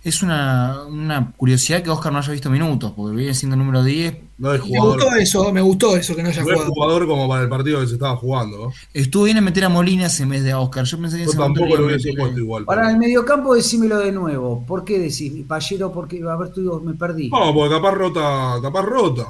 Es 0.03 0.23
una, 0.23 0.83
una 0.87 1.33
curiosidad 1.37 1.83
que 1.83 1.91
Oscar 1.91 2.13
no 2.13 2.19
haya 2.19 2.33
visto 2.33 2.51
minutos, 2.51 2.93
porque 2.97 3.17
viene 3.17 3.35
siendo 3.35 3.57
número 3.57 3.83
10. 3.85 4.17
No 4.37 4.53
es 4.53 4.61
Me 4.63 4.67
jugador, 4.69 5.01
gustó 5.01 5.17
eso, 5.17 5.53
me 5.53 5.61
gustó 5.61 5.97
eso 5.97 6.17
que 6.17 6.23
no 6.25 6.29
haya 6.29 6.43
no 6.43 6.49
es 6.49 6.55
jugado. 6.55 6.73
jugador 6.73 7.07
como 7.07 7.29
para 7.29 7.43
el 7.45 7.49
partido 7.49 7.81
que 7.81 7.87
se 7.87 7.93
estaba 7.95 8.17
jugando. 8.17 8.59
¿no? 8.67 8.73
Estuvo 8.93 9.25
bien 9.25 9.37
en 9.37 9.45
meter 9.45 9.65
a 9.65 9.69
Molinas 9.69 10.19
en 10.19 10.29
vez 10.31 10.43
de 10.43 10.51
a 10.51 10.59
Oscar. 10.59 10.85
Yo 10.85 11.01
pensé 11.01 11.19
que 11.19 11.23
en 11.23 11.29
Yo 11.31 11.39
tampoco 11.39 11.77
lo 11.77 11.87
hubiese 11.87 12.13
puesto 12.15 12.41
igual. 12.41 12.65
Para 12.65 12.81
pero- 12.83 12.93
el 12.95 12.99
mediocampo, 12.99 13.55
decímelo 13.55 13.99
de 13.99 14.11
nuevo. 14.11 14.65
¿Por 14.67 14.85
qué 14.85 14.99
decís? 14.99 15.33
Pallero, 15.47 15.93
porque 15.93 16.21
a 16.29 16.35
ver, 16.37 16.49
tú 16.53 16.83
me 16.85 16.95
perdí. 16.95 17.31
No, 17.31 17.55
porque 17.55 17.75
capaz 17.77 17.93
rota, 17.93 18.57
capaz 18.61 18.83
rota. 18.83 19.29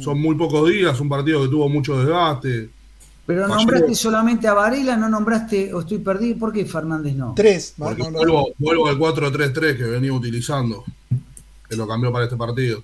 Son 0.00 0.20
muy 0.20 0.34
pocos 0.34 0.68
días, 0.68 0.98
un 1.00 1.08
partido 1.08 1.42
que 1.42 1.48
tuvo 1.48 1.68
mucho 1.68 1.96
desgaste. 1.96 2.70
Pero 3.26 3.42
Pallero- 3.42 3.54
nombraste 3.56 3.94
solamente 3.94 4.48
a 4.48 4.54
Varela, 4.54 4.96
no 4.96 5.08
nombraste, 5.08 5.72
o 5.72 5.80
estoy 5.80 5.98
perdido, 5.98 6.36
¿por 6.40 6.52
qué 6.52 6.66
Fernández 6.66 7.14
no? 7.14 7.32
Tres. 7.36 7.74
Porque 7.78 8.02
no, 8.02 8.10
no, 8.10 8.18
vuelvo, 8.18 8.48
vuelvo 8.58 8.88
al 8.88 8.98
4-3-3 8.98 9.76
que 9.76 9.84
venía 9.84 10.12
utilizando, 10.12 10.84
que 11.68 11.76
lo 11.76 11.86
cambió 11.86 12.10
para 12.12 12.24
este 12.24 12.36
partido. 12.36 12.82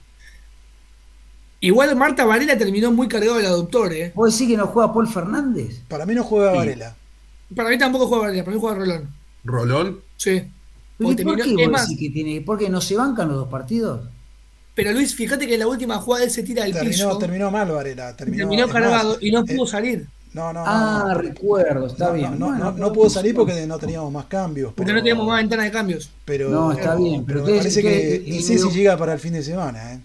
Igual 1.60 1.94
Marta 1.96 2.24
Varela 2.24 2.56
terminó 2.56 2.90
muy 2.90 3.06
cargado 3.08 3.36
del 3.36 3.46
aductor, 3.46 3.92
¿eh? 3.92 4.12
¿Vos 4.14 4.32
decís 4.32 4.48
que 4.52 4.56
no 4.56 4.66
juega 4.68 4.92
Paul 4.92 5.06
Fernández? 5.08 5.80
Para 5.88 6.06
mí 6.06 6.14
no 6.14 6.24
juega 6.24 6.52
Sí. 6.52 6.56
Varela. 6.58 6.96
Para 7.54 7.68
mí 7.68 7.78
tampoco 7.78 8.06
juega 8.06 8.24
Varela, 8.24 8.44
para 8.44 8.54
mí 8.54 8.60
juega 8.60 8.76
Rolón. 8.78 9.08
Rolón, 9.44 10.00
Sí. 10.16 10.30
¿Y 10.98 11.02
Porque 11.02 11.22
por 11.24 11.36
qué 11.36 11.42
es 11.50 11.54
vos 11.56 11.68
más, 11.70 11.88
decís 11.88 11.98
que 12.08 12.12
tiene? 12.12 12.40
¿Por 12.42 12.58
qué 12.58 12.68
no 12.68 12.80
se 12.80 12.94
bancan 12.96 13.28
los 13.28 13.36
dos 13.38 13.48
partidos? 13.48 14.00
pero 14.74 14.92
Luis, 14.92 15.14
fíjate 15.14 15.46
que 15.46 15.54
en 15.54 15.60
la 15.60 15.66
última 15.66 15.96
jugada 15.98 16.24
él 16.24 16.30
se 16.30 16.42
tira 16.42 16.62
del 16.62 16.72
Terminó, 16.72 16.92
piso. 17.08 17.18
terminó 17.18 17.50
mal 17.50 17.70
Varela. 17.70 18.16
Terminó, 18.16 18.48
terminó 18.48 18.68
cargado 18.68 19.10
más, 19.10 19.18
y 19.22 19.30
no 19.30 19.40
eh, 19.40 19.44
pudo 19.54 19.66
salir. 19.66 20.06
No, 20.32 20.52
no, 20.54 20.62
Ah, 20.64 21.04
no. 21.08 21.14
recuerdo, 21.20 21.86
está 21.86 22.06
No, 22.08 22.12
bien. 22.14 22.38
No, 22.38 22.46
Bueno, 22.46 22.58
no, 22.64 22.70
no 22.70 22.74
pero- 22.76 22.92
pudo 22.92 23.10
salir 23.10 23.34
porque 23.34 23.66
no 23.66 23.78
teníamos 23.78 24.10
más 24.12 24.24
cambios. 24.26 24.72
Porque 24.72 24.86
pero- 24.86 24.98
no 24.98 25.02
teníamos 25.02 25.26
más 25.26 25.36
ventana 25.38 25.64
de 25.64 25.70
cambios. 25.70 26.10
Pero, 26.24 26.48
No, 26.50 26.72
está 26.72 26.94
bien, 26.94 27.24
Pero 27.26 27.26
pero 27.26 27.38
me 27.40 27.42
ustedes- 27.58 27.60
parece 27.60 27.82
que 27.82 28.40
si 28.42 28.54
luego- 28.54 28.70
llega 28.70 28.96
para 28.96 29.12
el 29.14 29.18
fin 29.20 29.32
de 29.34 29.42
semana. 29.42 29.92
¿eh? 29.94 30.00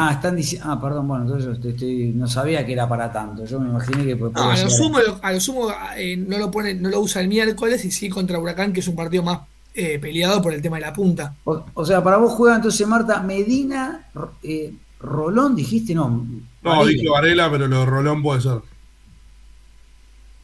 Ah, 0.00 0.12
están 0.12 0.36
diciendo. 0.36 0.68
Ah, 0.70 0.80
perdón, 0.80 1.08
bueno, 1.08 1.24
entonces 1.24 1.46
yo 1.46 1.52
estoy- 1.54 1.70
estoy- 1.72 2.12
no 2.14 2.28
sabía 2.28 2.64
que 2.64 2.72
era 2.72 2.88
para 2.88 3.10
tanto. 3.12 3.44
Yo 3.44 3.58
me 3.58 3.68
imaginé 3.68 4.04
que. 4.04 4.14
No, 4.14 4.30
a 4.36 4.56
lo 4.56 4.70
sumo, 4.70 4.98
a 5.22 5.32
lo 5.32 5.40
sumo 5.40 5.72
eh, 5.96 6.16
no 6.16 6.38
lo 6.38 6.50
pone, 6.52 6.74
no 6.74 6.88
lo 6.88 7.00
usa 7.00 7.20
el 7.20 7.26
miércoles 7.28 7.84
y 7.84 7.90
sí 7.90 8.08
contra 8.08 8.38
Huracán, 8.38 8.72
que 8.72 8.78
es 8.80 8.86
un 8.86 8.94
partido 8.94 9.24
más 9.24 9.40
eh, 9.74 9.98
peleado 9.98 10.40
por 10.40 10.54
el 10.54 10.62
tema 10.62 10.76
de 10.76 10.82
la 10.82 10.92
punta. 10.92 11.34
O, 11.44 11.64
o 11.74 11.84
sea, 11.84 12.02
para 12.04 12.16
vos 12.16 12.32
juega 12.32 12.56
entonces 12.56 12.86
Marta 12.86 13.20
Medina, 13.22 14.06
eh, 14.44 14.72
Rolón, 15.00 15.56
dijiste, 15.56 15.94
no. 15.94 16.08
no, 16.08 16.40
Varela. 16.62 16.86
dije 16.90 17.08
Varela, 17.08 17.50
pero 17.50 17.66
lo 17.66 17.80
de 17.80 17.86
Rolón 17.86 18.22
puede 18.22 18.40
ser. 18.40 18.58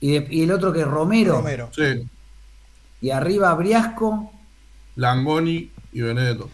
Y, 0.01 0.13
de- 0.19 0.27
y 0.31 0.43
el 0.43 0.51
otro 0.53 0.73
que 0.73 0.81
es 0.81 0.87
Romero. 0.87 1.37
Romero. 1.37 1.71
Sí, 1.75 2.07
Y 3.01 3.11
arriba 3.11 3.55
Briasco. 3.55 4.33
Langoni 4.97 5.71
y 5.93 6.01
Benedetto. 6.01 6.49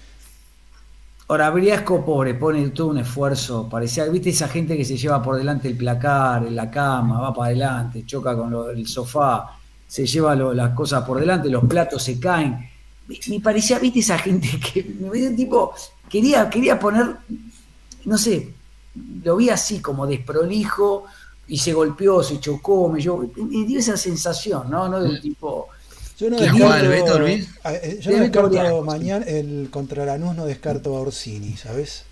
Ahora, 1.30 1.48
Briasco, 1.50 2.04
pobre, 2.04 2.34
pone 2.34 2.70
todo 2.70 2.88
un 2.88 2.98
esfuerzo. 2.98 3.68
Parecía, 3.68 4.04
viste 4.06 4.30
esa 4.30 4.48
gente 4.48 4.76
que 4.76 4.84
se 4.84 4.96
lleva 4.96 5.22
por 5.22 5.36
delante 5.36 5.68
el 5.68 5.76
placar, 5.76 6.44
en 6.44 6.56
la 6.56 6.68
cama, 6.68 7.20
va 7.20 7.32
para 7.32 7.50
adelante, 7.50 8.04
choca 8.04 8.36
con 8.36 8.50
lo- 8.50 8.70
el 8.70 8.84
sofá, 8.88 9.56
se 9.86 10.04
lleva 10.06 10.34
lo- 10.34 10.52
las 10.52 10.74
cosas 10.74 11.04
por 11.04 11.20
delante, 11.20 11.48
los 11.48 11.64
platos 11.66 12.02
se 12.02 12.18
caen. 12.18 12.68
Me, 13.28 13.38
parecía, 13.38 13.78
viste 13.78 14.00
esa 14.00 14.18
gente 14.18 14.48
que 14.74 14.82
me 15.00 15.08
veía 15.08 15.28
un 15.30 15.36
tipo, 15.36 15.72
quería, 16.08 16.50
quería 16.50 16.76
poner, 16.80 17.16
no 18.06 18.18
sé, 18.18 18.52
lo 19.22 19.36
vi 19.36 19.50
así 19.50 19.78
como 19.80 20.08
desprolijo 20.08 21.04
y 21.46 21.58
se 21.58 21.72
golpeó, 21.72 22.24
se 22.24 22.40
chocó, 22.40 22.88
me, 22.88 23.00
yo, 23.00 23.18
me 23.36 23.64
dio 23.66 23.78
esa 23.78 23.96
sensación, 23.96 24.68
¿no? 24.68 24.88
¿No? 24.88 25.00
De 25.00 25.10
un 25.10 25.20
tipo. 25.20 25.68
Yo 26.20 26.28
no 26.28 26.36
¿Quién 26.36 26.52
descarto, 26.52 26.66
juega 26.66 26.80
el 26.80 26.88
Beto, 26.88 27.18
Luis? 27.18 27.48
Eh, 27.64 27.98
yo 28.02 28.10
no 28.10 28.16
El 28.16 28.22
Beto 28.24 28.48
descarto 28.48 28.82
mañana 28.84 29.24
el 29.24 29.68
contra 29.70 30.04
Lanús 30.04 30.36
no 30.36 30.44
descarto 30.44 30.94
a 30.94 31.00
Orsini, 31.00 31.56
¿sabes? 31.56 32.04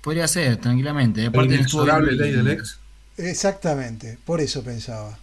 Podría 0.00 0.26
ser, 0.26 0.56
tranquilamente. 0.56 1.20
El 1.20 1.28
Aparte 1.28 1.54
estuvo 1.54 1.84
inexorable 1.84 2.12
ley 2.12 2.32
del 2.32 2.48
ex. 2.48 2.80
Exactamente, 3.16 4.18
por 4.24 4.40
eso 4.40 4.64
pensaba. 4.64 5.16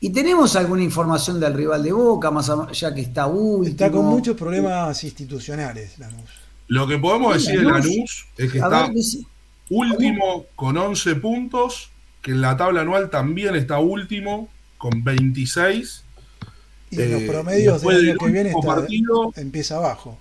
¿Y 0.00 0.10
tenemos 0.10 0.56
alguna 0.56 0.82
información 0.82 1.38
del 1.38 1.52
rival 1.52 1.82
de 1.82 1.92
Boca, 1.92 2.30
más 2.30 2.48
allá 2.48 2.94
que 2.94 3.02
está 3.02 3.26
último? 3.26 3.68
Está 3.68 3.90
con 3.90 4.06
muchos 4.06 4.34
problemas 4.34 5.04
institucionales, 5.04 5.98
Lanús. 5.98 6.30
Lo 6.68 6.86
que 6.86 6.96
podemos 6.96 7.34
decir 7.34 7.60
de 7.60 7.66
Lanús. 7.66 8.26
Es 8.38 8.50
que 8.50 8.58
está 8.58 8.90
último 9.68 10.46
con 10.56 10.78
11 10.78 11.16
puntos, 11.16 11.90
que 12.22 12.30
en 12.30 12.40
la 12.40 12.56
tabla 12.56 12.80
anual 12.80 13.10
también 13.10 13.56
está 13.56 13.78
último 13.78 14.48
con 14.78 15.04
26. 15.04 16.03
Y 16.90 17.00
en 17.00 17.12
los 17.12 17.22
Eh, 17.22 17.26
promedios 17.26 17.82
del 17.82 17.96
del 17.96 18.10
año 18.10 18.18
que 18.18 18.30
viene 18.32 18.50
está, 18.50 18.60
partido- 18.66 19.32
empieza 19.36 19.76
abajo. 19.76 20.18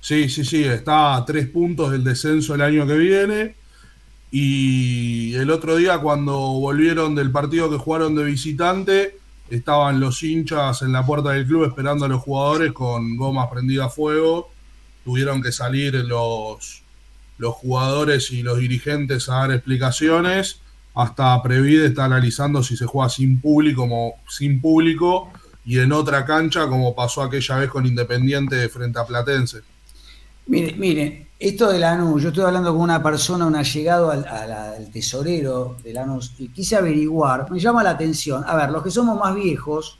Sí, 0.00 0.28
sí, 0.28 0.44
sí, 0.44 0.64
está 0.64 1.16
a 1.16 1.24
tres 1.24 1.46
puntos 1.48 1.92
del 1.92 2.02
descenso 2.02 2.54
el 2.54 2.62
año 2.62 2.86
que 2.86 2.94
viene. 2.96 3.54
Y 4.30 5.34
el 5.34 5.50
otro 5.50 5.76
día, 5.76 5.98
cuando 5.98 6.36
volvieron 6.38 7.14
del 7.14 7.30
partido 7.30 7.68
que 7.68 7.76
jugaron 7.76 8.14
de 8.14 8.24
visitante, 8.24 9.18
estaban 9.50 9.98
los 10.00 10.22
hinchas 10.22 10.82
en 10.82 10.92
la 10.92 11.04
puerta 11.04 11.30
del 11.32 11.46
club 11.46 11.64
esperando 11.64 12.04
a 12.04 12.08
los 12.08 12.22
jugadores 12.22 12.72
con 12.72 13.16
gomas 13.16 13.48
prendidas 13.50 13.86
a 13.88 13.90
fuego. 13.90 14.50
Tuvieron 15.04 15.42
que 15.42 15.50
salir 15.50 15.94
los, 15.94 16.82
los 17.38 17.54
jugadores 17.54 18.30
y 18.30 18.42
los 18.42 18.58
dirigentes 18.58 19.28
a 19.28 19.34
dar 19.36 19.52
explicaciones. 19.52 20.60
Hasta 20.94 21.42
Previde 21.42 21.86
está 21.86 22.04
analizando 22.04 22.62
si 22.62 22.76
se 22.76 22.86
juega 22.86 23.08
sin 23.08 23.40
público, 23.40 23.82
como, 23.82 24.14
sin 24.28 24.60
público 24.60 25.30
y 25.64 25.78
en 25.78 25.92
otra 25.92 26.24
cancha, 26.24 26.66
como 26.66 26.94
pasó 26.94 27.22
aquella 27.22 27.56
vez 27.56 27.70
con 27.70 27.86
Independiente 27.86 28.68
frente 28.68 28.98
a 28.98 29.04
Platense. 29.04 29.60
Mire, 30.46 30.74
miren, 30.76 31.28
esto 31.38 31.70
de 31.70 31.78
Lanús, 31.78 32.22
yo 32.22 32.28
estoy 32.30 32.44
hablando 32.44 32.72
con 32.72 32.82
una 32.82 33.02
persona, 33.02 33.46
un 33.46 33.54
allegado 33.54 34.10
al, 34.10 34.26
al 34.26 34.90
tesorero 34.90 35.76
de 35.82 35.92
Lanús, 35.92 36.34
y 36.38 36.48
quise 36.48 36.76
averiguar, 36.76 37.50
me 37.50 37.60
llama 37.60 37.82
la 37.82 37.90
atención. 37.90 38.44
A 38.46 38.56
ver, 38.56 38.70
los 38.70 38.82
que 38.82 38.90
somos 38.90 39.18
más 39.18 39.34
viejos, 39.34 39.98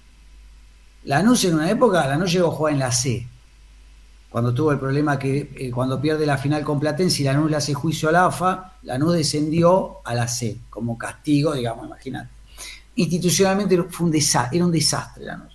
Lanús 1.04 1.44
en 1.44 1.54
una 1.54 1.70
época, 1.70 2.06
Lanús 2.06 2.32
llegó 2.32 2.48
a 2.48 2.56
jugar 2.56 2.72
en 2.74 2.78
la 2.80 2.92
C. 2.92 3.26
Cuando 4.28 4.54
tuvo 4.54 4.70
el 4.72 4.78
problema 4.78 5.18
que 5.18 5.52
eh, 5.56 5.70
cuando 5.70 6.00
pierde 6.00 6.24
la 6.24 6.38
final 6.38 6.62
con 6.62 6.78
Platense 6.78 7.22
y 7.22 7.24
Lanús 7.24 7.50
le 7.50 7.56
hace 7.56 7.74
juicio 7.74 8.08
a 8.08 8.12
la 8.12 8.26
AFA, 8.26 8.74
Lanús 8.82 9.14
descendió 9.14 9.98
a 10.04 10.14
la 10.14 10.28
C, 10.28 10.58
como 10.68 10.98
castigo, 10.98 11.54
digamos, 11.54 11.86
imagínate. 11.86 12.28
Institucionalmente 12.96 13.82
fue 13.84 14.06
un 14.06 14.12
desastre, 14.12 14.58
era 14.58 14.66
un 14.66 14.72
desastre 14.72 15.24
Lanús. 15.24 15.49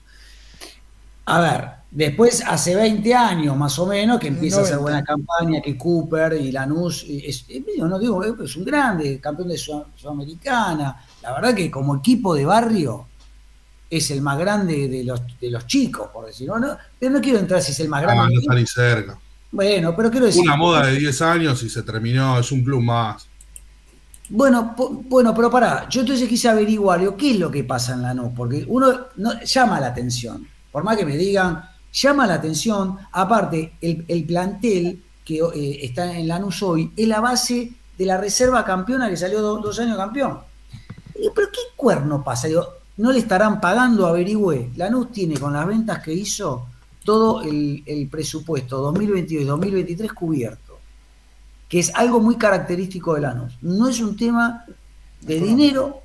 A 1.27 1.39
ver, 1.41 1.69
después 1.91 2.43
hace 2.45 2.75
20 2.75 3.13
años 3.15 3.57
más 3.57 3.77
o 3.79 3.85
menos 3.87 4.19
que 4.19 4.27
empieza 4.27 4.59
a 4.59 4.61
hacer 4.63 4.75
90. 4.75 4.81
buena 4.83 5.03
campaña, 5.03 5.61
que 5.61 5.77
Cooper 5.77 6.33
y 6.33 6.51
Lanús, 6.51 7.03
y 7.03 7.25
es, 7.25 7.45
es 7.47 7.63
no 7.79 7.97
digo, 7.99 8.23
es 8.23 8.55
un 8.55 8.65
grande, 8.65 9.19
campeón 9.19 9.47
de 9.49 9.57
Sud- 9.57 9.85
Sudamericana. 9.95 11.03
La 11.23 11.33
verdad 11.33 11.55
que 11.55 11.71
como 11.71 11.95
equipo 11.95 12.35
de 12.35 12.45
barrio 12.45 13.07
es 13.89 14.11
el 14.11 14.21
más 14.21 14.37
grande 14.37 14.87
de 14.87 15.03
los, 15.03 15.21
de 15.39 15.49
los 15.49 15.65
chicos, 15.67 16.09
por 16.13 16.25
decirlo. 16.25 16.59
No, 16.59 16.77
pero 16.99 17.11
no 17.13 17.21
quiero 17.21 17.39
entrar 17.39 17.61
si 17.61 17.71
es 17.71 17.79
el 17.79 17.89
más 17.89 18.03
Ah, 18.03 18.07
grande. 18.07 18.33
no 18.35 18.41
está 18.41 18.53
ni 18.55 18.65
cerca. 18.65 19.17
Bueno, 19.51 19.95
pero 19.95 20.11
quiero 20.11 20.25
decir. 20.25 20.41
Una 20.41 20.57
moda 20.57 20.85
de 20.87 20.97
10 20.97 21.21
años 21.21 21.63
y 21.63 21.69
se 21.69 21.81
terminó, 21.83 22.37
es 22.39 22.51
un 22.51 22.63
club 22.63 22.81
más. 22.81 23.27
Bueno, 24.29 24.75
po- 24.75 24.89
bueno, 24.89 25.33
pero 25.35 25.49
pará, 25.51 25.87
yo 25.87 26.01
entonces 26.01 26.27
quise 26.27 26.49
averiguar, 26.49 27.15
¿qué 27.15 27.31
es 27.31 27.39
lo 27.39 27.49
que 27.51 27.63
pasa 27.63 27.93
en 27.93 28.01
Lanús? 28.01 28.31
Porque 28.35 28.65
uno 28.67 29.07
no, 29.17 29.39
llama 29.43 29.79
la 29.79 29.87
atención, 29.87 30.47
por 30.75 30.83
más 30.83 30.97
que 30.97 31.05
me 31.05 31.15
digan, 31.15 31.63
llama 31.93 32.27
la 32.27 32.33
atención, 32.33 32.97
aparte, 33.13 33.75
el, 33.79 34.03
el 34.09 34.25
plantel 34.25 35.01
que 35.23 35.37
eh, 35.37 35.85
está 35.85 36.17
en 36.17 36.27
Lanús 36.27 36.61
hoy 36.63 36.91
es 36.97 37.07
la 37.07 37.21
base 37.21 37.71
de 37.97 38.05
la 38.05 38.17
reserva 38.17 38.65
campeona 38.65 39.09
que 39.09 39.15
salió 39.15 39.41
do- 39.41 39.59
dos 39.59 39.79
años 39.79 39.95
campeón. 39.95 40.37
Digo, 41.17 41.31
pero 41.33 41.47
¿qué 41.49 41.61
cuerno 41.77 42.21
pasa? 42.21 42.49
Digo, 42.49 42.67
no 42.97 43.13
le 43.13 43.19
estarán 43.19 43.61
pagando, 43.61 44.05
averigüé. 44.05 44.71
Lanús 44.75 45.13
tiene 45.13 45.39
con 45.39 45.53
las 45.53 45.65
ventas 45.65 46.03
que 46.03 46.13
hizo 46.13 46.65
todo 47.05 47.41
el, 47.41 47.81
el 47.85 48.09
presupuesto 48.09 48.81
2022 48.81 49.43
y 49.43 49.45
2023 49.47 50.11
cubierto 50.11 50.77
que 51.69 51.79
es 51.79 51.95
algo 51.95 52.19
muy 52.19 52.35
característico 52.35 53.13
de 53.15 53.21
Lanús. 53.21 53.53
No 53.61 53.87
es 53.87 54.01
un 54.01 54.17
tema 54.17 54.65
de 55.21 55.39
dinero. 55.39 56.01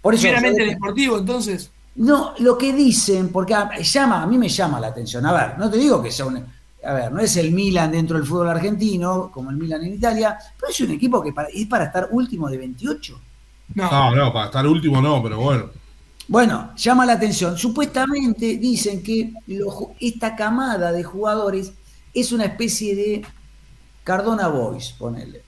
Por 0.00 0.14
eso, 0.14 0.28
Meramente 0.28 0.64
deportivo, 0.64 1.18
entonces. 1.18 1.70
No, 1.96 2.34
lo 2.38 2.56
que 2.56 2.72
dicen, 2.72 3.28
porque 3.30 3.54
a, 3.54 3.78
llama, 3.78 4.22
a 4.22 4.26
mí 4.26 4.38
me 4.38 4.48
llama 4.48 4.80
la 4.80 4.88
atención. 4.88 5.24
A 5.26 5.32
ver, 5.32 5.58
no 5.58 5.70
te 5.70 5.76
digo 5.78 6.02
que 6.02 6.10
sea 6.10 6.26
un. 6.26 6.44
A 6.84 6.92
ver, 6.94 7.12
no 7.12 7.20
es 7.20 7.36
el 7.36 7.52
Milan 7.52 7.92
dentro 7.92 8.16
del 8.16 8.26
fútbol 8.26 8.48
argentino, 8.48 9.30
como 9.32 9.50
el 9.50 9.56
Milan 9.56 9.84
en 9.84 9.94
Italia, 9.94 10.36
pero 10.58 10.72
es 10.72 10.80
un 10.80 10.90
equipo 10.90 11.22
que 11.22 11.32
para- 11.32 11.48
es 11.48 11.66
para 11.66 11.84
estar 11.84 12.08
último 12.10 12.48
de 12.48 12.58
28. 12.58 13.20
No. 13.74 13.90
No, 13.90 14.14
no, 14.16 14.32
para 14.32 14.46
estar 14.46 14.66
último 14.66 15.00
no, 15.00 15.22
pero 15.22 15.38
bueno. 15.40 15.70
Bueno, 16.28 16.72
llama 16.76 17.06
la 17.06 17.12
atención. 17.14 17.56
Supuestamente 17.56 18.56
dicen 18.56 19.02
que 19.02 19.32
esta 20.00 20.34
camada 20.34 20.90
de 20.92 21.04
jugadores 21.04 21.72
es 22.14 22.32
una 22.32 22.46
especie 22.46 22.96
de 22.96 23.22
Cardona 24.04 24.48
Boys, 24.48 24.92
ponele. 24.98 25.42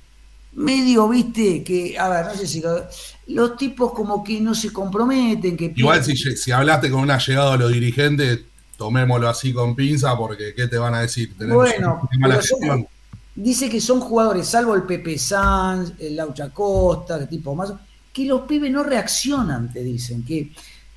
medio, 0.53 1.09
viste, 1.09 1.64
que, 1.64 1.99
a 1.99 2.09
ver, 2.09 2.26
no 2.26 2.34
sé 2.34 2.47
si 2.47 2.61
lo- 2.61 2.84
los 3.28 3.56
tipos 3.56 3.92
como 3.92 4.22
que 4.22 4.40
no 4.40 4.54
se 4.54 4.72
comprometen, 4.72 5.56
que 5.56 5.72
Igual 5.74 6.04
si, 6.04 6.16
si 6.16 6.52
hablaste 6.52 6.90
con 6.90 7.00
una 7.00 7.18
llegada 7.18 7.54
a 7.54 7.56
los 7.56 7.72
dirigentes, 7.72 8.40
tomémoslo 8.76 9.28
así 9.28 9.52
con 9.52 9.74
pinza, 9.74 10.16
porque 10.16 10.54
¿qué 10.54 10.68
te 10.68 10.76
van 10.76 10.94
a 10.94 11.00
decir? 11.00 11.34
Tenemos 11.36 11.56
Bueno, 11.64 12.08
mala 12.18 12.42
son- 12.42 12.86
dice 13.34 13.68
que 13.68 13.80
son 13.80 14.00
jugadores, 14.00 14.46
salvo 14.46 14.74
el 14.74 14.82
Pepe 14.82 15.18
Sanz, 15.18 15.92
el 15.98 16.16
Laucha 16.16 16.50
Costa, 16.50 17.18
que 17.18 17.26
tipo 17.26 17.54
más, 17.54 17.72
que 18.12 18.26
los 18.26 18.42
pibes 18.42 18.70
no 18.70 18.82
reaccionan, 18.82 19.72
te 19.72 19.82
dicen, 19.82 20.24
que, 20.24 20.52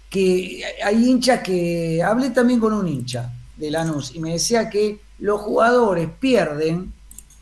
que 0.10 0.64
hay 0.84 1.10
hinchas 1.10 1.42
que, 1.42 2.02
hablé 2.04 2.30
también 2.32 2.60
con 2.60 2.74
un 2.74 2.88
hincha 2.88 3.32
de 3.56 3.72
Lanús 3.72 4.14
y 4.14 4.20
me 4.20 4.34
decía 4.34 4.70
que 4.70 5.00
los 5.20 5.42
jugadores 5.42 6.10
pierden 6.20 6.94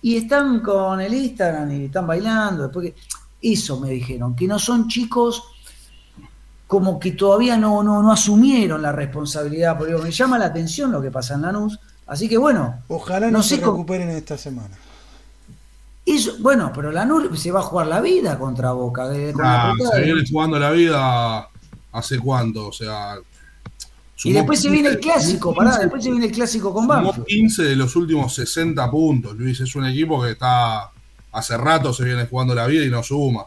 y 0.02 0.18
están 0.18 0.62
con 0.62 1.02
el 1.02 1.14
Instagram 1.14 1.72
y 1.72 1.86
están 1.86 2.08
bailando, 2.08 2.64
después 2.64 2.94
que, 2.94 2.96
eso 3.42 3.80
me 3.80 3.90
dijeron, 3.92 4.36
que 4.36 4.48
no 4.48 4.58
son 4.60 4.88
chicos 4.88 5.44
como 6.68 7.00
que 7.00 7.12
todavía 7.12 7.58
no, 7.58 7.84
no, 7.84 8.02
no 8.02 8.12
asumieron 8.12 8.82
la 8.82 8.92
responsabilidad, 8.92 9.78
porque 9.78 9.96
me 9.98 10.12
llama 10.12 10.40
la 10.40 10.46
atención 10.48 10.92
lo 10.92 11.02
que 11.02 11.12
pasa 11.12 11.36
en 11.36 11.44
Lanús, 11.44 11.80
así 12.08 12.28
que 12.28 12.38
bueno, 12.38 12.82
Ojalá 12.88 13.28
no, 13.28 13.38
No 13.38 13.44
se 13.44 13.60
cómo- 13.62 13.74
recuperen 13.78 14.10
esta 14.10 14.38
semana. 14.38 14.76
Eso, 16.06 16.34
bueno, 16.40 16.72
pero 16.74 16.92
Lanús 16.92 17.40
se 17.40 17.52
va 17.52 17.60
a 17.60 17.64
jugar 17.64 17.88
la 17.88 18.00
vida 18.02 18.38
contra 18.38 18.72
Boca. 18.72 19.08
de- 19.08 19.34
con 19.34 19.44
la 19.44 19.72
Ah, 19.72 19.74
se 19.94 20.02
viene 20.02 20.22
jugando 20.30 20.60
la 20.60 20.72
vida 20.72 21.48
hace 21.92 22.20
cuánto, 22.20 22.68
o 22.68 22.72
sea. 22.74 23.16
y 24.24 24.32
después 24.34 24.60
se 24.62 24.70
viene 24.70 24.90
el 24.90 25.00
15, 25.00 25.14
clásico, 25.14 25.54
pará, 25.54 25.78
después 25.78 26.04
se 26.04 26.10
viene 26.12 26.28
el 26.28 26.32
clásico 26.32 26.74
con 26.74 26.88
Banfield. 26.88 27.26
15 27.28 27.64
de 27.64 27.76
los 27.76 27.96
últimos 27.96 28.34
60 28.34 28.90
puntos, 28.90 29.36
Luis. 29.36 29.60
Es 29.60 29.76
un 29.76 29.86
equipo 29.86 30.22
que 30.24 30.32
está. 30.32 30.90
Hace 31.36 31.58
rato 31.58 31.94
se 31.94 32.06
viene 32.06 32.28
jugando 32.28 32.56
la 32.56 32.66
vida 32.66 32.86
y 32.86 32.90
no 32.90 33.04
suma. 33.04 33.46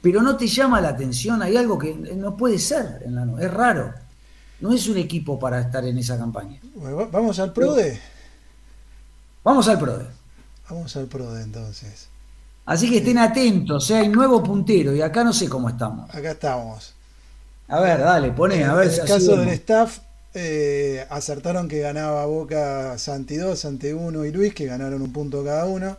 Pero 0.00 0.22
no 0.22 0.36
te 0.36 0.46
llama 0.46 0.80
la 0.80 0.90
atención, 0.90 1.42
hay 1.42 1.56
algo 1.56 1.76
que 1.76 1.92
no 1.92 2.36
puede 2.36 2.60
ser 2.60 3.02
en 3.04 3.16
Lanús, 3.16 3.40
es 3.40 3.52
raro. 3.52 3.92
No 4.60 4.72
es 4.72 4.86
un 4.86 4.96
equipo 4.96 5.36
para 5.36 5.60
estar 5.60 5.84
en 5.84 5.98
esa 5.98 6.16
campaña. 6.16 6.60
Bueno, 6.76 7.08
vamos 7.10 7.40
al 7.40 7.52
PRODE. 7.52 8.00
Vamos 9.42 9.66
al 9.66 9.80
PRODE. 9.80 10.06
Vamos 10.70 10.96
al 10.96 11.06
PRODE 11.06 11.42
entonces. 11.42 12.06
Así 12.66 12.88
que 12.88 12.98
estén 12.98 13.18
atentos, 13.18 13.90
¿eh? 13.90 13.96
hay 13.96 14.08
nuevo 14.08 14.40
puntero 14.40 14.94
y 14.94 15.02
acá 15.02 15.24
no 15.24 15.32
sé 15.32 15.48
cómo 15.48 15.68
estamos. 15.68 16.08
Acá 16.14 16.30
estamos. 16.30 16.94
A 17.66 17.80
ver, 17.80 17.98
dale, 17.98 18.30
poné, 18.30 18.62
a 18.62 18.74
ver 18.74 18.92
en 18.92 19.00
el 19.00 19.08
caso 19.08 19.36
del 19.36 19.48
staff, 19.48 19.98
eh, 20.34 21.04
acertaron 21.10 21.66
que 21.66 21.80
ganaba 21.80 22.26
Boca 22.26 22.96
Santi 22.96 23.36
2, 23.36 23.58
Santi 23.58 23.90
1 23.90 24.24
y 24.24 24.30
Luis, 24.30 24.54
que 24.54 24.66
ganaron 24.66 25.02
un 25.02 25.12
punto 25.12 25.44
cada 25.44 25.64
uno. 25.64 25.96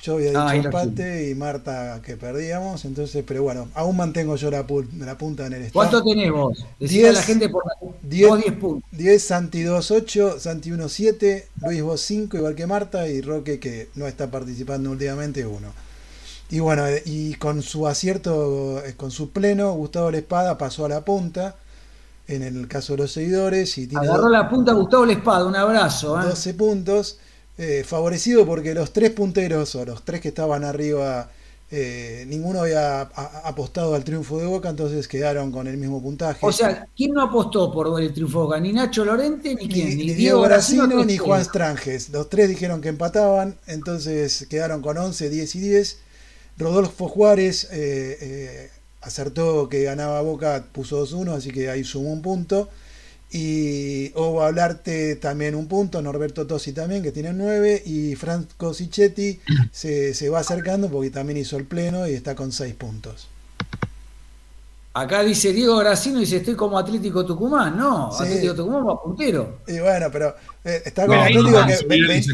Yo 0.00 0.14
había 0.14 0.32
dicho 0.32 0.40
Ah, 0.40 0.54
empate 0.56 1.28
y 1.30 1.34
Marta 1.34 2.00
que 2.04 2.16
perdíamos. 2.16 2.84
Entonces, 2.84 3.24
pero 3.26 3.42
bueno, 3.42 3.68
aún 3.74 3.96
mantengo 3.96 4.36
yo 4.36 4.50
la, 4.50 4.66
pu- 4.66 4.88
la 4.98 5.18
punta 5.18 5.46
en 5.46 5.54
el 5.54 5.62
staff. 5.62 5.72
¿Cuánto 5.72 6.02
tenés 6.04 6.30
vos? 6.32 6.56
Decime 6.78 7.00
Diez. 7.02 7.10
a 7.10 7.12
la 7.12 7.22
gente 7.22 7.48
por 7.48 7.64
la... 7.66 7.72
Diez. 8.02 8.28
vos 8.28 8.38
10 8.40 8.52
puntos. 8.54 8.90
10, 8.92 9.22
Santi 9.22 9.62
2, 9.62 9.90
8, 9.90 10.38
Santi 10.40 10.70
1, 10.72 10.88
7, 10.88 11.48
Luis 11.62 11.82
vos 11.82 12.00
5, 12.00 12.36
igual 12.36 12.54
que 12.54 12.66
Marta, 12.66 13.08
y 13.08 13.20
Roque, 13.20 13.58
que 13.60 13.90
no 13.94 14.06
está 14.06 14.30
participando 14.30 14.90
últimamente, 14.90 15.44
1. 15.46 15.74
Y 16.50 16.60
bueno, 16.60 16.84
y 17.04 17.34
con 17.34 17.62
su 17.62 17.86
acierto, 17.86 18.82
eh, 18.84 18.94
con 18.96 19.10
su 19.10 19.30
pleno, 19.32 19.72
Gustavo 19.74 20.10
La 20.10 20.18
Espada 20.18 20.56
pasó 20.58 20.86
a 20.86 20.88
la 20.88 21.04
punta, 21.04 21.56
en 22.28 22.42
el 22.42 22.68
caso 22.68 22.94
de 22.94 22.98
los 23.04 23.12
seguidores, 23.12 23.76
y 23.78 23.86
tiene 23.88 24.06
Agarró 24.06 24.22
do- 24.24 24.28
la 24.30 24.48
punta 24.48 24.72
Gustavo 24.72 25.04
La 25.06 25.12
Espada, 25.14 25.44
un 25.46 25.56
abrazo. 25.56 26.18
¿eh? 26.20 26.24
12 26.24 26.54
puntos, 26.54 27.18
eh, 27.58 27.84
favorecido 27.84 28.46
porque 28.46 28.74
los 28.74 28.92
tres 28.92 29.10
punteros, 29.12 29.74
o 29.74 29.84
los 29.84 30.04
tres 30.04 30.20
que 30.20 30.28
estaban 30.28 30.64
arriba, 30.64 31.30
eh, 31.70 32.24
ninguno 32.28 32.60
había 32.62 33.02
a- 33.02 33.42
apostado 33.48 33.94
al 33.94 34.04
triunfo 34.04 34.38
de 34.38 34.46
Boca, 34.46 34.70
entonces 34.70 35.08
quedaron 35.08 35.52
con 35.52 35.66
el 35.66 35.76
mismo 35.76 36.02
puntaje. 36.02 36.46
O 36.46 36.52
sea, 36.52 36.86
¿quién 36.96 37.12
no 37.12 37.22
apostó 37.22 37.72
por 37.72 38.00
el 38.00 38.12
triunfo 38.12 38.40
de 38.40 38.44
Boca? 38.46 38.60
Ni 38.60 38.72
Nacho 38.72 39.04
Lorente, 39.04 39.54
ni 39.54 39.68
ni, 39.68 39.68
quién, 39.68 39.96
ni 39.96 40.14
Diego 40.14 40.40
Gracino 40.42 41.04
ni. 41.04 41.16
Juan 41.18 41.44
Stranges. 41.44 42.10
Los 42.10 42.28
tres 42.30 42.48
dijeron 42.48 42.80
que 42.80 42.88
empataban, 42.88 43.56
entonces 43.66 44.46
quedaron 44.48 44.82
con 44.82 44.96
11, 44.98 45.28
10 45.30 45.54
y 45.56 45.60
10. 45.60 45.98
Rodolfo 46.56 47.08
Juárez 47.08 47.68
eh, 47.72 48.70
acertó 49.00 49.68
que 49.68 49.82
ganaba 49.84 50.20
Boca, 50.22 50.64
puso 50.72 50.98
2-1, 50.98 51.34
así 51.34 51.50
que 51.50 51.70
ahí 51.70 51.84
sumó 51.84 52.12
un 52.12 52.22
punto. 52.22 52.68
Y 53.30 54.10
Ovo 54.14 54.42
Hablarte 54.42 55.16
también 55.16 55.54
un 55.54 55.68
punto, 55.68 56.00
Norberto 56.02 56.46
Tosi 56.46 56.72
también, 56.72 57.02
que 57.02 57.12
tiene 57.12 57.32
9. 57.32 57.82
Y 57.84 58.14
Franco 58.16 58.72
Sichetti 58.74 59.40
se, 59.72 60.14
se 60.14 60.28
va 60.30 60.40
acercando 60.40 60.90
porque 60.90 61.10
también 61.10 61.38
hizo 61.38 61.56
el 61.56 61.66
pleno 61.66 62.08
y 62.08 62.14
está 62.14 62.34
con 62.34 62.52
6 62.52 62.74
puntos. 62.74 63.28
Acá 64.94 65.22
dice 65.22 65.52
Diego 65.52 65.76
Gracino, 65.78 66.18
dice 66.20 66.38
estoy 66.38 66.54
como 66.56 66.78
Atlético 66.78 67.24
Tucumán. 67.24 67.76
No, 67.76 68.10
Sí. 68.10 68.22
Atlético 68.22 68.54
Tucumán 68.54 68.86
va 68.86 69.00
puntero. 69.00 69.60
Y 69.66 69.78
bueno, 69.80 70.08
pero 70.10 70.34
eh, 70.64 70.82
está 70.84 71.06
No, 71.06 71.14
con 71.14 71.20
Atlético 71.20 71.62
no, 71.62 71.64
que 71.64 71.76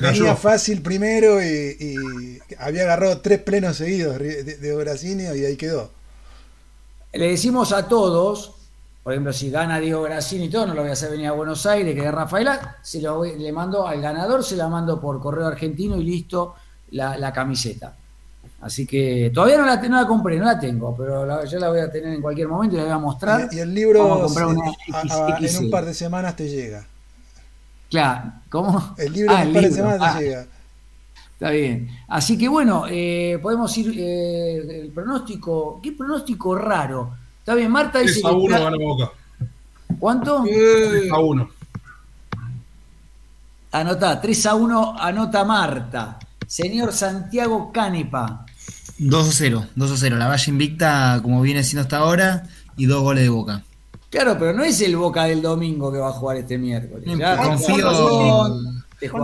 venía 0.00 0.36
fácil 0.36 0.82
primero 0.82 1.42
y, 1.42 1.76
y 1.80 2.54
había 2.58 2.82
agarrado 2.84 3.20
tres 3.20 3.40
plenos 3.42 3.76
seguidos 3.76 4.18
de, 4.18 4.44
de 4.44 4.76
Bracinio 4.76 5.34
y 5.34 5.44
ahí 5.44 5.56
quedó. 5.56 5.90
Le 7.12 7.28
decimos 7.28 7.72
a 7.72 7.88
todos, 7.88 8.53
por 9.04 9.12
ejemplo, 9.12 9.32
si 9.32 9.50
gana 9.50 9.78
Diego 9.78 10.02
Gracino 10.02 10.44
y 10.44 10.48
todo, 10.48 10.66
no 10.66 10.74
lo 10.74 10.80
voy 10.80 10.90
a 10.90 10.94
hacer 10.94 11.10
venir 11.10 11.26
a 11.28 11.32
Buenos 11.32 11.64
Aires, 11.66 11.94
que 11.94 12.04
es 12.06 12.10
Rafaela, 12.12 12.76
se 12.82 13.00
lo 13.02 13.18
voy- 13.18 13.38
le 13.38 13.52
mando 13.52 13.86
al 13.86 14.00
ganador, 14.00 14.42
se 14.42 14.56
la 14.56 14.66
mando 14.68 14.98
por 15.00 15.20
correo 15.20 15.46
argentino 15.46 15.96
y 15.96 16.04
listo 16.04 16.54
la, 16.92 17.16
la 17.18 17.30
camiseta. 17.32 17.94
Así 18.62 18.86
que 18.86 19.30
todavía 19.34 19.58
no 19.58 19.66
la, 19.66 19.76
no 19.76 20.00
la 20.00 20.06
compré, 20.06 20.38
no 20.38 20.46
la 20.46 20.58
tengo, 20.58 20.96
pero 20.96 21.26
la- 21.26 21.44
yo 21.44 21.58
la 21.58 21.68
voy 21.68 21.80
a 21.80 21.90
tener 21.92 22.14
en 22.14 22.22
cualquier 22.22 22.48
momento 22.48 22.76
y 22.76 22.78
la 22.78 22.84
voy 22.84 22.92
a 22.94 22.98
mostrar. 22.98 23.48
Y, 23.52 23.56
y 23.56 23.58
el 23.60 23.74
libro 23.74 24.26
una 24.26 24.72
a- 24.92 25.00
a- 25.34 25.38
en 25.38 25.64
un 25.64 25.70
par 25.70 25.84
de 25.84 25.92
semanas 25.92 26.34
te 26.34 26.48
llega. 26.48 26.86
Claro, 27.90 28.32
¿cómo? 28.48 28.94
El 28.96 29.12
libro 29.12 29.34
Ah, 29.36 29.42
en 29.42 29.48
un 29.50 29.56
el 29.56 29.62
par 29.62 29.70
de 29.70 29.76
semanas 29.76 30.00
Ah, 30.00 30.18
te 30.18 30.24
llega. 30.24 30.46
Está 31.34 31.50
bien. 31.50 31.88
Así 32.08 32.38
que 32.38 32.48
bueno, 32.48 32.84
eh, 32.88 33.38
podemos 33.42 33.76
ir. 33.76 33.92
eh, 33.98 34.80
el 34.80 34.90
pronóstico. 34.92 35.78
¿Qué 35.82 35.92
pronóstico 35.92 36.54
raro? 36.56 37.14
Está 37.44 37.54
bien, 37.56 37.70
Marta 37.70 37.98
dice. 37.98 38.20
3 38.22 38.24
a 38.24 38.28
que 38.30 38.34
1 38.36 38.54
está- 38.56 38.64
gana 38.64 38.76
Boca. 38.78 39.12
¿Cuánto? 39.98 40.42
3 40.44 41.10
a 41.12 41.18
1. 41.18 41.50
Anota, 43.72 44.20
3 44.20 44.46
a 44.46 44.54
1, 44.54 44.98
anota 44.98 45.44
Marta. 45.44 46.18
Señor 46.46 46.92
Santiago 46.92 47.70
Canepa. 47.72 48.46
2 48.98 49.28
a 49.28 49.32
0, 49.32 49.66
2 49.74 49.90
a 49.90 49.96
0. 49.96 50.16
La 50.16 50.28
Valle 50.28 50.50
invicta 50.50 51.18
como 51.22 51.42
viene 51.42 51.64
siendo 51.64 51.82
hasta 51.82 51.98
ahora 51.98 52.44
y 52.76 52.86
dos 52.86 53.02
goles 53.02 53.24
de 53.24 53.28
Boca. 53.30 53.62
Claro, 54.10 54.36
pero 54.38 54.52
no 54.52 54.62
es 54.62 54.80
el 54.80 54.96
Boca 54.96 55.24
del 55.24 55.42
domingo 55.42 55.90
que 55.92 55.98
va 55.98 56.08
a 56.10 56.12
jugar 56.12 56.36
este 56.36 56.56
miércoles. 56.56 57.04
Ya, 57.18 57.36
confío- 57.36 58.72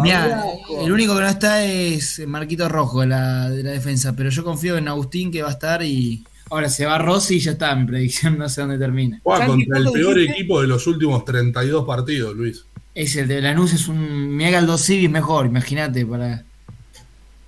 Mirá, 0.02 0.44
el 0.82 0.92
único 0.92 1.14
que 1.14 1.20
no 1.22 1.26
está 1.28 1.64
es 1.64 2.20
Marquito 2.26 2.68
Rojo 2.68 3.00
de 3.00 3.06
la, 3.06 3.48
de 3.48 3.62
la 3.62 3.70
defensa, 3.70 4.12
pero 4.14 4.28
yo 4.28 4.44
confío 4.44 4.76
en 4.76 4.88
Agustín 4.88 5.30
que 5.30 5.42
va 5.42 5.48
a 5.48 5.52
estar 5.52 5.82
y 5.82 6.22
ahora 6.51 6.68
se 6.68 6.84
va 6.84 6.98
Rossi 6.98 7.36
y 7.36 7.40
ya 7.40 7.53
está, 7.53 7.74
mi 7.74 7.86
predicción 7.86 8.36
no 8.36 8.48
sé 8.48 8.61
dónde 8.61 8.78
termina. 8.78 9.20
Juega 9.22 9.46
contra 9.46 9.78
el 9.78 9.84
¿cuánto 9.84 9.92
peor 9.92 10.14
dijiste? 10.16 10.38
equipo 10.38 10.61
de 10.61 10.66
los 10.66 10.86
últimos 10.86 11.24
32 11.24 11.86
partidos, 11.86 12.36
Luis. 12.36 12.66
Es 12.94 13.16
el 13.16 13.28
de 13.28 13.40
Lanús, 13.40 13.72
es 13.72 13.88
un. 13.88 14.28
Me 14.30 14.48
haga 14.48 14.59
el 14.59 14.66
dos 14.66 14.82
Civis 14.82 15.11
mejor, 15.11 15.46
imagínate, 15.46 16.05
para. 16.05 16.44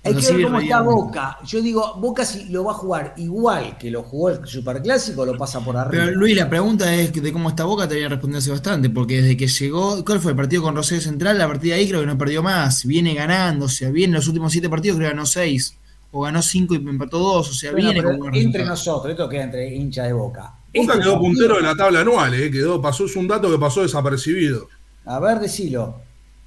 Hay 0.05 0.15
que 0.15 0.33
ver 0.33 0.43
cómo 0.43 0.59
está. 0.59 0.81
Boca. 0.81 1.37
Yo 1.45 1.61
digo, 1.61 1.95
Boca 1.95 2.25
si 2.25 2.49
lo 2.49 2.65
va 2.65 2.71
a 2.71 2.75
jugar 2.75 3.13
igual 3.17 3.77
que 3.77 3.89
lo 3.89 4.03
jugó 4.03 4.31
el 4.31 4.45
Superclásico, 4.45 5.25
lo 5.25 5.37
pasa 5.37 5.61
por 5.61 5.77
arriba. 5.77 6.05
Pero 6.05 6.17
Luis, 6.17 6.35
la 6.35 6.49
pregunta 6.49 6.93
es 6.93 7.13
de 7.13 7.31
cómo 7.31 7.49
está 7.49 7.63
Boca, 7.63 7.87
te 7.87 7.95
había 7.95 8.09
respondido 8.09 8.39
hace 8.39 8.51
bastante, 8.51 8.89
porque 8.89 9.21
desde 9.21 9.37
que 9.37 9.47
llegó, 9.47 10.03
¿cuál 10.03 10.19
fue 10.19 10.31
el 10.31 10.37
partido 10.37 10.63
con 10.63 10.75
Rosario 10.75 11.01
Central? 11.01 11.37
La 11.37 11.47
partida 11.47 11.75
ahí 11.75 11.87
creo 11.87 12.01
que 12.01 12.07
no 12.07 12.17
perdió 12.17 12.43
más, 12.43 12.85
viene 12.85 13.13
ganando, 13.13 13.65
o 13.65 13.69
sea, 13.69 13.91
viene 13.91 14.11
en 14.11 14.15
los 14.15 14.27
últimos 14.27 14.51
siete 14.51 14.69
partidos, 14.69 14.97
creo 14.97 15.09
que 15.09 15.15
ganó 15.15 15.25
seis, 15.25 15.77
o 16.15 16.21
ganó 16.21 16.41
cinco 16.43 16.75
y 16.75 16.77
empató 16.77 17.17
dos, 17.17 17.49
o 17.49 17.53
sea, 17.53 17.71
Bueno, 17.71 17.91
viene 17.91 18.07
un 18.07 18.35
entre 18.35 18.63
nosotros, 18.65 19.11
esto 19.11 19.27
queda 19.27 19.43
entre 19.43 19.73
hinchas 19.75 20.05
de 20.07 20.13
Boca. 20.13 20.41
Boca 20.41 20.93
Este 20.93 20.99
quedó 20.99 21.19
puntero 21.19 21.55
de 21.57 21.63
la 21.63 21.75
tabla 21.75 22.01
anual, 22.01 22.33
eh, 22.35 22.51
quedó, 22.51 22.79
pasó, 22.79 23.05
es 23.05 23.15
un 23.15 23.27
dato 23.27 23.49
que 23.51 23.57
pasó 23.57 23.81
desapercibido. 23.81 24.69
A 25.05 25.19
ver, 25.19 25.39
decilo. 25.39 25.95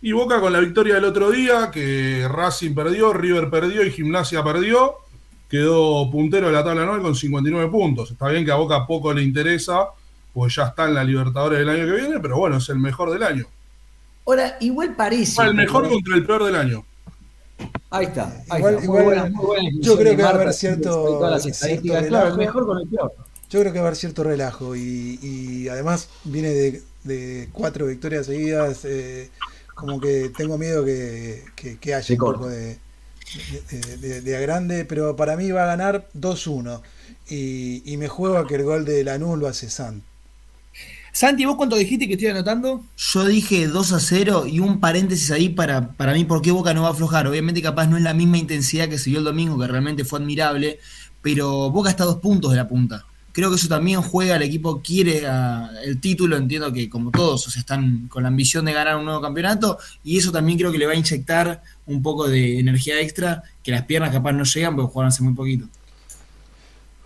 Y 0.01 0.12
Boca 0.12 0.41
con 0.41 0.53
la 0.53 0.61
victoria 0.61 0.95
del 0.95 1.05
otro 1.05 1.33
día, 1.33 1.71
que 1.73 2.29
Racing 2.31 2.75
perdió, 2.77 3.12
River 3.12 3.51
perdió 3.51 3.85
y 3.85 3.91
Gimnasia 3.91 4.45
perdió, 4.45 4.95
quedó 5.51 6.09
puntero 6.12 6.47
de 6.47 6.53
la 6.53 6.62
tabla 6.64 6.83
anual 6.85 7.03
con 7.03 7.17
59 7.17 7.69
puntos. 7.69 8.12
Está 8.12 8.29
bien 8.29 8.45
que 8.45 8.53
a 8.53 8.57
Boca 8.57 8.87
poco 8.87 9.12
le 9.12 9.23
interesa, 9.25 9.87
pues 10.33 10.55
ya 10.55 10.67
está 10.67 10.85
en 10.85 10.95
la 10.95 11.03
Libertadores 11.03 11.59
del 11.59 11.69
año 11.69 11.87
que 11.87 12.01
viene, 12.03 12.21
pero 12.21 12.39
bueno, 12.39 12.59
es 12.59 12.69
el 12.69 12.79
mejor 12.79 13.11
del 13.11 13.25
año. 13.25 13.47
Ahora, 14.27 14.57
igual 14.61 14.95
parece. 14.95 15.43
el 15.43 15.55
mejor 15.55 15.83
pero- 15.83 15.95
contra 15.95 16.14
el 16.14 16.25
peor 16.25 16.45
del 16.45 16.55
año. 16.55 16.85
Ahí 17.99 18.07
está. 18.07 18.45
Ahí 18.49 18.59
Igual- 18.61 18.75
está. 18.75 18.85
Igual- 18.85 19.71
yo 19.81 19.97
creo 19.97 20.17
que 20.17 20.23
va 20.23 20.29
a 20.31 20.35
haber 20.35 20.53
cierto- 20.53 20.93
sobre 20.93 21.13
todas 21.13 21.31
las 21.33 21.43
cierto 21.43 21.55
estadísticas. 21.57 22.03
relajo. 22.03 22.09
Claro, 22.23 22.29
el 22.33 22.39
mejor 22.39 22.67
con 22.67 22.79
el 22.79 22.89
peor. 22.89 23.13
Yo 23.49 23.61
creo 23.61 23.73
que 23.73 23.79
va 23.79 23.85
a 23.85 23.89
haber 23.89 23.97
cierto 23.97 24.25
relajo 24.25 24.75
y, 24.77 25.19
y 25.23 25.69
además 25.69 26.09
viene 26.25 26.49
de, 26.51 26.83
de 27.05 27.49
cuatro 27.53 27.87
victorias 27.87 28.27
seguidas. 28.27 28.81
eh, 28.85 29.31
como 29.75 30.01
que 30.01 30.31
tengo 30.37 30.57
miedo 30.57 30.85
que, 30.85 31.45
que, 31.55 31.79
que 31.79 31.95
haya 31.95 32.15
un 32.15 32.19
poco 32.19 32.49
de. 32.49 32.79
de, 33.71 33.97
de- 33.99 34.21
de 34.23 34.37
a 34.37 34.41
grande, 34.41 34.85
pero 34.85 35.17
para 35.17 35.37
mí 35.37 35.51
va 35.51 35.65
a 35.65 35.67
ganar 35.67 36.09
2-1. 36.15 36.81
Y, 37.29 37.83
y 37.85 37.97
me 37.99 38.09
juego 38.09 38.39
a 38.39 38.47
que 38.47 38.55
el 38.55 38.63
gol 38.65 38.85
de 38.85 39.05
Lanús 39.05 39.39
lo 39.39 39.49
hace 39.49 39.69
Sant. 39.69 40.03
Santi, 41.17 41.47
¿vos 41.47 41.57
cuánto 41.57 41.77
dijiste 41.77 42.07
que 42.07 42.12
estoy 42.12 42.29
anotando? 42.29 42.85
Yo 42.95 43.25
dije 43.25 43.69
2 43.69 43.93
a 43.93 44.01
0 44.01 44.47
y 44.49 44.61
un 44.61 44.81
paréntesis 44.81 45.31
ahí 45.31 45.49
para, 45.49 45.93
para 45.93 46.12
mí 46.12 46.27
por 46.27 46.43
qué 46.43 46.51
Boca 46.51 46.75
no 46.75 46.83
va 46.83 46.89
a 46.89 46.91
aflojar. 46.91 47.27
Obviamente 47.27 47.62
capaz 47.62 47.87
no 47.87 47.97
es 47.97 48.03
la 48.03 48.12
misma 48.12 48.37
intensidad 48.37 48.87
que 48.87 48.99
se 48.99 49.09
vio 49.09 49.21
el 49.21 49.25
domingo, 49.25 49.59
que 49.59 49.67
realmente 49.67 50.05
fue 50.05 50.19
admirable, 50.19 50.79
pero 51.23 51.71
Boca 51.71 51.89
está 51.89 52.03
a 52.03 52.07
dos 52.09 52.17
puntos 52.17 52.51
de 52.51 52.59
la 52.59 52.69
punta. 52.69 53.07
Creo 53.33 53.49
que 53.49 53.57
eso 53.57 53.67
también 53.67 54.03
juega, 54.03 54.37
el 54.37 54.43
equipo 54.43 54.83
quiere 54.83 55.23
el 55.87 55.99
título, 56.03 56.37
entiendo 56.37 56.71
que 56.71 56.91
como 56.91 57.11
todos 57.11 57.47
o 57.47 57.51
sea, 57.51 57.61
están 57.61 58.09
con 58.09 58.23
la 58.23 58.29
ambición 58.29 58.67
de 58.67 58.75
ganar 58.75 58.99
un 58.99 59.07
nuevo 59.07 59.23
campeonato 59.23 59.79
y 60.05 60.19
eso 60.19 60.31
también 60.31 60.59
creo 60.59 60.71
que 60.71 60.77
le 60.77 60.85
va 60.85 60.93
a 60.93 60.97
inyectar 60.97 61.62
un 61.87 62.03
poco 62.03 62.29
de 62.29 62.59
energía 62.59 63.01
extra 63.01 63.43
que 63.62 63.71
las 63.71 63.87
piernas 63.87 64.12
capaz 64.12 64.33
no 64.33 64.45
llegan 64.45 64.77
porque 64.77 64.93
jugaron 64.93 65.09
hace 65.09 65.23
muy 65.23 65.33
poquito. 65.33 65.67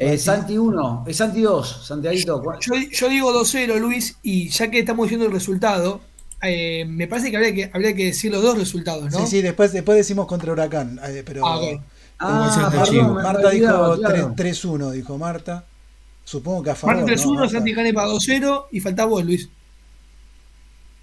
Eh, 0.03 0.17
Santi 0.17 0.57
1, 0.57 1.05
es 1.07 1.17
Santi 1.19 1.43
2, 1.43 1.87
Santiaguito. 1.87 2.43
Yo, 2.59 2.75
yo 2.91 3.09
digo 3.11 3.33
2-0, 3.35 3.79
Luis, 3.79 4.17
y 4.23 4.49
ya 4.49 4.71
que 4.71 4.79
estamos 4.79 5.05
diciendo 5.05 5.27
el 5.27 5.33
resultado, 5.33 6.01
eh, 6.41 6.87
me 6.89 7.07
parece 7.07 7.31
que 7.31 7.37
habría, 7.37 7.55
que 7.55 7.71
habría 7.71 7.95
que 7.95 8.07
decir 8.07 8.33
los 8.33 8.43
dos 8.43 8.57
resultados, 8.57 9.13
¿no? 9.13 9.19
Sí, 9.19 9.27
sí, 9.27 9.43
después, 9.43 9.75
después 9.75 9.99
decimos 9.99 10.27
contra 10.27 10.53
Huracán. 10.53 10.99
eh, 11.05 11.23
pero 11.25 11.47
Ah, 11.47 11.59
ok. 11.59 11.83
Ah, 12.19 12.71
dice 12.71 12.93
perdón, 12.95 13.15
Marta 13.15 13.51
dijo 13.51 13.67
olvidaba, 13.67 13.97
claro. 13.99 14.33
3 14.35 14.65
3-1, 14.65 14.91
dijo 14.93 15.19
Marta. 15.19 15.65
Supongo 16.25 16.63
que 16.63 16.71
a 16.71 16.75
favor. 16.75 16.97
Marta 16.97 17.13
3-1, 17.13 17.35
¿no? 17.35 17.49
Santi 17.51 17.75
Canepa 17.75 18.07
2-0 18.07 18.67
y 18.73 18.81
falta 18.81 19.05
vos, 19.05 19.23
Luis. 19.23 19.51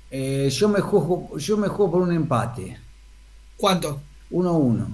Eh, 0.10 0.50
yo, 0.52 0.70
me 0.70 0.80
juego, 0.80 1.38
yo 1.38 1.58
me 1.58 1.68
juego 1.68 1.92
por 1.92 2.02
un 2.02 2.14
empate, 2.14 2.80
¿Cuánto? 3.58 4.02
1-1. 4.32 4.88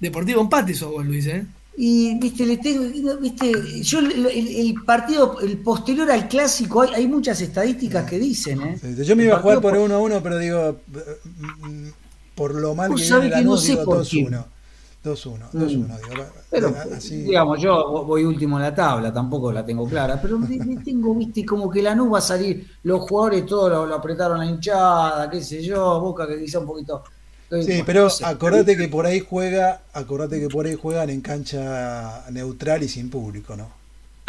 Deportivo 0.00 0.42
empate 0.42 0.74
sos 0.74 0.90
vos, 0.90 1.06
Luis, 1.06 1.26
¿eh? 1.26 1.46
Y, 1.76 2.18
viste, 2.18 2.44
le 2.44 2.58
tengo, 2.58 2.84
viste, 3.20 3.82
yo 3.82 4.00
el, 4.00 4.26
el- 4.26 4.74
partido, 4.84 5.40
el 5.40 5.58
posterior 5.58 6.10
al 6.10 6.28
clásico, 6.28 6.82
hay, 6.82 6.90
hay 6.94 7.08
muchas 7.08 7.40
estadísticas 7.40 8.08
que 8.08 8.18
dicen, 8.18 8.60
¿eh? 8.62 8.78
Sí, 8.80 9.04
Yo 9.04 9.16
me 9.16 9.24
iba 9.24 9.36
a 9.36 9.40
jugar 9.40 9.60
por 9.60 9.70
partido 9.70 9.84
1 9.86 9.94
a 9.94 9.98
1, 9.98 10.22
pero 10.22 10.38
digo, 10.38 10.76
mm, 11.24 11.68
mm, 11.86 11.92
por 12.34 12.54
lo 12.54 12.74
mal 12.74 12.94
que 12.94 13.02
viene 13.02 13.30
que 13.30 13.42
no 13.42 13.56
sé 13.56 13.72
digo 13.72 13.84
por 13.84 14.06
qué. 14.08 14.26
2-1. 14.26 14.44
2-1, 15.02 15.50
2-1, 15.52 15.96
digo. 15.96 16.24
Pero, 16.50 16.68
eh, 16.68 16.74
así. 16.96 17.16
digamos, 17.22 17.60
yo 17.62 18.04
voy 18.04 18.24
último 18.24 18.58
en 18.58 18.64
la 18.64 18.74
tabla, 18.74 19.12
tampoco 19.12 19.50
la 19.50 19.64
tengo 19.64 19.88
clara, 19.88 20.20
pero 20.20 20.38
le 20.38 20.76
tengo, 20.78 21.14
viste, 21.14 21.46
como 21.46 21.70
que 21.70 21.80
la 21.80 21.94
nube 21.94 22.10
va 22.10 22.18
a 22.18 22.20
salir, 22.20 22.66
los 22.82 23.00
jugadores 23.08 23.46
todos 23.46 23.70
lo, 23.70 23.86
lo 23.86 23.94
apretaron 23.94 24.38
la 24.38 24.46
hinchada, 24.46 25.30
qué 25.30 25.42
sé 25.42 25.62
yo, 25.62 26.00
Boca 26.00 26.26
que 26.26 26.38
quizá 26.40 26.58
un 26.58 26.66
poquito... 26.66 27.02
Sí, 27.50 27.56
bueno, 27.56 27.84
pero 27.84 28.02
no 28.04 28.10
sé. 28.10 28.24
acordate 28.24 28.76
que 28.76 28.86
por 28.86 29.06
ahí 29.06 29.20
juega, 29.20 29.82
acordate 29.92 30.38
que 30.38 30.48
por 30.48 30.66
ahí 30.66 30.76
juegan 30.80 31.10
en 31.10 31.20
cancha 31.20 32.24
neutral 32.30 32.82
y 32.84 32.88
sin 32.88 33.10
público, 33.10 33.56
¿no? 33.56 33.80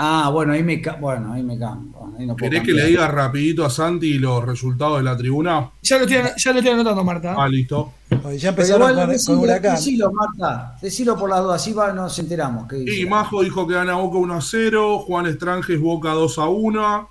Ah, 0.04 0.32
bueno, 0.34 0.54
ahí 0.54 0.64
me, 0.64 0.82
bueno, 1.00 1.32
ahí 1.32 1.44
me 1.44 1.60
cambio. 1.60 2.12
ahí 2.18 2.26
no 2.26 2.36
¿Querés 2.36 2.64
que 2.64 2.72
le 2.72 2.88
diga 2.88 3.08
rapidito 3.08 3.64
a 3.64 3.70
Santi 3.70 4.18
los 4.18 4.44
resultados 4.44 4.98
de 4.98 5.04
la 5.04 5.16
tribuna? 5.16 5.70
Ya 5.84 6.00
lo 6.00 6.06
estoy, 6.06 6.32
ya 6.38 6.52
lo 6.52 6.58
estoy 6.58 6.74
anotando, 6.74 7.04
Marta. 7.04 7.36
Ah, 7.38 7.48
listo. 7.48 7.94
Ya 8.36 8.50
empezaron 8.50 8.90
igual, 8.90 9.06
con, 9.06 9.10
decilo, 9.12 9.36
con 9.36 9.44
Huracán. 9.44 9.76
decilo, 9.76 10.12
Marta, 10.12 10.78
decilo 10.82 11.16
por 11.16 11.30
las 11.30 11.44
dudas, 11.44 11.62
así 11.62 11.74
va, 11.74 11.94
nos 11.94 12.18
enteramos. 12.18 12.68
¿qué 12.68 12.78
dice? 12.78 13.00
Y 13.00 13.06
Majo 13.06 13.44
dijo 13.44 13.68
que 13.68 13.76
gana 13.76 13.94
Boca 13.94 14.18
1 14.18 14.34
a 14.34 14.42
0, 14.42 15.00
Juan 15.06 15.28
Estranges 15.28 15.80
Boca 15.80 16.10
2 16.14 16.38
a 16.40 16.46
1, 16.48 17.10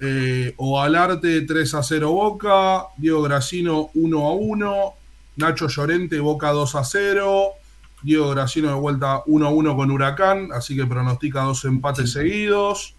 eh, 0.00 0.54
Ovalarte 0.56 1.42
3 1.42 1.74
a 1.74 1.82
0 1.84 2.10
Boca, 2.10 2.86
Diego 2.96 3.22
Gracino 3.22 3.90
1 3.94 4.26
a 4.26 4.32
1, 4.32 4.94
Nacho 5.36 5.68
Llorente 5.68 6.20
Boca 6.20 6.50
2 6.50 6.74
a 6.74 6.84
0, 6.84 7.52
Diego 8.02 8.30
Gracino 8.30 8.68
de 8.68 8.74
vuelta 8.74 9.22
1 9.26 9.46
a 9.46 9.50
1 9.50 9.76
con 9.76 9.90
Huracán, 9.90 10.50
así 10.52 10.76
que 10.76 10.86
pronostica 10.86 11.42
dos 11.42 11.64
empates 11.64 12.12
seguidos. 12.12 12.94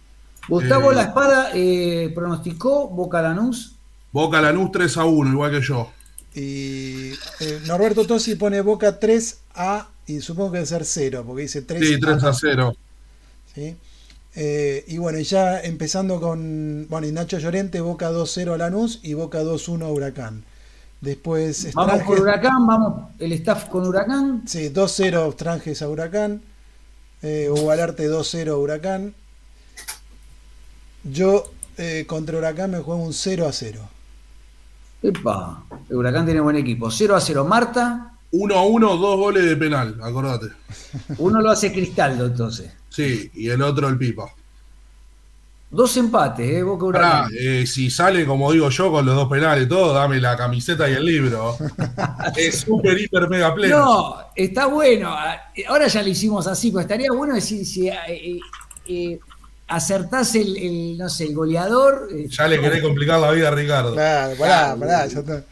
Gustavo 0.48 0.92
eh, 0.92 0.96
La 0.96 1.02
Espada 1.04 1.52
eh, 1.54 2.12
pronosticó 2.14 2.88
Boca 2.88 3.22
Lanús. 3.22 3.76
Boca 4.12 4.42
Lanús 4.42 4.72
3 4.72 4.98
a 4.98 5.06
1, 5.06 5.32
igual 5.32 5.52
que 5.52 5.62
yo. 5.62 5.90
Y 6.34 7.12
eh, 7.40 7.62
Norberto 7.66 8.06
Tosi 8.06 8.36
pone 8.36 8.62
Boca 8.62 9.00
3 9.00 9.42
a, 9.56 9.88
y 10.08 10.22
supongo 10.22 10.52
que 10.52 10.58
debe 10.58 10.68
ser 10.68 10.86
0, 10.86 11.24
porque 11.26 11.44
dice 11.44 11.62
3 11.62 11.88
Sí, 11.88 12.00
3 12.00 12.24
a 12.24 12.34
0. 12.34 12.76
¿sí? 13.54 13.76
Eh, 14.36 14.84
y 14.88 14.98
bueno, 14.98 15.18
y 15.18 15.24
ya 15.24 15.62
empezando 15.62 16.20
con, 16.20 16.88
bueno, 16.90 17.08
y 17.08 17.12
Nacho 17.12 17.40
Llorente, 17.40 17.80
Boca 17.80 18.12
2-0 18.12 18.54
a 18.54 18.58
Lanús 18.58 19.00
y 19.02 19.14
Boca 19.14 19.42
2-1 19.42 19.84
a 19.84 19.90
Huracán. 19.90 20.44
Después 21.06 21.72
Vamos 21.76 22.02
con 22.02 22.20
Huracán, 22.20 22.66
vamos 22.66 23.12
el 23.20 23.32
staff 23.34 23.70
con 23.70 23.86
Huracán. 23.86 24.42
Sí, 24.48 24.70
2-0 24.74 25.34
Stranges 25.34 25.84
a 25.84 25.88
Huracán. 25.88 26.42
Eh, 27.22 27.48
Ubalarte 27.48 28.10
2-0 28.10 28.50
a 28.50 28.58
Huracán. 28.58 29.14
Yo 31.04 31.52
eh, 31.78 32.06
contra 32.08 32.40
Huracán 32.40 32.72
me 32.72 32.80
juego 32.80 33.04
un 33.04 33.14
0 33.14 33.48
a 33.48 33.54
0. 33.54 33.88
Epa, 35.04 35.64
el 35.88 35.96
Huracán 35.96 36.26
tiene 36.26 36.40
buen 36.42 36.56
equipo. 36.56 36.90
0 36.90 37.16
a 37.16 37.22
0 37.22 37.46
Marta, 37.46 38.18
1 38.32 38.56
a 38.56 38.66
1, 38.66 38.98
dos 38.98 39.18
goles 39.18 39.46
de 39.46 39.56
penal, 39.56 40.00
acordate. 40.02 40.48
uno 41.20 41.40
lo 41.40 41.52
hace 41.52 41.72
Cristaldo 41.72 42.26
entonces. 42.26 42.74
Sí, 42.90 43.30
y 43.36 43.48
el 43.50 43.62
otro 43.62 43.88
el 43.90 44.00
Pipa. 44.00 44.26
Dos 45.70 45.98
empates, 45.98 46.50
¿eh? 46.50 46.64
Boca 46.64 46.86
Pará, 46.92 47.28
Huracán. 47.28 47.32
eh, 47.38 47.66
si 47.68 47.90
sale, 47.90 48.26
como 48.26 48.52
digo 48.54 48.70
yo, 48.70 48.92
con 48.92 49.06
los 49.06 49.16
dos 49.16 49.28
penales 49.30 49.66
y 49.66 49.70
todo, 49.70 49.94
dame 49.94 50.22
la 50.22 50.38
camiseta 50.38 50.90
y 50.90 50.94
el 50.94 51.06
libro. 51.06 51.58
es 52.38 52.60
súper, 52.62 52.98
hiper, 53.00 53.28
mega 53.30 53.54
pleno. 53.54 53.78
No, 53.80 54.18
está 54.36 54.68
bueno. 54.68 55.14
Ahora 55.68 55.88
ya 55.88 56.02
lo 56.02 56.10
hicimos 56.10 56.48
así, 56.48 56.72
pero 56.72 56.82
estaría 56.82 57.12
bueno 57.12 57.36
decir 57.36 57.66
si 57.66 57.90
eh, 57.90 57.96
eh, 58.08 58.40
eh, 58.88 59.20
acertás 59.68 60.36
el, 60.36 60.56
el, 60.56 60.98
no 60.98 61.10
sé, 61.10 61.26
el 61.26 61.34
goleador. 61.36 62.08
eh, 62.14 62.28
Ya 62.30 62.48
le 62.48 62.62
querés 62.62 62.82
complicar 62.82 63.20
la 63.20 63.32
vida 63.32 63.50
a 63.50 63.52
Ricardo. 63.52 63.94
Claro, 63.94 64.36
pará, 64.38 64.76
pará. 64.80 65.08
ya 65.08 65.20
está. 65.20 65.44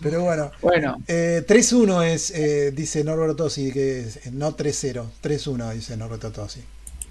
Pero 0.00 0.22
bueno, 0.22 0.52
Bueno, 0.62 0.96
eh, 1.08 1.42
3-1 1.48 2.02
es, 2.06 2.30
eh, 2.30 2.70
dice 2.70 3.02
Norberto 3.02 3.34
Tosi, 3.44 3.72
que 3.72 4.00
es, 4.00 4.32
no 4.32 4.56
3-0. 4.56 5.10
3-1 5.20 5.72
dice 5.72 5.96
Norberto 5.96 6.30
Tosi. 6.30 6.62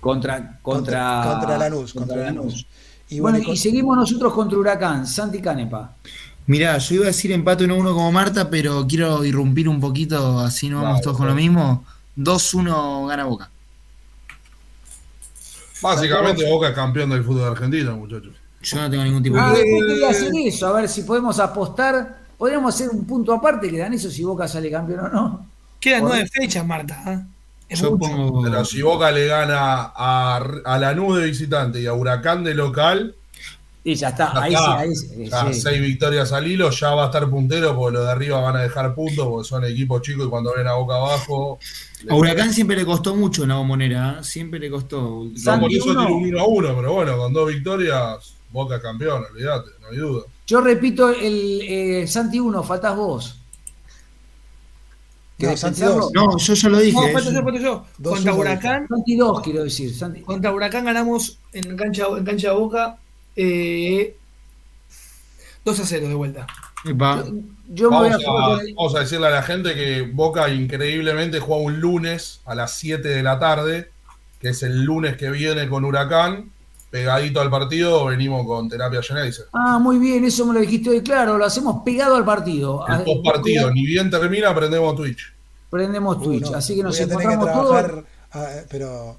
Contra, 0.07 0.59
contra, 0.61 1.23
contra 1.37 1.57
Lanús. 1.57 1.93
Contra 1.93 2.15
Lanús. 2.17 2.65
Y 3.09 3.19
bueno, 3.19 3.37
bueno, 3.37 3.37
y 3.37 3.45
con- 3.45 3.53
y 3.55 3.57
seguimos 3.57 3.97
nosotros 3.97 4.33
contra 4.33 4.57
Huracán, 4.57 5.05
Santi 5.05 5.41
Canepa. 5.41 5.93
Mirá, 6.45 6.77
yo 6.77 6.95
iba 6.95 7.03
a 7.05 7.07
decir 7.07 7.31
empate 7.33 7.65
1-1 7.65 7.83
como 7.93 8.11
Marta, 8.11 8.49
pero 8.49 8.87
quiero 8.87 9.23
irrumpir 9.25 9.67
un 9.67 9.81
poquito, 9.81 10.39
así 10.39 10.69
no 10.69 10.81
vamos 10.81 11.01
todos 11.01 11.17
con 11.17 11.27
lo 11.27 11.35
mismo. 11.35 11.83
2-1 12.17 13.07
gana 13.07 13.25
Boca. 13.25 13.49
Básicamente 15.81 16.49
Boca 16.49 16.69
es 16.69 16.73
campeón 16.75 17.09
del 17.09 17.23
fútbol 17.23 17.51
argentino, 17.51 17.97
muchachos. 17.97 18.33
Yo 18.61 18.77
no 18.81 18.89
tengo 18.89 19.03
ningún 19.03 19.21
tipo 19.23 19.37
Ah, 19.37 19.51
de... 19.53 19.59
yo 19.59 19.87
quería 19.87 20.09
hacer 20.09 20.31
eso, 20.45 20.67
a 20.67 20.71
ver 20.73 20.89
si 20.89 21.03
podemos 21.03 21.39
apostar. 21.39 22.17
Podríamos 22.37 22.73
hacer 22.73 22.89
un 22.89 23.05
punto 23.05 23.33
aparte 23.33 23.69
que 23.69 23.77
dan 23.77 23.93
eso 23.93 24.09
si 24.09 24.23
Boca 24.23 24.47
sale 24.47 24.71
campeón 24.71 24.99
o 25.01 25.09
no. 25.09 25.45
Quedan 25.79 26.03
nueve 26.03 26.27
fechas, 26.31 26.65
Marta. 26.65 27.03
¿ah? 27.05 27.21
Es 27.70 27.82
Yo 27.82 27.91
mucho. 27.91 27.97
pongo... 27.97 28.41
Pero 28.43 28.63
si 28.65 28.82
Boca 28.82 29.11
le 29.11 29.28
gana 29.28 29.91
a, 29.95 30.38
a 30.65 30.78
Lanús 30.78 31.18
de 31.20 31.26
visitante 31.26 31.82
y 31.82 31.86
a 31.88 31.93
Huracán 31.93 32.43
de 32.43 32.53
local, 32.55 33.15
Y 33.84 33.95
ya 33.95 34.09
está, 34.09 34.34
ya 34.34 34.41
ahí 34.41 34.53
está. 34.53 34.65
sí, 34.65 34.72
ahí 34.78 34.95
sí, 34.95 35.30
Ya 35.30 35.53
sí. 35.53 35.61
seis 35.61 35.82
victorias 35.82 36.32
al 36.34 36.47
hilo, 36.47 36.70
ya 36.72 36.91
va 36.91 37.03
a 37.03 37.05
estar 37.07 37.30
puntero 37.30 37.76
porque 37.76 37.97
los 37.97 38.05
de 38.05 38.11
arriba 38.11 38.39
van 38.41 38.55
a 38.57 38.61
dejar 38.63 38.93
puntos 38.95 39.26
porque 39.28 39.47
son 39.47 39.63
equipos 39.65 40.01
chicos 40.01 40.28
y 40.28 40.30
cuando 40.30 40.53
ven 40.55 40.68
a 40.68 40.74
Boca 40.74 40.95
abajo. 40.95 41.59
A 42.09 42.15
Huracán 42.15 42.53
siempre 42.53 42.76
le 42.78 42.86
costó 42.86 43.15
mucho 43.15 43.43
en 43.43 43.49
la 43.49 43.55
bombonera, 43.55 44.18
¿eh? 44.20 44.24
siempre 44.24 44.59
le 44.59 44.70
costó. 44.70 45.26
No, 45.45 45.59
por 45.59 45.72
Santi, 45.72 45.78
eso 45.78 45.91
uno. 45.91 46.05
tiene 46.05 46.11
un 46.13 46.26
1 46.36 46.39
a 46.41 46.47
1, 46.47 46.76
pero 46.76 46.93
bueno, 46.93 47.18
con 47.18 47.34
dos 47.34 47.47
victorias, 47.49 48.34
Boca 48.51 48.82
campeón, 48.82 49.24
olvídate, 49.32 49.72
no 49.82 49.88
hay 49.89 49.97
duda. 49.97 50.24
Yo 50.45 50.61
repito 50.61 51.09
el 51.09 51.61
eh, 51.63 52.07
Santi 52.07 52.39
1, 52.39 52.63
faltás 52.63 52.95
vos. 52.95 53.39
No, 55.39 56.38
yo 56.38 56.53
ya 56.53 56.69
lo 56.69 56.79
dije. 56.79 56.93
No, 56.93 57.13
falta 57.13 57.31
yo, 57.31 57.43
falta 57.43 57.59
yo. 57.59 57.85
Contra 58.01 58.33
Huracán, 58.33 58.88
Santi 58.88 59.15
2, 59.15 59.41
quiero 59.41 59.63
decir. 59.63 59.93
Santi. 59.95 60.21
contra 60.21 60.51
Huracán 60.51 60.85
ganamos 60.85 61.38
en 61.53 61.77
cancha, 61.77 62.05
en 62.17 62.25
cancha 62.25 62.49
de 62.49 62.55
Boca 62.55 62.97
eh, 63.35 64.15
2 65.63 65.79
a 65.79 65.85
0 65.85 66.07
de 66.07 66.13
vuelta. 66.15 66.47
Epa. 66.85 67.23
Yo 67.69 67.91
me 67.91 67.97
voy 67.97 68.07
a 68.07 68.17
Vamos 68.17 68.61
a, 68.61 68.63
vamos 68.75 68.95
a 68.95 68.99
decirle 68.99 69.27
a 69.27 69.31
la 69.31 69.43
gente 69.43 69.75
que 69.75 70.01
Boca 70.01 70.49
increíblemente 70.49 71.39
juega 71.39 71.61
un 71.61 71.79
lunes 71.79 72.41
a 72.45 72.55
las 72.55 72.73
7 72.75 73.07
de 73.07 73.21
la 73.21 73.38
tarde, 73.38 73.91
que 74.39 74.49
es 74.49 74.63
el 74.63 74.83
lunes 74.83 75.17
que 75.17 75.29
viene 75.29 75.69
con 75.69 75.85
Huracán. 75.85 76.51
Pegadito 76.97 77.39
al 77.41 77.49
partido, 77.51 78.05
venimos 78.05 78.45
con 78.47 78.67
Terapia 78.67 79.01
Genesis. 79.03 79.45
Ah, 79.53 79.77
muy 79.77 79.99
bien, 79.99 80.25
eso 80.25 80.45
me 80.47 80.53
lo 80.55 80.59
dijiste 80.61 80.89
hoy, 80.89 81.01
claro, 81.03 81.37
lo 81.37 81.45
hacemos 81.45 81.83
pegado 81.83 82.15
al 82.15 82.25
partido. 82.25 82.83
El 82.87 82.93
Ah, 82.95 83.03
post 83.05 83.23
partido, 83.23 83.69
ni 83.71 83.85
bien 83.85 84.09
termina, 84.09 84.53
prendemos 84.55 84.95
Twitch. 84.95 85.31
Prendemos 85.69 86.17
Twitch, 86.23 86.45
Uy, 86.45 86.49
no, 86.51 86.57
así 86.57 86.75
que 86.75 86.81
nos 86.81 86.97
voy 86.97 87.05
a 87.05 87.07
tener 87.07 87.27
que 87.29 87.43
trabajar, 87.45 88.03
ah, 88.33 88.47
pero 88.69 89.17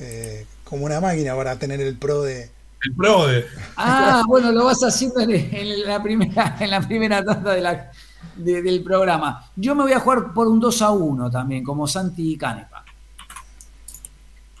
eh, 0.00 0.46
como 0.64 0.84
una 0.86 1.00
máquina 1.00 1.36
para 1.36 1.56
tener 1.56 1.80
el 1.80 1.96
pro 1.96 2.22
de. 2.22 2.50
El 2.84 2.94
pro 2.96 3.28
de. 3.28 3.44
Ah, 3.76 4.24
bueno, 4.26 4.50
lo 4.50 4.64
vas 4.64 4.82
haciendo 4.82 5.20
en, 5.20 5.30
en 5.30 5.86
la 5.86 6.02
primera, 6.02 6.56
en 6.58 6.70
la 6.70 6.80
primera 6.80 7.24
tanda 7.24 7.52
de 7.54 7.60
la. 7.60 7.90
de- 8.36 8.62
del 8.62 8.82
programa. 8.82 9.48
Yo 9.54 9.76
me 9.76 9.84
voy 9.84 9.92
a 9.92 10.00
jugar 10.00 10.32
por 10.34 10.48
un 10.48 10.58
2 10.58 10.82
a 10.82 10.90
1 10.90 11.30
también, 11.30 11.62
como 11.62 11.86
Santi 11.86 12.36
Canepa. 12.36 12.84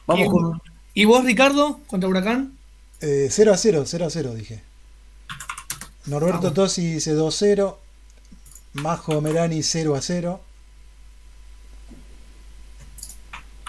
Vamos 0.06 0.26
¿Y- 0.26 0.28
con 0.30 0.44
un- 0.44 0.60
¿Y 0.94 1.04
vos, 1.06 1.24
Ricardo, 1.24 1.80
contra 1.86 2.08
Huracán? 2.08 2.56
Eh, 3.00 3.28
0 3.30 3.52
a 3.52 3.56
0, 3.56 3.84
0 3.86 4.06
a 4.06 4.10
0 4.10 4.34
dije. 4.34 4.62
Norberto 6.06 6.38
Vamos. 6.42 6.54
Tosi 6.54 6.94
dice 6.94 7.12
2 7.12 7.34
0. 7.38 7.78
Majo 8.74 9.20
Merani 9.20 9.62
0 9.62 9.94
a 9.94 10.00
0. 10.02 10.40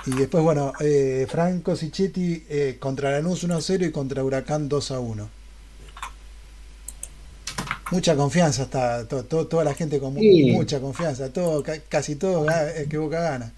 Y 0.05 0.11
después, 0.11 0.43
bueno, 0.43 0.73
eh, 0.81 1.25
Franco 1.29 1.75
Sichetti 1.77 2.45
eh, 2.49 2.77
contra 2.79 3.11
Lanús 3.11 3.43
1 3.43 3.55
a 3.55 3.61
0 3.61 3.85
y 3.85 3.91
contra 3.91 4.23
Huracán 4.23 4.67
2 4.67 4.91
a 4.91 4.99
1. 4.99 5.29
Mucha 7.91 8.15
confianza 8.15 8.63
está, 8.63 9.07
to- 9.07 9.23
to- 9.25 9.47
toda 9.47 9.63
la 9.63 9.73
gente 9.73 9.99
con 9.99 10.15
Sí. 10.15 10.51
mucha 10.51 10.79
confianza, 10.81 11.31
todo, 11.31 11.61
ca- 11.63 11.79
casi 11.87 12.15
todo 12.15 12.49
eh, 12.49 12.87
que 12.89 12.97
Boca 12.97 13.21
gana. 13.21 13.53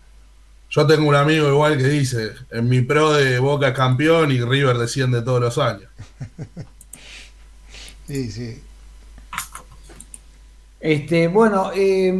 Yo 0.69 0.85
tengo 0.85 1.07
un 1.07 1.15
amigo 1.15 1.47
igual 1.49 1.77
que 1.77 1.87
dice, 1.87 2.31
en 2.51 2.67
mi 2.67 2.81
pro 2.81 3.13
de 3.13 3.39
Boca 3.39 3.69
es 3.69 3.73
campeón 3.75 4.31
y 4.31 4.41
River 4.41 4.77
desciende 4.77 5.21
todos 5.21 5.41
los 5.41 5.57
años. 5.57 5.89
Sí, 8.07 8.31
sí. 8.31 8.61
Este, 10.79 11.27
bueno, 11.27 11.71
eh, 11.75 12.13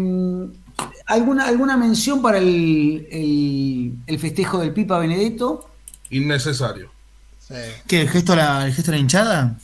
¿alguna, 1.05 1.45
¿alguna 1.47 1.77
mención 1.77 2.21
para 2.21 2.37
el, 2.39 3.07
el- 3.11 3.93
el 4.07 4.19
festejo 4.19 4.59
del 4.59 4.73
Pipa 4.73 4.97
Benedetto? 4.99 5.69
Innecesario. 6.09 6.91
sí. 7.39 7.53
¿Qué? 7.87 8.01
¿El 8.01 8.09
gesto 8.09 8.33
a 8.33 8.35
la, 8.35 8.65
el 8.67 8.73
gesto 8.73 8.91
a 8.91 8.95
la 8.95 8.99
hinchada? 8.99 9.57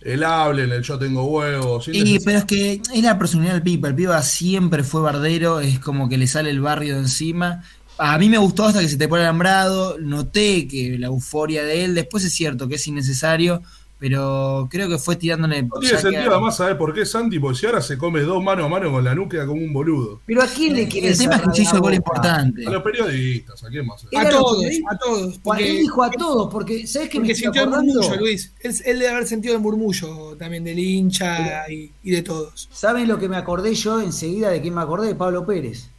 El 0.00 0.22
hablen, 0.22 0.70
el 0.70 0.82
yo 0.82 0.98
tengo 0.98 1.24
huevos. 1.24 1.88
Y, 1.88 2.18
pero 2.20 2.38
es 2.38 2.44
que 2.44 2.74
es 2.92 3.02
la 3.02 3.18
personalidad 3.18 3.54
del 3.54 3.62
Pipa. 3.62 3.88
El 3.88 3.94
Pipa 3.94 4.22
siempre 4.22 4.84
fue 4.84 5.00
bardero, 5.00 5.60
es 5.60 5.78
como 5.80 6.08
que 6.08 6.18
le 6.18 6.26
sale 6.26 6.50
el 6.50 6.60
barrio 6.60 6.94
de 6.94 7.00
encima. 7.00 7.64
A 7.98 8.18
mí 8.18 8.28
me 8.28 8.38
gustó 8.38 8.64
hasta 8.64 8.80
que 8.80 8.88
se 8.88 8.96
te 8.96 9.08
pone 9.08 9.22
alambrado. 9.22 9.98
Noté 10.00 10.66
que 10.66 10.96
la 10.98 11.06
euforia 11.06 11.64
de 11.64 11.84
él, 11.84 11.94
después 11.94 12.24
es 12.24 12.32
cierto 12.34 12.66
que 12.68 12.74
es 12.74 12.86
innecesario, 12.88 13.62
pero 14.00 14.66
creo 14.70 14.88
que 14.88 14.98
fue 14.98 15.14
tirándole. 15.16 15.62
No 15.62 15.78
tiene 15.80 15.94
que- 15.96 16.02
sentido 16.02 16.32
además, 16.32 16.56
¿sabes 16.56 16.74
por 16.76 16.92
qué 16.92 17.06
Santi? 17.06 17.38
Porque 17.38 17.56
si 17.58 17.66
ahora 17.66 17.80
se 17.80 17.96
come 17.96 18.20
dos 18.22 18.42
mano 18.42 18.64
a 18.64 18.68
mano 18.68 18.90
con 18.90 19.04
la 19.04 19.14
nuca 19.14 19.46
como 19.46 19.62
un 19.62 19.72
boludo. 19.72 20.20
Pero 20.26 20.42
¿a 20.42 20.46
quién 20.48 20.74
le 20.74 20.88
quiere 20.88 21.08
El 21.08 21.16
tema 21.18 21.36
es 21.36 21.42
que 21.42 21.50
se 21.54 21.62
hizo 21.62 21.76
el 21.76 21.80
gol 21.82 21.94
importante. 21.94 22.66
A 22.66 22.70
los 22.70 22.82
periodistas, 22.82 23.62
¿a 23.62 23.68
quién 23.68 23.86
más? 23.86 24.04
A 24.04 24.28
todos, 24.28 24.60
que 24.60 24.82
a 24.90 24.98
todos. 24.98 25.38
Porque, 25.38 25.70
él 25.70 25.76
dijo 25.78 26.02
a 26.02 26.10
todos, 26.10 26.52
porque 26.52 26.86
¿sabes 26.88 27.08
qué 27.08 27.18
me 27.18 27.20
porque 27.28 27.32
estoy 27.32 27.44
sintió 27.44 27.62
el 27.62 27.68
acordando? 27.68 27.94
murmullo, 28.02 28.20
Luis. 28.20 28.52
Él, 28.60 28.74
él 28.84 28.98
debe 28.98 29.10
haber 29.12 29.26
sentido 29.26 29.54
el 29.54 29.60
murmullo 29.60 30.36
también 30.36 30.64
del 30.64 30.78
hincha 30.80 31.70
y, 31.70 31.92
y 32.02 32.10
de 32.10 32.22
todos. 32.22 32.68
¿Saben 32.72 33.06
lo 33.08 33.18
que 33.18 33.28
me 33.28 33.36
acordé 33.36 33.72
yo 33.74 34.00
enseguida 34.02 34.50
de 34.50 34.60
quién 34.60 34.74
me 34.74 34.80
acordé? 34.82 35.06
De 35.08 35.14
Pablo 35.14 35.46
Pérez. 35.46 35.90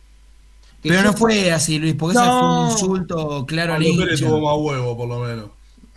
Que 0.86 0.90
Pero 0.92 1.02
yo- 1.02 1.12
no 1.12 1.18
fue 1.18 1.52
así, 1.52 1.80
Luis, 1.80 1.96
porque 1.96 2.16
ese 2.16 2.28
No. 2.28 2.40
fue 2.40 2.60
un 2.66 2.72
insulto 2.72 3.46
claro 3.48 3.74
al 3.74 3.82
Pablo 3.84 3.98
Pérez 4.04 4.20
hincha. 4.22 4.30
tuvo 4.30 4.40
más 4.42 4.56
huevo, 4.64 4.96
por 4.96 5.08
lo 5.10 5.20
menos. 5.20 5.46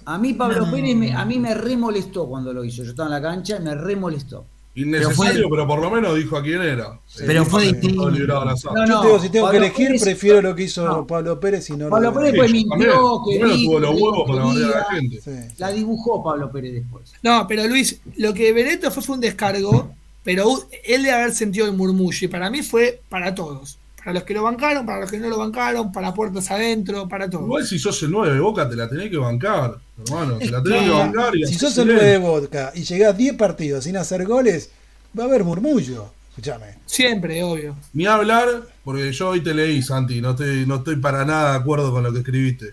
A 0.07 0.17
mí 0.17 0.33
Pablo 0.33 0.65
No. 0.65 0.73
Pérez, 0.73 0.97
me- 0.97 1.13
a 1.13 1.27
mí 1.27 1.39
me 1.39 1.53
remolestó 1.55 2.27
cuando 2.27 2.55
lo 2.55 2.65
hizo. 2.65 2.83
Yo 2.85 2.91
estaba 2.93 3.09
en 3.15 3.23
la 3.23 3.29
cancha 3.29 3.59
y 3.61 3.63
me 3.65 3.75
remolestó. 3.75 4.47
Innecesario, 4.77 5.51
Pero 5.51 5.67
por 5.67 5.81
lo 5.83 5.91
menos 5.91 6.15
dijo 6.17 6.39
a 6.39 6.43
quién 6.43 6.63
era. 6.63 6.99
Pero 7.27 7.45
fue 7.45 7.65
distinto. 7.73 8.07
al. 8.07 8.13
No, 8.13 8.17
Yo 8.17 8.87
no, 8.87 9.01
te 9.03 9.07
digo, 9.09 9.21
si 9.21 9.29
tengo 9.29 9.47
Pablo 9.47 9.61
que 9.61 9.67
elegir, 9.67 9.89
Pérez- 9.91 10.03
prefiero 10.05 10.41
lo 10.41 10.55
que 10.55 10.63
hizo 10.63 10.87
No. 10.87 11.07
Pablo 11.07 11.39
Pérez 11.39 11.69
y 11.69 11.73
no 11.77 11.91
Pablo 11.91 12.11
lo 12.13 12.21
de- 12.21 12.31
Pérez 12.33 12.47
yo 12.47 12.53
mintió, 12.53 13.23
que 13.29 13.39
tuvo 13.39 13.81
los 13.81 13.91
huevos 13.91 14.25
para 14.27 14.43
quería. 14.43 14.67
bardear 14.67 14.73
a 14.73 14.79
la 14.79 14.85
gente. 15.01 15.21
Sí. 15.21 15.55
La 15.59 15.71
dibujó 15.71 16.25
Pablo 16.25 16.51
Pérez 16.51 16.73
después. 16.73 17.13
No, 17.23 17.47
pero 17.47 17.67
Luis, 17.69 18.01
lo 18.17 18.33
que 18.33 18.53
Benedetto 18.55 18.91
fue 18.91 19.03
fue 19.03 19.15
un 19.17 19.21
descargo, 19.21 19.91
pero 20.25 20.49
él 20.85 21.03
debe 21.03 21.15
haber 21.15 21.35
sentido 21.35 21.67
el 21.67 21.73
murmullo. 21.73 22.19
Y 22.25 22.29
para 22.29 22.49
mí 22.49 22.63
fue 22.63 23.03
para 23.11 23.35
todos. 23.35 23.77
Para 24.09 24.21
los 24.21 24.25
que 24.25 24.33
lo 24.33 24.43
bancaron, 24.43 24.87
para 24.87 25.01
los 25.01 25.11
que 25.11 25.19
no 25.19 25.29
lo 25.29 25.37
bancaron, 25.37 25.93
para 25.93 26.15
puertas 26.15 26.51
adentro, 26.51 27.07
para 27.07 27.29
todos. 27.29 27.45
Igual 27.45 27.67
si 27.67 27.79
sos 27.79 28.03
el 28.05 28.11
9 28.11 28.33
de 28.37 28.41
Boca 28.41 28.67
te 28.67 28.75
la 28.75 28.89
tenés 28.89 29.11
que 29.11 29.19
bancar, 29.19 29.77
hermano. 30.03 30.39
Te 30.39 30.51
la 30.51 30.63
tenés 30.63 30.79
que- 30.81 30.85
que 30.87 30.91
bancar 30.93 31.37
y 31.37 31.47
Si 31.47 31.55
sos 31.57 31.77
el 31.77 31.89
9 31.89 32.05
de 32.07 32.17
vodka 32.17 32.73
y 32.75 32.85
llegás 32.85 33.15
10 33.19 33.35
partidos 33.35 33.85
sin 33.85 33.99
hacer 33.99 34.25
goles, 34.25 34.71
va 35.19 35.25
a 35.25 35.27
haber 35.27 35.45
murmullo. 35.45 36.11
Escúchame. 36.31 36.79
Siempre, 36.87 37.43
obvio. 37.43 37.77
Ni 37.93 38.07
hablar, 38.07 38.49
porque 38.83 39.13
yo 39.13 39.29
hoy 39.29 39.43
te 39.43 39.53
leí, 39.53 39.83
Santi, 39.83 40.23
no 40.23 40.31
estoy, 40.31 40.65
no 40.65 40.77
estoy 40.77 40.97
para 40.97 41.27
nada 41.27 41.51
de 41.53 41.59
acuerdo 41.59 41.93
con 41.93 42.03
lo 42.03 42.11
que 42.11 42.21
escribiste. 42.21 42.69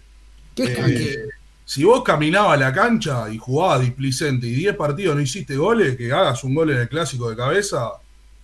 ¿Qué 0.55 0.63
es 0.63 0.69
Eh, 0.69 0.83
que- 0.85 1.15
si 1.65 1.83
vos 1.83 2.01
caminabas 2.01 2.53
a 2.53 2.57
la 2.61 2.71
cancha 2.71 3.29
y 3.29 3.37
jugabas 3.37 3.81
displicente 3.81 4.47
y 4.47 4.51
10 4.55 4.73
partidos 4.77 5.17
no 5.17 5.21
hiciste 5.21 5.57
goles, 5.57 5.97
que 5.97 6.13
hagas 6.13 6.41
un 6.45 6.55
gol 6.55 6.71
en 6.71 6.77
el 6.77 6.87
clásico 6.87 7.29
de 7.29 7.35
cabeza, 7.35 7.89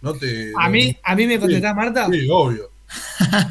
no 0.02 0.12
te. 0.14 0.52
A 0.60 0.68
mí, 0.68 0.94
a 1.04 1.16
mí 1.16 1.26
me 1.26 1.40
contestás, 1.40 1.74
Marta. 1.74 2.08
Sí, 2.12 2.28
obvio. 2.30 2.71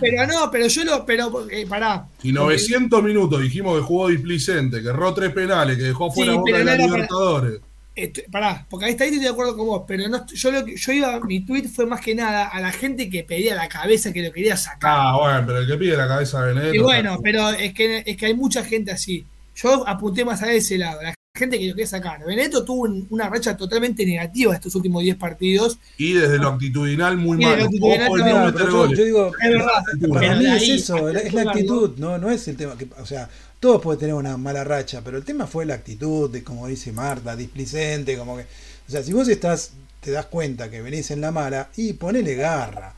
Pero 0.01 0.27
no, 0.27 0.51
pero 0.51 0.67
yo 0.67 0.85
lo. 0.85 1.05
Pero, 1.07 1.49
eh, 1.51 1.67
pará. 1.67 2.07
Y 2.23 2.33
900 2.33 3.03
minutos 3.03 3.41
dijimos 3.43 3.77
que 3.79 3.83
jugó 3.85 4.09
displicente, 4.09 4.83
que 4.83 4.89
erró 4.89 5.13
tres 5.15 5.33
penales, 5.33 5.77
que 5.77 5.85
dejó 5.85 6.11
fuera 6.11 6.33
Sí, 6.33 6.39
Boca 6.39 6.59
de 6.59 6.65
la 6.65 6.77
Libertadores. 6.77 7.61
Esto- 7.95 8.21
pará, 8.31 8.67
porque 8.71 8.87
ahí 8.87 8.93
está 8.93 9.05
ahí 9.05 9.11
estoy 9.11 9.25
de 9.25 9.31
acuerdo 9.31 9.57
con 9.57 9.67
vos, 9.67 9.83
pero 9.87 10.09
no, 10.09 10.25
yo 10.27 10.53
lo 10.53 10.65
que 10.65 10.77
yo 10.77 10.93
iba, 10.93 11.21
mi 11.21 11.45
tweet 11.45 11.65
fue 11.69 11.87
más 11.87 12.01
que 12.01 12.15
nada 12.15 12.47
a 12.49 12.61
la 12.61 12.71
gente 12.71 13.11
que 13.11 13.25
pedía 13.25 13.55
la 13.55 13.69
cabeza 13.69 14.13
que 14.13 14.23
lo 14.23 14.33
quería 14.33 14.57
sacar. 14.57 14.91
Ah, 14.95 15.17
bueno, 15.21 15.43
pero 15.47 15.59
el 15.59 15.67
que 15.67 15.77
pide 15.77 15.97
la 15.97 16.07
cabeza 16.09 16.41
de 16.41 16.55
Benedetto. 16.55 16.75
y 16.77 16.79
bueno, 16.79 17.19
pero 17.23 17.51
es 17.51 17.75
que 17.75 18.03
es 18.07 18.17
que 18.17 18.27
hay 18.27 18.35
mucha 18.35 18.65
gente 18.65 18.93
así. 18.93 19.27
Yo 19.57 19.87
apunté 19.87 20.25
más 20.25 20.41
a 20.43 20.53
ese 20.53 20.79
lado, 20.79 21.03
la 21.03 21.13
gente 21.41 21.59
que 21.59 21.67
lo 21.67 21.75
quería 21.75 21.89
sacar. 21.89 22.25
Benedetto 22.25 22.65
tuvo 22.65 22.83
un- 22.83 23.07
una 23.11 23.29
racha 23.29 23.57
totalmente 23.57 24.07
negativa 24.07 24.55
estos 24.55 24.75
últimos 24.77 25.03
10 25.03 25.17
partidos. 25.17 25.79
Y 25.99 26.13
desde 26.13 26.39
lo 26.39 26.49
actitudinal 26.51 27.17
muy 27.17 27.39
pero 27.39 28.87
yo, 28.93 29.05
digo, 29.05 29.33
Es 29.43 29.51
verdad. 29.51 29.83
para 30.13 30.37
mí 30.37 30.47
es 30.47 30.69
eso, 30.69 31.07
a 31.07 31.13
es 31.13 31.33
la 31.35 31.43
actitud, 31.43 31.97
no, 31.99 32.19
no 32.19 32.31
es 32.31 32.47
el 32.47 32.57
tema. 32.57 32.77
Que, 32.79 32.87
o 33.01 33.07
sea, 33.07 33.29
todos 33.59 33.83
pueden 33.83 33.99
tener 34.01 34.15
una 34.15 34.37
mala 34.37 34.63
racha, 34.65 35.03
pero 35.05 35.17
el 35.19 35.25
tema 35.25 35.47
fue 35.47 35.67
la 35.67 35.75
actitud, 35.75 36.31
de 36.31 36.45
como 36.45 36.67
dice 36.69 36.93
Marta, 36.93 37.35
displicente, 37.37 38.17
como 38.17 38.37
que. 38.37 38.43
O 38.43 38.91
sea, 38.91 39.03
si 39.03 39.13
vos 39.13 39.29
estás, 39.29 39.73
te 40.01 40.11
das 40.11 40.27
cuenta 40.27 40.71
que 40.71 40.81
venís 40.83 41.11
en 41.11 41.21
la 41.21 41.31
mala, 41.31 41.69
y 41.77 41.93
ponele 41.95 42.35
garra. 42.35 42.95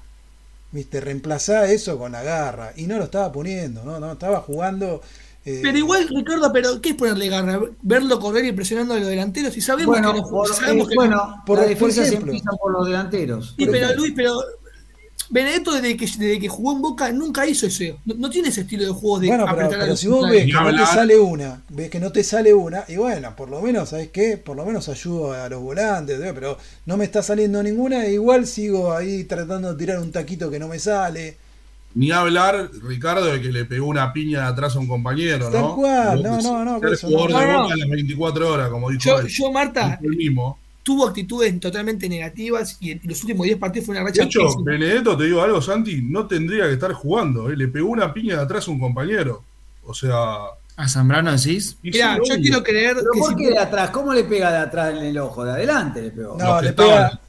Viste, 0.70 1.00
reemplazá 1.00 1.70
eso 1.70 1.98
con 1.98 2.12
la 2.12 2.22
garra. 2.22 2.72
Y 2.76 2.86
no 2.86 2.96
lo 2.96 3.04
estaba 3.04 3.30
poniendo, 3.30 3.84
no, 3.84 4.00
no, 4.00 4.12
estaba 4.12 4.40
jugando. 4.40 5.02
Eh, 5.44 5.60
Pero 5.62 5.78
igual, 5.78 6.08
Ricardo, 6.08 6.52
pero 6.52 6.80
¿qué 6.80 6.90
es 6.90 6.94
ponerle 6.94 7.28
garra? 7.28 7.60
Verlo 7.82 8.20
correr 8.20 8.44
y 8.44 8.52
presionando 8.52 8.94
a 8.94 8.98
los 8.98 9.08
delanteros 9.08 9.56
y 9.56 9.60
sabemos 9.60 9.94
Bueno, 9.98 10.12
que 10.14 10.20
no 10.20 10.28
por- 10.28 10.54
sabemos 10.54 10.86
eh, 10.86 10.90
que 10.90 10.94
bueno, 10.94 11.42
por- 11.46 11.58
la 11.58 11.66
defensa 11.66 12.04
se 12.04 12.14
empieza 12.16 12.50
por 12.60 12.72
los 12.72 12.86
delanteros. 12.86 13.54
Sí, 13.58 13.66
pero 13.66 13.76
ejemplo. 13.86 13.96
Luis, 13.96 14.12
pero 14.14 14.34
Benedetto 15.30 15.72
desde 15.72 15.96
que, 15.96 16.04
desde 16.04 16.38
que 16.38 16.48
jugó 16.48 16.72
en 16.72 16.82
Boca 16.82 17.10
nunca 17.10 17.46
hizo 17.46 17.64
eso. 17.66 17.84
No, 18.04 18.14
no 18.16 18.28
tiene 18.28 18.48
ese 18.48 18.62
estilo 18.62 18.84
de 18.84 18.90
juego 18.90 19.18
de 19.18 19.28
Bueno, 19.28 19.44
pero, 19.44 19.54
apretar 19.56 19.74
a 19.76 19.78
pero 19.80 19.90
los 19.92 20.00
si 20.00 20.06
vos 20.08 20.28
ves 20.28 20.44
que 20.44 20.52
no 20.52 20.76
te 20.76 20.86
sale 20.86 21.18
una, 21.18 21.62
ves 21.70 21.90
que 21.90 22.00
no 22.00 22.12
te 22.12 22.22
sale 22.24 22.52
una, 22.52 22.84
y 22.86 22.96
bueno, 22.96 23.34
por 23.34 23.48
lo 23.48 23.62
menos, 23.62 23.88
¿sabes 23.88 24.10
qué? 24.10 24.36
Por 24.36 24.56
lo 24.56 24.66
menos 24.66 24.90
ayudo 24.90 25.32
a 25.32 25.48
los 25.48 25.62
volantes, 25.62 26.20
¿eh? 26.20 26.32
pero 26.34 26.58
no 26.84 26.96
me 26.98 27.04
está 27.06 27.22
saliendo 27.22 27.62
ninguna, 27.62 28.04
e 28.04 28.12
igual 28.12 28.46
sigo 28.46 28.92
ahí 28.92 29.24
tratando 29.24 29.72
de 29.72 29.78
tirar 29.78 29.98
un 30.00 30.12
taquito 30.12 30.50
que 30.50 30.58
no 30.58 30.68
me 30.68 30.78
sale. 30.78 31.38
Ni 31.94 32.10
hablar, 32.10 32.70
Ricardo, 32.82 33.26
de 33.26 33.40
que 33.42 33.52
le 33.52 33.64
pegó 33.66 33.86
una 33.86 34.12
piña 34.12 34.40
de 34.40 34.46
atrás 34.46 34.74
a 34.76 34.78
un 34.78 34.88
compañero, 34.88 35.50
Tal 35.50 35.60
¿no? 35.60 35.76
cual, 35.76 36.22
no, 36.22 36.40
no, 36.40 36.64
no, 36.64 36.80
por 36.80 36.92
eso 36.92 37.06
jugador 37.08 37.30
no. 37.32 37.38
de. 37.40 37.46
Boca 37.62 37.74
a 37.74 37.76
las 37.76 37.88
24 37.88 38.52
horas, 38.52 38.68
como 38.70 38.88
dijo 38.90 39.02
Yo, 39.02 39.18
él. 39.20 39.26
yo, 39.28 39.52
Marta, 39.52 39.98
el 40.02 40.16
mismo. 40.16 40.58
tuvo 40.82 41.06
actitudes 41.06 41.60
totalmente 41.60 42.08
negativas 42.08 42.76
y 42.80 42.92
en 42.92 43.00
los 43.04 43.20
últimos 43.22 43.44
10 43.44 43.58
partidos 43.58 43.86
fue 43.86 43.92
una 43.94 44.00
De 44.04 44.06
racha 44.10 44.22
hecho, 44.24 44.40
pésima. 44.44 44.62
Benedetto, 44.64 45.16
te 45.16 45.24
digo 45.24 45.42
algo, 45.42 45.60
Santi, 45.60 46.00
no 46.02 46.26
tendría 46.26 46.64
que 46.66 46.72
estar 46.72 46.92
jugando. 46.94 47.50
¿eh? 47.50 47.56
Le 47.56 47.68
pegó 47.68 47.88
una 47.90 48.12
piña 48.14 48.36
de 48.36 48.42
atrás 48.42 48.66
a 48.66 48.70
un 48.70 48.80
compañero. 48.80 49.42
O 49.84 49.92
sea. 49.94 50.18
¿A 50.76 50.88
Zambrano 50.88 51.30
decís? 51.30 51.76
sí, 51.82 51.90
yo 51.92 52.06
obvio. 52.14 52.36
quiero 52.40 52.62
creer 52.62 52.94
¿Pero 52.96 53.12
que 53.12 53.18
por 53.20 53.28
si- 53.30 53.36
qué 53.36 53.50
de 53.50 53.58
atrás? 53.58 53.90
¿Cómo 53.90 54.14
le 54.14 54.24
pega 54.24 54.50
de 54.50 54.56
atrás 54.58 54.92
en 54.96 55.04
el 55.04 55.18
ojo? 55.18 55.44
De 55.44 55.50
adelante 55.52 56.00
le 56.00 56.10
pegó. 56.10 56.36
No, 56.38 56.62
le 56.62 56.70
estaban- 56.70 57.10
pega, 57.10 57.20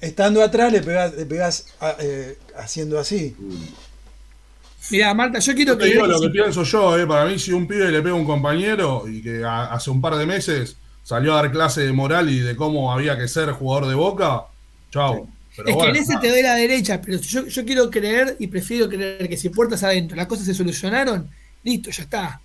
estando 0.00 0.42
atrás 0.42 0.70
le 0.70 0.82
pegas, 0.82 1.14
le 1.14 1.24
pegas 1.24 1.66
ah, 1.80 1.94
eh, 1.98 2.36
haciendo 2.58 2.98
así. 2.98 3.34
Mirá, 4.90 5.14
Marta, 5.14 5.38
yo 5.38 5.54
quiero 5.54 5.72
Yo 5.74 5.78
te 5.78 5.84
digo 5.86 6.00
creer 6.04 6.10
lo 6.10 6.20
que 6.20 6.26
que 6.26 6.32
pienso 6.32 6.62
yo, 6.64 6.98
eh. 6.98 7.06
para 7.06 7.24
mí 7.26 7.38
si 7.38 7.52
un 7.52 7.66
pibe 7.66 7.90
le 7.90 8.02
pega 8.02 8.14
a 8.14 8.18
un 8.18 8.24
compañero 8.26 9.04
y 9.08 9.22
que 9.22 9.44
a- 9.44 9.66
hace 9.72 9.90
un 9.90 10.00
par 10.00 10.16
de 10.16 10.26
meses 10.26 10.76
salió 11.04 11.32
a 11.32 11.42
dar 11.42 11.52
clase 11.52 11.82
de 11.82 11.92
moral 11.92 12.28
y 12.30 12.40
de 12.40 12.56
cómo 12.56 12.92
había 12.92 13.16
que 13.16 13.28
ser 13.28 13.50
jugador 13.52 13.88
de 13.88 13.94
Boca, 13.94 14.42
chau. 14.90 15.28
Pero 15.56 15.68
es 15.68 15.76
que 15.76 15.88
en 15.90 15.96
ese 15.96 16.16
te 16.18 16.30
doy 16.30 16.42
la 16.42 16.54
derecha, 16.54 17.00
pero 17.00 17.18
yo, 17.20 17.46
yo 17.46 17.64
quiero 17.64 17.90
creer 17.90 18.36
y 18.38 18.46
prefiero 18.46 18.88
creer 18.88 19.28
que 19.28 19.36
si 19.36 19.50
puertas 19.50 19.82
adentro 19.82 20.16
las 20.16 20.26
cosas 20.26 20.46
se 20.46 20.54
solucionaron, 20.54 21.28
listo, 21.62 21.90
ya 21.90 22.02
está. 22.04 22.40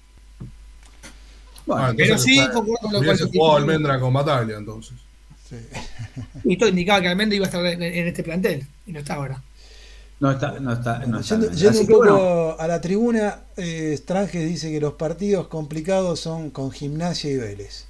Bueno, 1.66 1.84
ah, 1.86 1.94
pero 1.96 2.18
sí, 2.18 2.38
concuerdo 2.54 2.80
con 2.82 2.94
lo 2.94 3.32
cual- 3.32 3.62
Almendra 3.64 4.00
con 4.00 4.14
Batalla 4.14 4.58
entonces. 4.58 4.94
Sí. 5.50 5.56
Y 6.44 6.58
todo 6.58 6.70
indicaba 6.70 7.02
que 7.02 7.08
Almendra 7.08 7.36
iba 7.36 7.46
a 7.46 7.50
estar 7.50 7.66
en, 7.66 7.82
en 7.82 8.08
este 8.08 8.24
plantel 8.24 8.66
y 8.86 8.92
no 8.92 9.00
está 9.00 9.16
ahora. 9.16 9.42
No 10.20 10.32
está, 10.32 10.60
no 10.60 10.74
está, 10.74 11.00
no 11.06 11.20
está. 11.20 11.36
Yendo, 11.36 11.50
Así 11.50 11.60
yendo 11.62 11.80
un 11.82 11.88
que, 11.88 11.94
poco 11.94 11.98
bueno, 11.98 12.56
a 12.60 12.68
la 12.68 12.82
tribuna, 12.82 13.44
eh, 13.58 13.92
Strange 13.94 14.40
dice 14.46 14.72
que 14.72 14.80
los 14.82 14.94
partidos 14.94 15.48
complicados 15.48 16.20
son 16.20 16.50
con 16.52 16.72
Gimnasia 16.72 17.32
y 17.32 17.38
Vélez. 17.38 17.86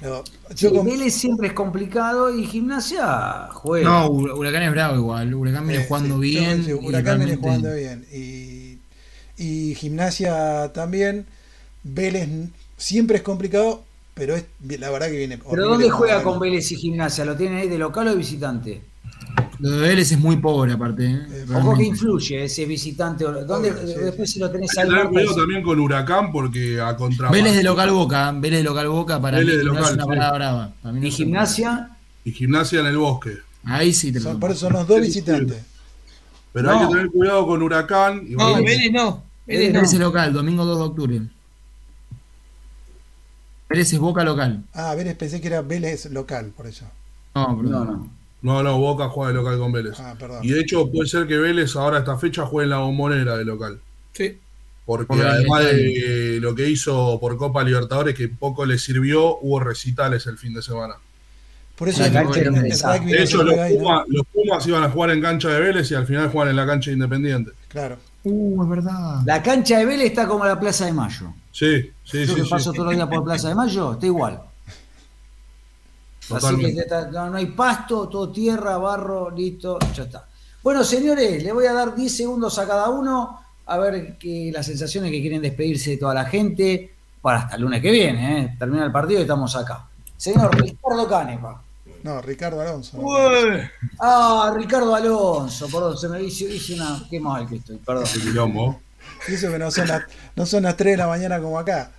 Pero 0.00 0.24
Sí, 0.54 0.66
yo 0.66 0.72
con- 0.74 0.86
Vélez 0.86 1.14
siempre 1.14 1.48
es 1.48 1.54
complicado 1.54 2.34
y 2.34 2.46
gimnasia 2.46 3.48
juega. 3.52 3.88
No, 3.88 4.08
Hur- 4.10 4.36
Huracán 4.38 4.62
es 4.62 4.70
bravo 4.72 4.96
igual. 4.96 5.34
Huracán 5.34 5.66
viene 5.66 5.82
Eh, 5.82 5.86
jugando 5.88 6.14
sí, 6.16 6.20
bien. 6.20 6.66
Huracán 6.82 7.18
viene 7.18 7.36
jugando 7.36 7.74
bien. 7.74 8.06
Y, 8.12 8.78
y 9.36 9.74
Gimnasia 9.76 10.72
también. 10.72 11.26
Vélez 11.84 12.28
siempre 12.76 13.18
es 13.18 13.22
complicado, 13.22 13.84
pero 14.14 14.36
es 14.36 14.44
la 14.60 14.90
verdad 14.90 15.08
que 15.08 15.18
viene. 15.18 15.38
¿Pero 15.38 15.68
dónde 15.68 15.90
juega 15.90 16.22
con 16.22 16.38
Vélez 16.40 16.70
y 16.72 16.76
gimnasia? 16.76 17.24
¿Lo 17.24 17.36
tienen 17.36 17.58
ahí 17.58 17.68
de 17.68 17.78
local 17.78 18.08
o 18.08 18.10
de 18.12 18.16
visitante? 18.16 18.82
Lo 19.60 19.70
de 19.70 19.80
Vélez 19.88 20.10
es 20.12 20.18
muy 20.18 20.36
pobre 20.36 20.72
aparte. 20.72 21.06
¿eh? 21.06 21.26
Eh, 21.30 21.44
¿O 21.48 21.52
Realmente. 21.52 21.78
qué 21.80 21.84
influye 21.88 22.44
ese 22.44 22.64
visitante? 22.66 23.24
¿Dónde, 23.24 23.72
sí, 23.86 23.94
después 24.00 24.30
si 24.30 24.38
lo 24.40 24.50
tenés 24.50 24.76
Hay 24.76 24.82
ahí. 24.84 24.88
que 24.88 24.90
tener 24.90 25.04
Marta, 25.04 25.10
cuidado 25.20 25.36
también 25.36 25.62
con 25.62 25.80
Huracán 25.80 26.32
porque 26.32 26.80
a 26.80 26.96
contra 26.96 27.30
Vélez 27.30 27.54
de 27.56 27.62
local 27.62 27.90
boca. 27.90 28.32
Vélez 28.32 28.58
de 28.58 28.64
local 28.64 28.88
boca 28.88 29.20
para 29.20 29.38
Vélez 29.38 29.52
mí 29.54 29.58
de 29.58 29.64
local, 29.64 29.84
es 29.84 29.92
una 29.92 30.02
sí. 30.02 30.08
parada 30.08 30.32
brava. 30.34 30.72
Para 30.82 30.92
mí 30.92 31.00
no 31.00 31.06
¿Y 31.06 31.10
gimnasia? 31.10 31.90
y 32.24 32.32
gimnasia 32.32 32.80
en 32.80 32.86
el 32.86 32.96
bosque. 32.98 33.36
Ahí 33.64 33.92
sí 33.92 34.12
te 34.12 34.18
lo 34.18 34.24
Son- 34.24 34.32
tomo. 34.32 34.40
por 34.40 34.50
eso 34.50 34.60
son 34.60 34.72
los 34.74 34.86
dos 34.86 35.00
visitantes. 35.00 35.62
Pero 36.52 36.70
No. 36.72 36.78
hay 36.80 36.86
que 36.86 36.92
tener 36.94 37.10
cuidado 37.10 37.46
con 37.46 37.62
Huracán. 37.62 38.22
Y 38.28 38.32
No, 38.34 38.54
Vélez 38.56 38.90
no. 38.92 39.24
Vélez 39.46 39.72
no. 39.72 39.78
Vélez 39.78 39.92
es 39.92 39.98
local, 40.00 40.32
domingo 40.32 40.64
2 40.64 40.78
de 40.78 40.84
octubre. 40.84 41.22
Vélez 43.68 43.92
es 43.92 43.98
boca 43.98 44.24
local. 44.24 44.62
Ah, 44.74 44.94
Vélez 44.94 45.16
pensé 45.16 45.40
que 45.40 45.46
era 45.48 45.62
Vélez 45.62 46.06
local, 46.10 46.52
por 46.56 46.66
eso. 46.66 46.84
No. 47.34 47.60
No, 47.62 47.84
no. 47.84 48.10
No, 48.44 48.62
no, 48.62 48.78
Boca 48.78 49.08
juega 49.08 49.32
de 49.32 49.38
local 49.38 49.58
con 49.58 49.72
Vélez. 49.72 49.98
Ah, 49.98 50.14
perdón. 50.18 50.44
Y 50.44 50.50
de 50.50 50.60
hecho 50.60 50.88
puede 50.90 51.08
ser 51.08 51.26
que 51.26 51.36
Vélez 51.38 51.74
ahora 51.74 51.96
a 51.96 52.00
esta 52.00 52.16
fecha 52.16 52.46
juegue 52.46 52.64
en 52.64 52.70
la 52.70 52.78
bombonera 52.78 53.36
de 53.36 53.44
local. 53.44 53.80
Sí. 54.12 54.38
Porque 54.86 55.14
además 55.22 55.64
de 55.64 56.38
lo 56.40 56.54
que 56.54 56.68
hizo 56.68 57.18
por 57.18 57.36
Copa 57.38 57.64
Libertadores, 57.64 58.14
que 58.14 58.28
poco 58.28 58.66
le 58.66 58.78
sirvió, 58.78 59.38
hubo 59.38 59.58
recitales 59.60 60.26
el 60.26 60.36
fin 60.36 60.52
de 60.52 60.60
semana. 60.62 60.94
Por 61.74 61.88
eso 61.88 62.04
el, 62.04 62.14
el- 62.14 62.56
el 62.56 63.06
De 63.06 63.22
hecho, 63.22 63.42
los 63.42 63.58
ahí, 63.58 63.74
¿no? 63.74 63.80
Pumas, 63.82 64.04
los 64.08 64.26
Pumas 64.32 64.66
iban 64.66 64.84
a 64.84 64.90
jugar 64.90 65.10
en 65.10 65.20
cancha 65.22 65.48
de 65.48 65.60
Vélez 65.60 65.90
y 65.90 65.94
al 65.94 66.06
final 66.06 66.28
juegan 66.30 66.50
en 66.50 66.56
la 66.56 66.66
cancha 66.66 66.90
de 66.90 66.94
Independiente. 66.94 67.50
Claro. 67.68 67.96
Uh, 68.24 68.62
es 68.62 68.68
verdad. 68.68 69.20
La 69.24 69.42
cancha 69.42 69.78
de 69.78 69.86
Vélez 69.86 70.06
está 70.10 70.28
como 70.28 70.44
la 70.44 70.60
Plaza 70.60 70.84
de 70.86 70.92
Mayo. 70.92 71.32
Sí, 71.50 71.90
sí, 72.04 72.26
Yo 72.26 72.26
sí. 72.26 72.34
que 72.36 72.42
sí. 72.44 72.48
paso 72.50 72.72
todos 72.72 72.86
los 72.86 72.94
días 72.94 73.08
por 73.08 73.24
Plaza 73.24 73.48
de 73.48 73.54
Mayo, 73.54 73.94
está 73.94 74.06
igual. 74.06 74.40
Así 76.32 76.56
que 76.56 76.68
está- 76.80 77.10
no, 77.10 77.30
no 77.30 77.36
hay 77.36 77.46
pasto, 77.46 78.08
todo 78.08 78.30
tierra, 78.30 78.76
barro, 78.78 79.30
listo, 79.30 79.78
ya 79.94 80.04
está. 80.04 80.26
Bueno, 80.62 80.82
señores, 80.82 81.42
le 81.42 81.52
voy 81.52 81.66
a 81.66 81.72
dar 81.72 81.94
10 81.94 82.16
segundos 82.16 82.58
a 82.58 82.66
cada 82.66 82.88
uno 82.88 83.40
a 83.66 83.78
ver 83.78 84.16
que, 84.18 84.50
las 84.52 84.66
sensaciones 84.66 85.10
que 85.10 85.20
quieren 85.20 85.42
despedirse 85.42 85.90
de 85.90 85.96
toda 85.98 86.14
la 86.14 86.24
gente 86.24 86.94
para 87.20 87.38
hasta 87.40 87.56
el 87.56 87.62
lunes 87.62 87.80
que 87.82 87.90
viene. 87.90 88.40
¿eh? 88.40 88.56
Termina 88.58 88.84
el 88.84 88.92
partido 88.92 89.20
y 89.20 89.22
estamos 89.22 89.54
acá. 89.56 89.86
Señor 90.16 90.54
Ricardo 90.58 91.08
Canepa. 91.08 91.62
No, 92.02 92.20
Ricardo 92.20 92.60
Alonso. 92.60 92.98
Ah, 93.98 94.52
Ricardo 94.54 94.94
Alonso, 94.94 95.66
perdón, 95.68 95.96
se 95.96 96.08
me 96.08 96.22
hizo, 96.22 96.44
hice 96.44 96.74
una. 96.74 97.02
Qué 97.08 97.18
mal 97.18 97.48
que 97.48 97.56
estoy, 97.56 97.76
perdón. 97.78 98.04
Qué 98.12 98.20
quilombo. 98.20 98.80
Y 99.26 99.34
eso 99.34 99.50
que 99.50 99.58
no 99.58 99.70
son, 99.70 99.88
las, 99.88 100.02
no 100.36 100.44
son 100.44 100.64
las 100.64 100.76
3 100.76 100.92
de 100.92 100.96
la 100.98 101.06
mañana 101.06 101.40
como 101.40 101.58
acá. 101.58 101.90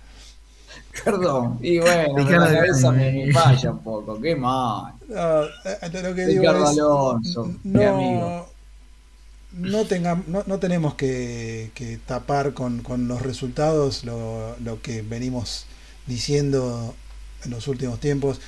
Perdón. 1.04 1.58
Y 1.62 1.78
bueno, 1.78 2.24
la 2.28 2.50
cabeza 2.50 2.92
me, 2.92 3.12
me 3.12 3.30
falla 3.30 3.70
un 3.72 3.82
poco, 3.82 4.20
qué 4.20 4.34
mal. 4.36 4.94
No, 5.08 5.44
eh, 5.64 6.02
lo 6.02 6.14
que 6.14 6.26
digo 6.26 6.44
Ricardo 6.44 6.64
es, 6.64 6.78
Alonso, 6.78 7.60
mi 7.62 7.84
amigo. 7.84 8.52
no, 9.52 9.84
no, 10.26 10.44
no 10.46 10.58
tenemos 10.58 10.94
que, 10.94 11.70
que 11.74 11.98
tapar 11.98 12.52
con, 12.54 12.82
con 12.82 13.08
los 13.08 13.22
resultados 13.22 14.04
lo, 14.04 14.56
lo 14.60 14.82
que 14.82 15.02
venimos 15.02 15.66
diciendo 16.06 16.94
en 17.44 17.50
los 17.50 17.68
últimos 17.68 18.00
tiempos. 18.00 18.40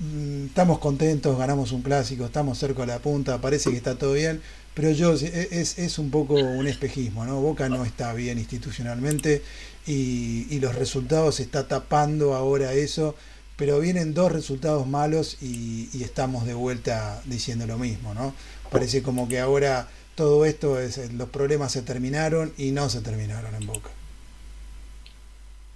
Mm, 0.00 0.46
Estamos 0.46 0.78
contentos, 0.78 1.38
ganamos 1.38 1.72
un 1.72 1.82
clásico, 1.82 2.24
estamos 2.26 2.58
cerca 2.58 2.82
de 2.82 2.88
la 2.88 2.98
punta, 3.00 3.40
parece 3.40 3.70
que 3.70 3.76
está 3.76 3.96
todo 3.98 4.12
bien, 4.14 4.42
pero 4.74 4.90
yo 4.90 5.14
e, 5.14 5.48
es, 5.52 5.78
es 5.78 5.98
un 5.98 6.10
poco 6.10 6.34
un 6.34 6.66
espejismo, 6.66 7.24
¿no? 7.24 7.40
Boca 7.40 7.68
no 7.68 7.84
está 7.84 8.12
bien 8.14 8.38
institucionalmente 8.38 9.44
y, 9.86 10.46
y 10.50 10.60
los 10.60 10.74
resultados 10.74 11.40
está 11.40 11.68
tapando 11.68 12.34
ahora 12.34 12.72
eso, 12.72 13.14
pero 13.56 13.80
vienen 13.80 14.14
dos 14.14 14.32
resultados 14.32 14.86
malos 14.86 15.38
y, 15.40 15.88
y 15.92 16.02
estamos 16.02 16.44
de 16.44 16.54
vuelta 16.54 17.22
diciendo 17.24 17.66
lo 17.66 17.78
mismo, 17.78 18.14
¿no? 18.14 18.34
Parece 18.70 19.02
como 19.02 19.28
que 19.28 19.40
ahora 19.40 19.88
todo 20.14 20.44
esto 20.44 20.80
es 20.80 21.12
los 21.12 21.28
problemas 21.28 21.72
se 21.72 21.82
terminaron 21.82 22.52
y 22.56 22.72
no 22.72 22.88
se 22.88 23.00
terminaron 23.00 23.54
en 23.54 23.66
Boca. 23.66 23.90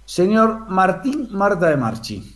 Señor 0.05 0.67
Martín 0.67 1.29
Marta 1.31 1.69
de 1.69 1.77
Marchi. 1.77 2.35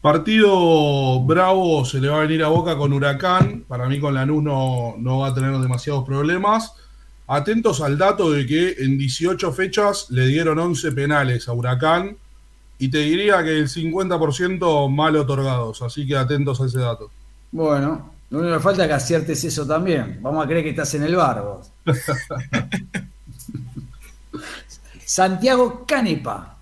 Partido 0.00 1.20
bravo 1.24 1.84
se 1.84 2.00
le 2.00 2.08
va 2.08 2.18
a 2.18 2.20
venir 2.20 2.42
a 2.44 2.48
Boca 2.48 2.78
con 2.78 2.92
Huracán. 2.92 3.64
Para 3.66 3.88
mí 3.88 3.98
con 3.98 4.14
Lanús 4.14 4.42
no, 4.42 4.94
no 4.98 5.18
va 5.18 5.28
a 5.28 5.34
tener 5.34 5.50
demasiados 5.58 6.04
problemas. 6.04 6.74
Atentos 7.32 7.80
al 7.80 7.96
dato 7.96 8.32
de 8.32 8.44
que 8.44 8.74
en 8.80 8.98
18 8.98 9.52
fechas 9.52 10.10
le 10.10 10.26
dieron 10.26 10.58
11 10.58 10.90
penales 10.90 11.48
a 11.48 11.52
Huracán. 11.52 12.16
Y 12.76 12.90
te 12.90 12.98
diría 12.98 13.44
que 13.44 13.56
el 13.56 13.68
50% 13.68 14.90
mal 14.90 15.14
otorgados. 15.14 15.80
Así 15.80 16.04
que 16.08 16.16
atentos 16.16 16.60
a 16.60 16.66
ese 16.66 16.80
dato. 16.80 17.08
Bueno, 17.52 18.14
lo 18.30 18.40
único 18.40 18.54
que 18.54 18.60
falta 18.60 18.82
es 18.82 18.88
que 18.88 18.94
aciertes 18.94 19.44
eso 19.44 19.64
también. 19.64 20.18
Vamos 20.20 20.44
a 20.44 20.48
creer 20.48 20.64
que 20.64 20.70
estás 20.70 20.92
en 20.94 21.04
el 21.04 21.14
bar 21.14 21.40
vos. 21.44 21.70
Santiago 25.04 25.84
Canepa. 25.86 26.56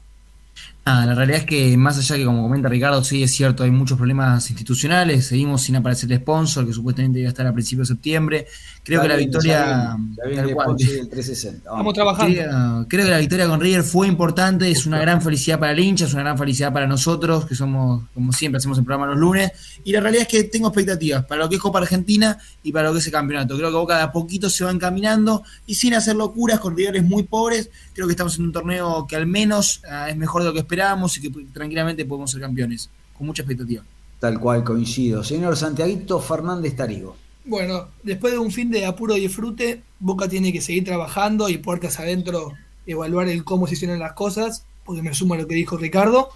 Nada, 0.88 1.04
la 1.04 1.14
realidad 1.14 1.40
es 1.40 1.44
que 1.44 1.76
más 1.76 1.98
allá 1.98 2.16
que 2.16 2.24
como 2.24 2.44
comenta 2.44 2.66
Ricardo, 2.66 3.04
sí 3.04 3.22
es 3.22 3.32
cierto, 3.32 3.62
hay 3.62 3.70
muchos 3.70 3.98
problemas 3.98 4.48
institucionales, 4.48 5.26
seguimos 5.26 5.60
sin 5.60 5.76
aparecer 5.76 6.10
el 6.10 6.20
sponsor, 6.20 6.66
que 6.66 6.72
supuestamente 6.72 7.18
iba 7.18 7.28
a 7.28 7.32
estar 7.32 7.46
a 7.46 7.52
principios 7.52 7.88
de 7.88 7.94
septiembre. 7.94 8.46
Creo 8.82 9.02
que 9.02 9.08
la 9.08 9.16
victoria... 9.16 9.98
tal 10.16 10.54
cual. 10.54 10.76
del 10.78 11.10
360. 11.10 11.58
Estamos 11.58 11.92
trabajando. 11.92 12.34
Creo, 12.34 12.86
creo 12.88 13.04
que 13.04 13.10
la 13.10 13.18
victoria 13.18 13.46
con 13.46 13.60
River 13.60 13.82
fue 13.82 14.08
importante, 14.08 14.70
es 14.70 14.86
una 14.86 14.98
gran 14.98 15.20
felicidad 15.20 15.58
para 15.58 15.72
el 15.72 15.78
hincha, 15.78 16.06
es 16.06 16.14
una 16.14 16.22
gran 16.22 16.38
felicidad 16.38 16.72
para 16.72 16.86
nosotros, 16.86 17.44
que 17.44 17.54
somos, 17.54 18.04
como 18.14 18.32
siempre, 18.32 18.56
hacemos 18.56 18.78
el 18.78 18.84
programa 18.84 19.08
los 19.08 19.18
lunes. 19.18 19.52
Y 19.84 19.92
la 19.92 20.00
realidad 20.00 20.22
es 20.22 20.28
que 20.28 20.44
tengo 20.44 20.68
expectativas 20.68 21.22
para 21.26 21.42
lo 21.42 21.50
que 21.50 21.56
es 21.56 21.60
Copa 21.60 21.80
Argentina 21.80 22.38
y 22.62 22.72
para 22.72 22.88
lo 22.88 22.94
que 22.94 23.00
es 23.00 23.06
el 23.06 23.12
campeonato. 23.12 23.58
Creo 23.58 23.68
que 23.68 23.76
Boca 23.76 23.98
de 23.98 24.04
a 24.04 24.10
poquito 24.10 24.48
se 24.48 24.64
va 24.64 24.70
encaminando 24.70 25.42
y 25.66 25.74
sin 25.74 25.92
hacer 25.92 26.16
locuras 26.16 26.58
con 26.58 26.74
rivales 26.74 27.04
muy 27.04 27.24
pobres. 27.24 27.68
Creo 27.92 28.06
que 28.06 28.12
estamos 28.12 28.38
en 28.38 28.46
un 28.46 28.52
torneo 28.52 29.06
que 29.06 29.16
al 29.16 29.26
menos 29.26 29.82
ah, 29.86 30.08
es 30.08 30.16
mejor 30.16 30.40
de 30.40 30.48
lo 30.48 30.54
que 30.54 30.60
esperábamos 30.78 31.18
y 31.18 31.20
que 31.20 31.30
tranquilamente 31.52 32.04
podemos 32.04 32.30
ser 32.30 32.40
campeones, 32.40 32.88
con 33.16 33.26
mucha 33.26 33.42
expectativa. 33.42 33.82
Tal 34.20 34.38
cual, 34.38 34.64
coincido. 34.64 35.24
Señor 35.24 35.56
Santiaguito 35.56 36.20
Fernández 36.20 36.76
Tarigo. 36.76 37.16
Bueno, 37.44 37.88
después 38.02 38.32
de 38.32 38.38
un 38.38 38.50
fin 38.50 38.70
de 38.70 38.84
apuro 38.84 39.14
disfrute, 39.14 39.82
Boca 39.98 40.28
tiene 40.28 40.52
que 40.52 40.60
seguir 40.60 40.84
trabajando 40.84 41.48
y 41.48 41.58
puertas 41.58 41.98
adentro 41.98 42.52
evaluar 42.86 43.28
el 43.28 43.44
cómo 43.44 43.66
se 43.66 43.74
hicieron 43.74 43.98
las 43.98 44.12
cosas, 44.12 44.64
porque 44.84 45.02
me 45.02 45.14
sumo 45.14 45.34
a 45.34 45.38
lo 45.38 45.46
que 45.48 45.54
dijo 45.54 45.76
Ricardo, 45.76 46.30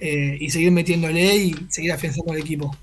eh, 0.00 0.36
y 0.40 0.50
seguir 0.50 0.70
metiéndole 0.70 1.36
y 1.36 1.54
seguir 1.68 1.92
afianzando 1.92 2.32
el 2.32 2.40
equipo. 2.40 2.76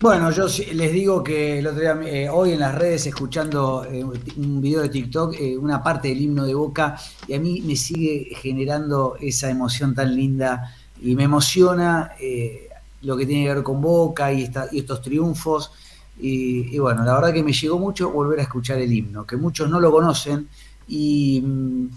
Bueno, 0.00 0.30
yo 0.30 0.46
les 0.72 0.92
digo 0.92 1.22
que 1.22 1.58
el 1.58 1.66
otro 1.66 1.80
día, 1.80 2.00
eh, 2.06 2.28
hoy 2.30 2.52
en 2.52 2.60
las 2.60 2.74
redes, 2.74 3.06
escuchando 3.06 3.84
eh, 3.84 4.02
un 4.02 4.60
video 4.60 4.80
de 4.80 4.88
TikTok, 4.88 5.34
eh, 5.38 5.58
una 5.58 5.82
parte 5.82 6.08
del 6.08 6.22
himno 6.22 6.46
de 6.46 6.54
Boca, 6.54 6.96
y 7.28 7.34
a 7.34 7.40
mí 7.40 7.60
me 7.60 7.76
sigue 7.76 8.30
generando 8.36 9.16
esa 9.20 9.50
emoción 9.50 9.94
tan 9.94 10.14
linda 10.16 10.74
y 11.02 11.14
me 11.14 11.24
emociona 11.24 12.12
lo 13.02 13.16
que 13.16 13.26
tiene 13.26 13.44
que 13.46 13.54
ver 13.54 13.62
con 13.62 13.80
Boca 13.80 14.32
y, 14.32 14.42
esta- 14.44 14.68
y 14.72 14.78
estos 14.80 15.02
triunfos. 15.02 15.70
Y, 16.18 16.74
y 16.74 16.78
bueno, 16.78 17.04
la 17.04 17.14
verdad 17.14 17.32
que 17.32 17.42
me 17.42 17.52
llegó 17.52 17.78
mucho 17.78 18.10
volver 18.10 18.40
a 18.40 18.42
escuchar 18.42 18.78
el 18.78 18.92
himno, 18.92 19.26
que 19.26 19.36
muchos 19.36 19.68
no 19.70 19.80
lo 19.80 19.90
conocen 19.90 20.48
y 20.88 21.42
mm, 21.44 21.88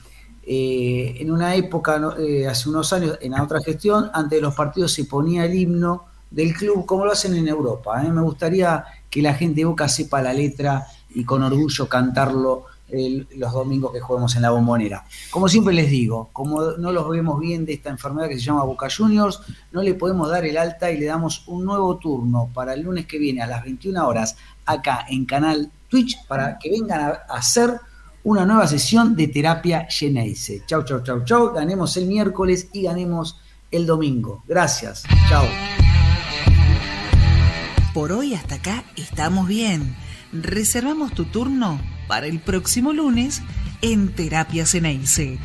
en 0.45 1.31
una 1.31 1.55
época, 1.55 2.01
hace 2.49 2.69
unos 2.69 2.91
años, 2.93 3.17
en 3.21 3.31
la 3.31 3.43
otra 3.43 3.61
gestión, 3.61 4.09
antes 4.13 4.37
de 4.37 4.41
los 4.41 4.53
partidos 4.55 4.91
se 4.91 5.05
ponía 5.05 5.45
el 5.45 5.53
himno 5.55 6.05
del 6.33 6.53
club, 6.53 6.85
como 6.85 7.05
lo 7.05 7.11
hacen 7.11 7.35
en 7.35 7.47
Europa. 7.47 8.03
¿eh? 8.03 8.11
Me 8.11 8.21
gustaría 8.21 8.83
que 9.09 9.21
la 9.21 9.35
gente 9.35 9.61
de 9.61 9.65
Boca 9.65 9.87
sepa 9.87 10.21
la 10.21 10.33
letra 10.33 10.85
y 11.13 11.23
con 11.23 11.43
orgullo 11.43 11.87
cantarlo 11.87 12.65
los 13.35 13.51
domingos 13.51 13.91
que 13.91 13.99
juguemos 13.99 14.35
en 14.35 14.43
la 14.43 14.51
bombonera. 14.51 15.03
Como 15.31 15.47
siempre 15.47 15.73
les 15.73 15.89
digo, 15.89 16.29
como 16.31 16.73
no 16.73 16.91
los 16.91 17.09
vemos 17.09 17.39
bien 17.39 17.65
de 17.65 17.73
esta 17.73 17.89
enfermedad 17.89 18.27
que 18.27 18.35
se 18.35 18.41
llama 18.41 18.63
Boca 18.63 18.87
Juniors, 18.95 19.41
no 19.71 19.81
le 19.81 19.95
podemos 19.95 20.29
dar 20.29 20.45
el 20.45 20.57
alta 20.57 20.91
y 20.91 20.99
le 20.99 21.07
damos 21.07 21.47
un 21.47 21.65
nuevo 21.65 21.97
turno 21.97 22.49
para 22.53 22.73
el 22.73 22.81
lunes 22.81 23.07
que 23.07 23.17
viene 23.17 23.41
a 23.41 23.47
las 23.47 23.63
21 23.63 24.07
horas 24.07 24.35
acá 24.65 25.05
en 25.09 25.25
canal 25.25 25.71
Twitch 25.89 26.23
para 26.27 26.59
que 26.59 26.69
vengan 26.69 26.99
a 27.01 27.07
a 27.27 27.37
hacer 27.37 27.79
una 28.23 28.45
nueva 28.45 28.67
sesión 28.67 29.15
de 29.15 29.27
terapia 29.27 29.87
Geneise. 29.89 30.63
Chau, 30.65 30.83
chau, 30.83 31.01
chau, 31.03 31.23
chau. 31.25 31.53
Ganemos 31.53 31.97
el 31.97 32.05
miércoles 32.05 32.69
y 32.71 32.83
ganemos 32.83 33.39
el 33.71 33.85
domingo. 33.85 34.43
Gracias. 34.47 35.03
Chau. 35.29 35.45
Por 37.93 38.11
hoy 38.11 38.33
hasta 38.33 38.55
acá 38.55 38.83
estamos 38.95 39.47
bien. 39.47 39.95
Reservamos 40.31 41.13
tu 41.13 41.25
turno 41.25 41.79
para 42.07 42.25
el 42.25 42.39
próximo 42.39 42.91
lunes 42.91 43.43
en 43.83 44.09
Terapia 44.09 44.65
Ceneice. 44.65 45.37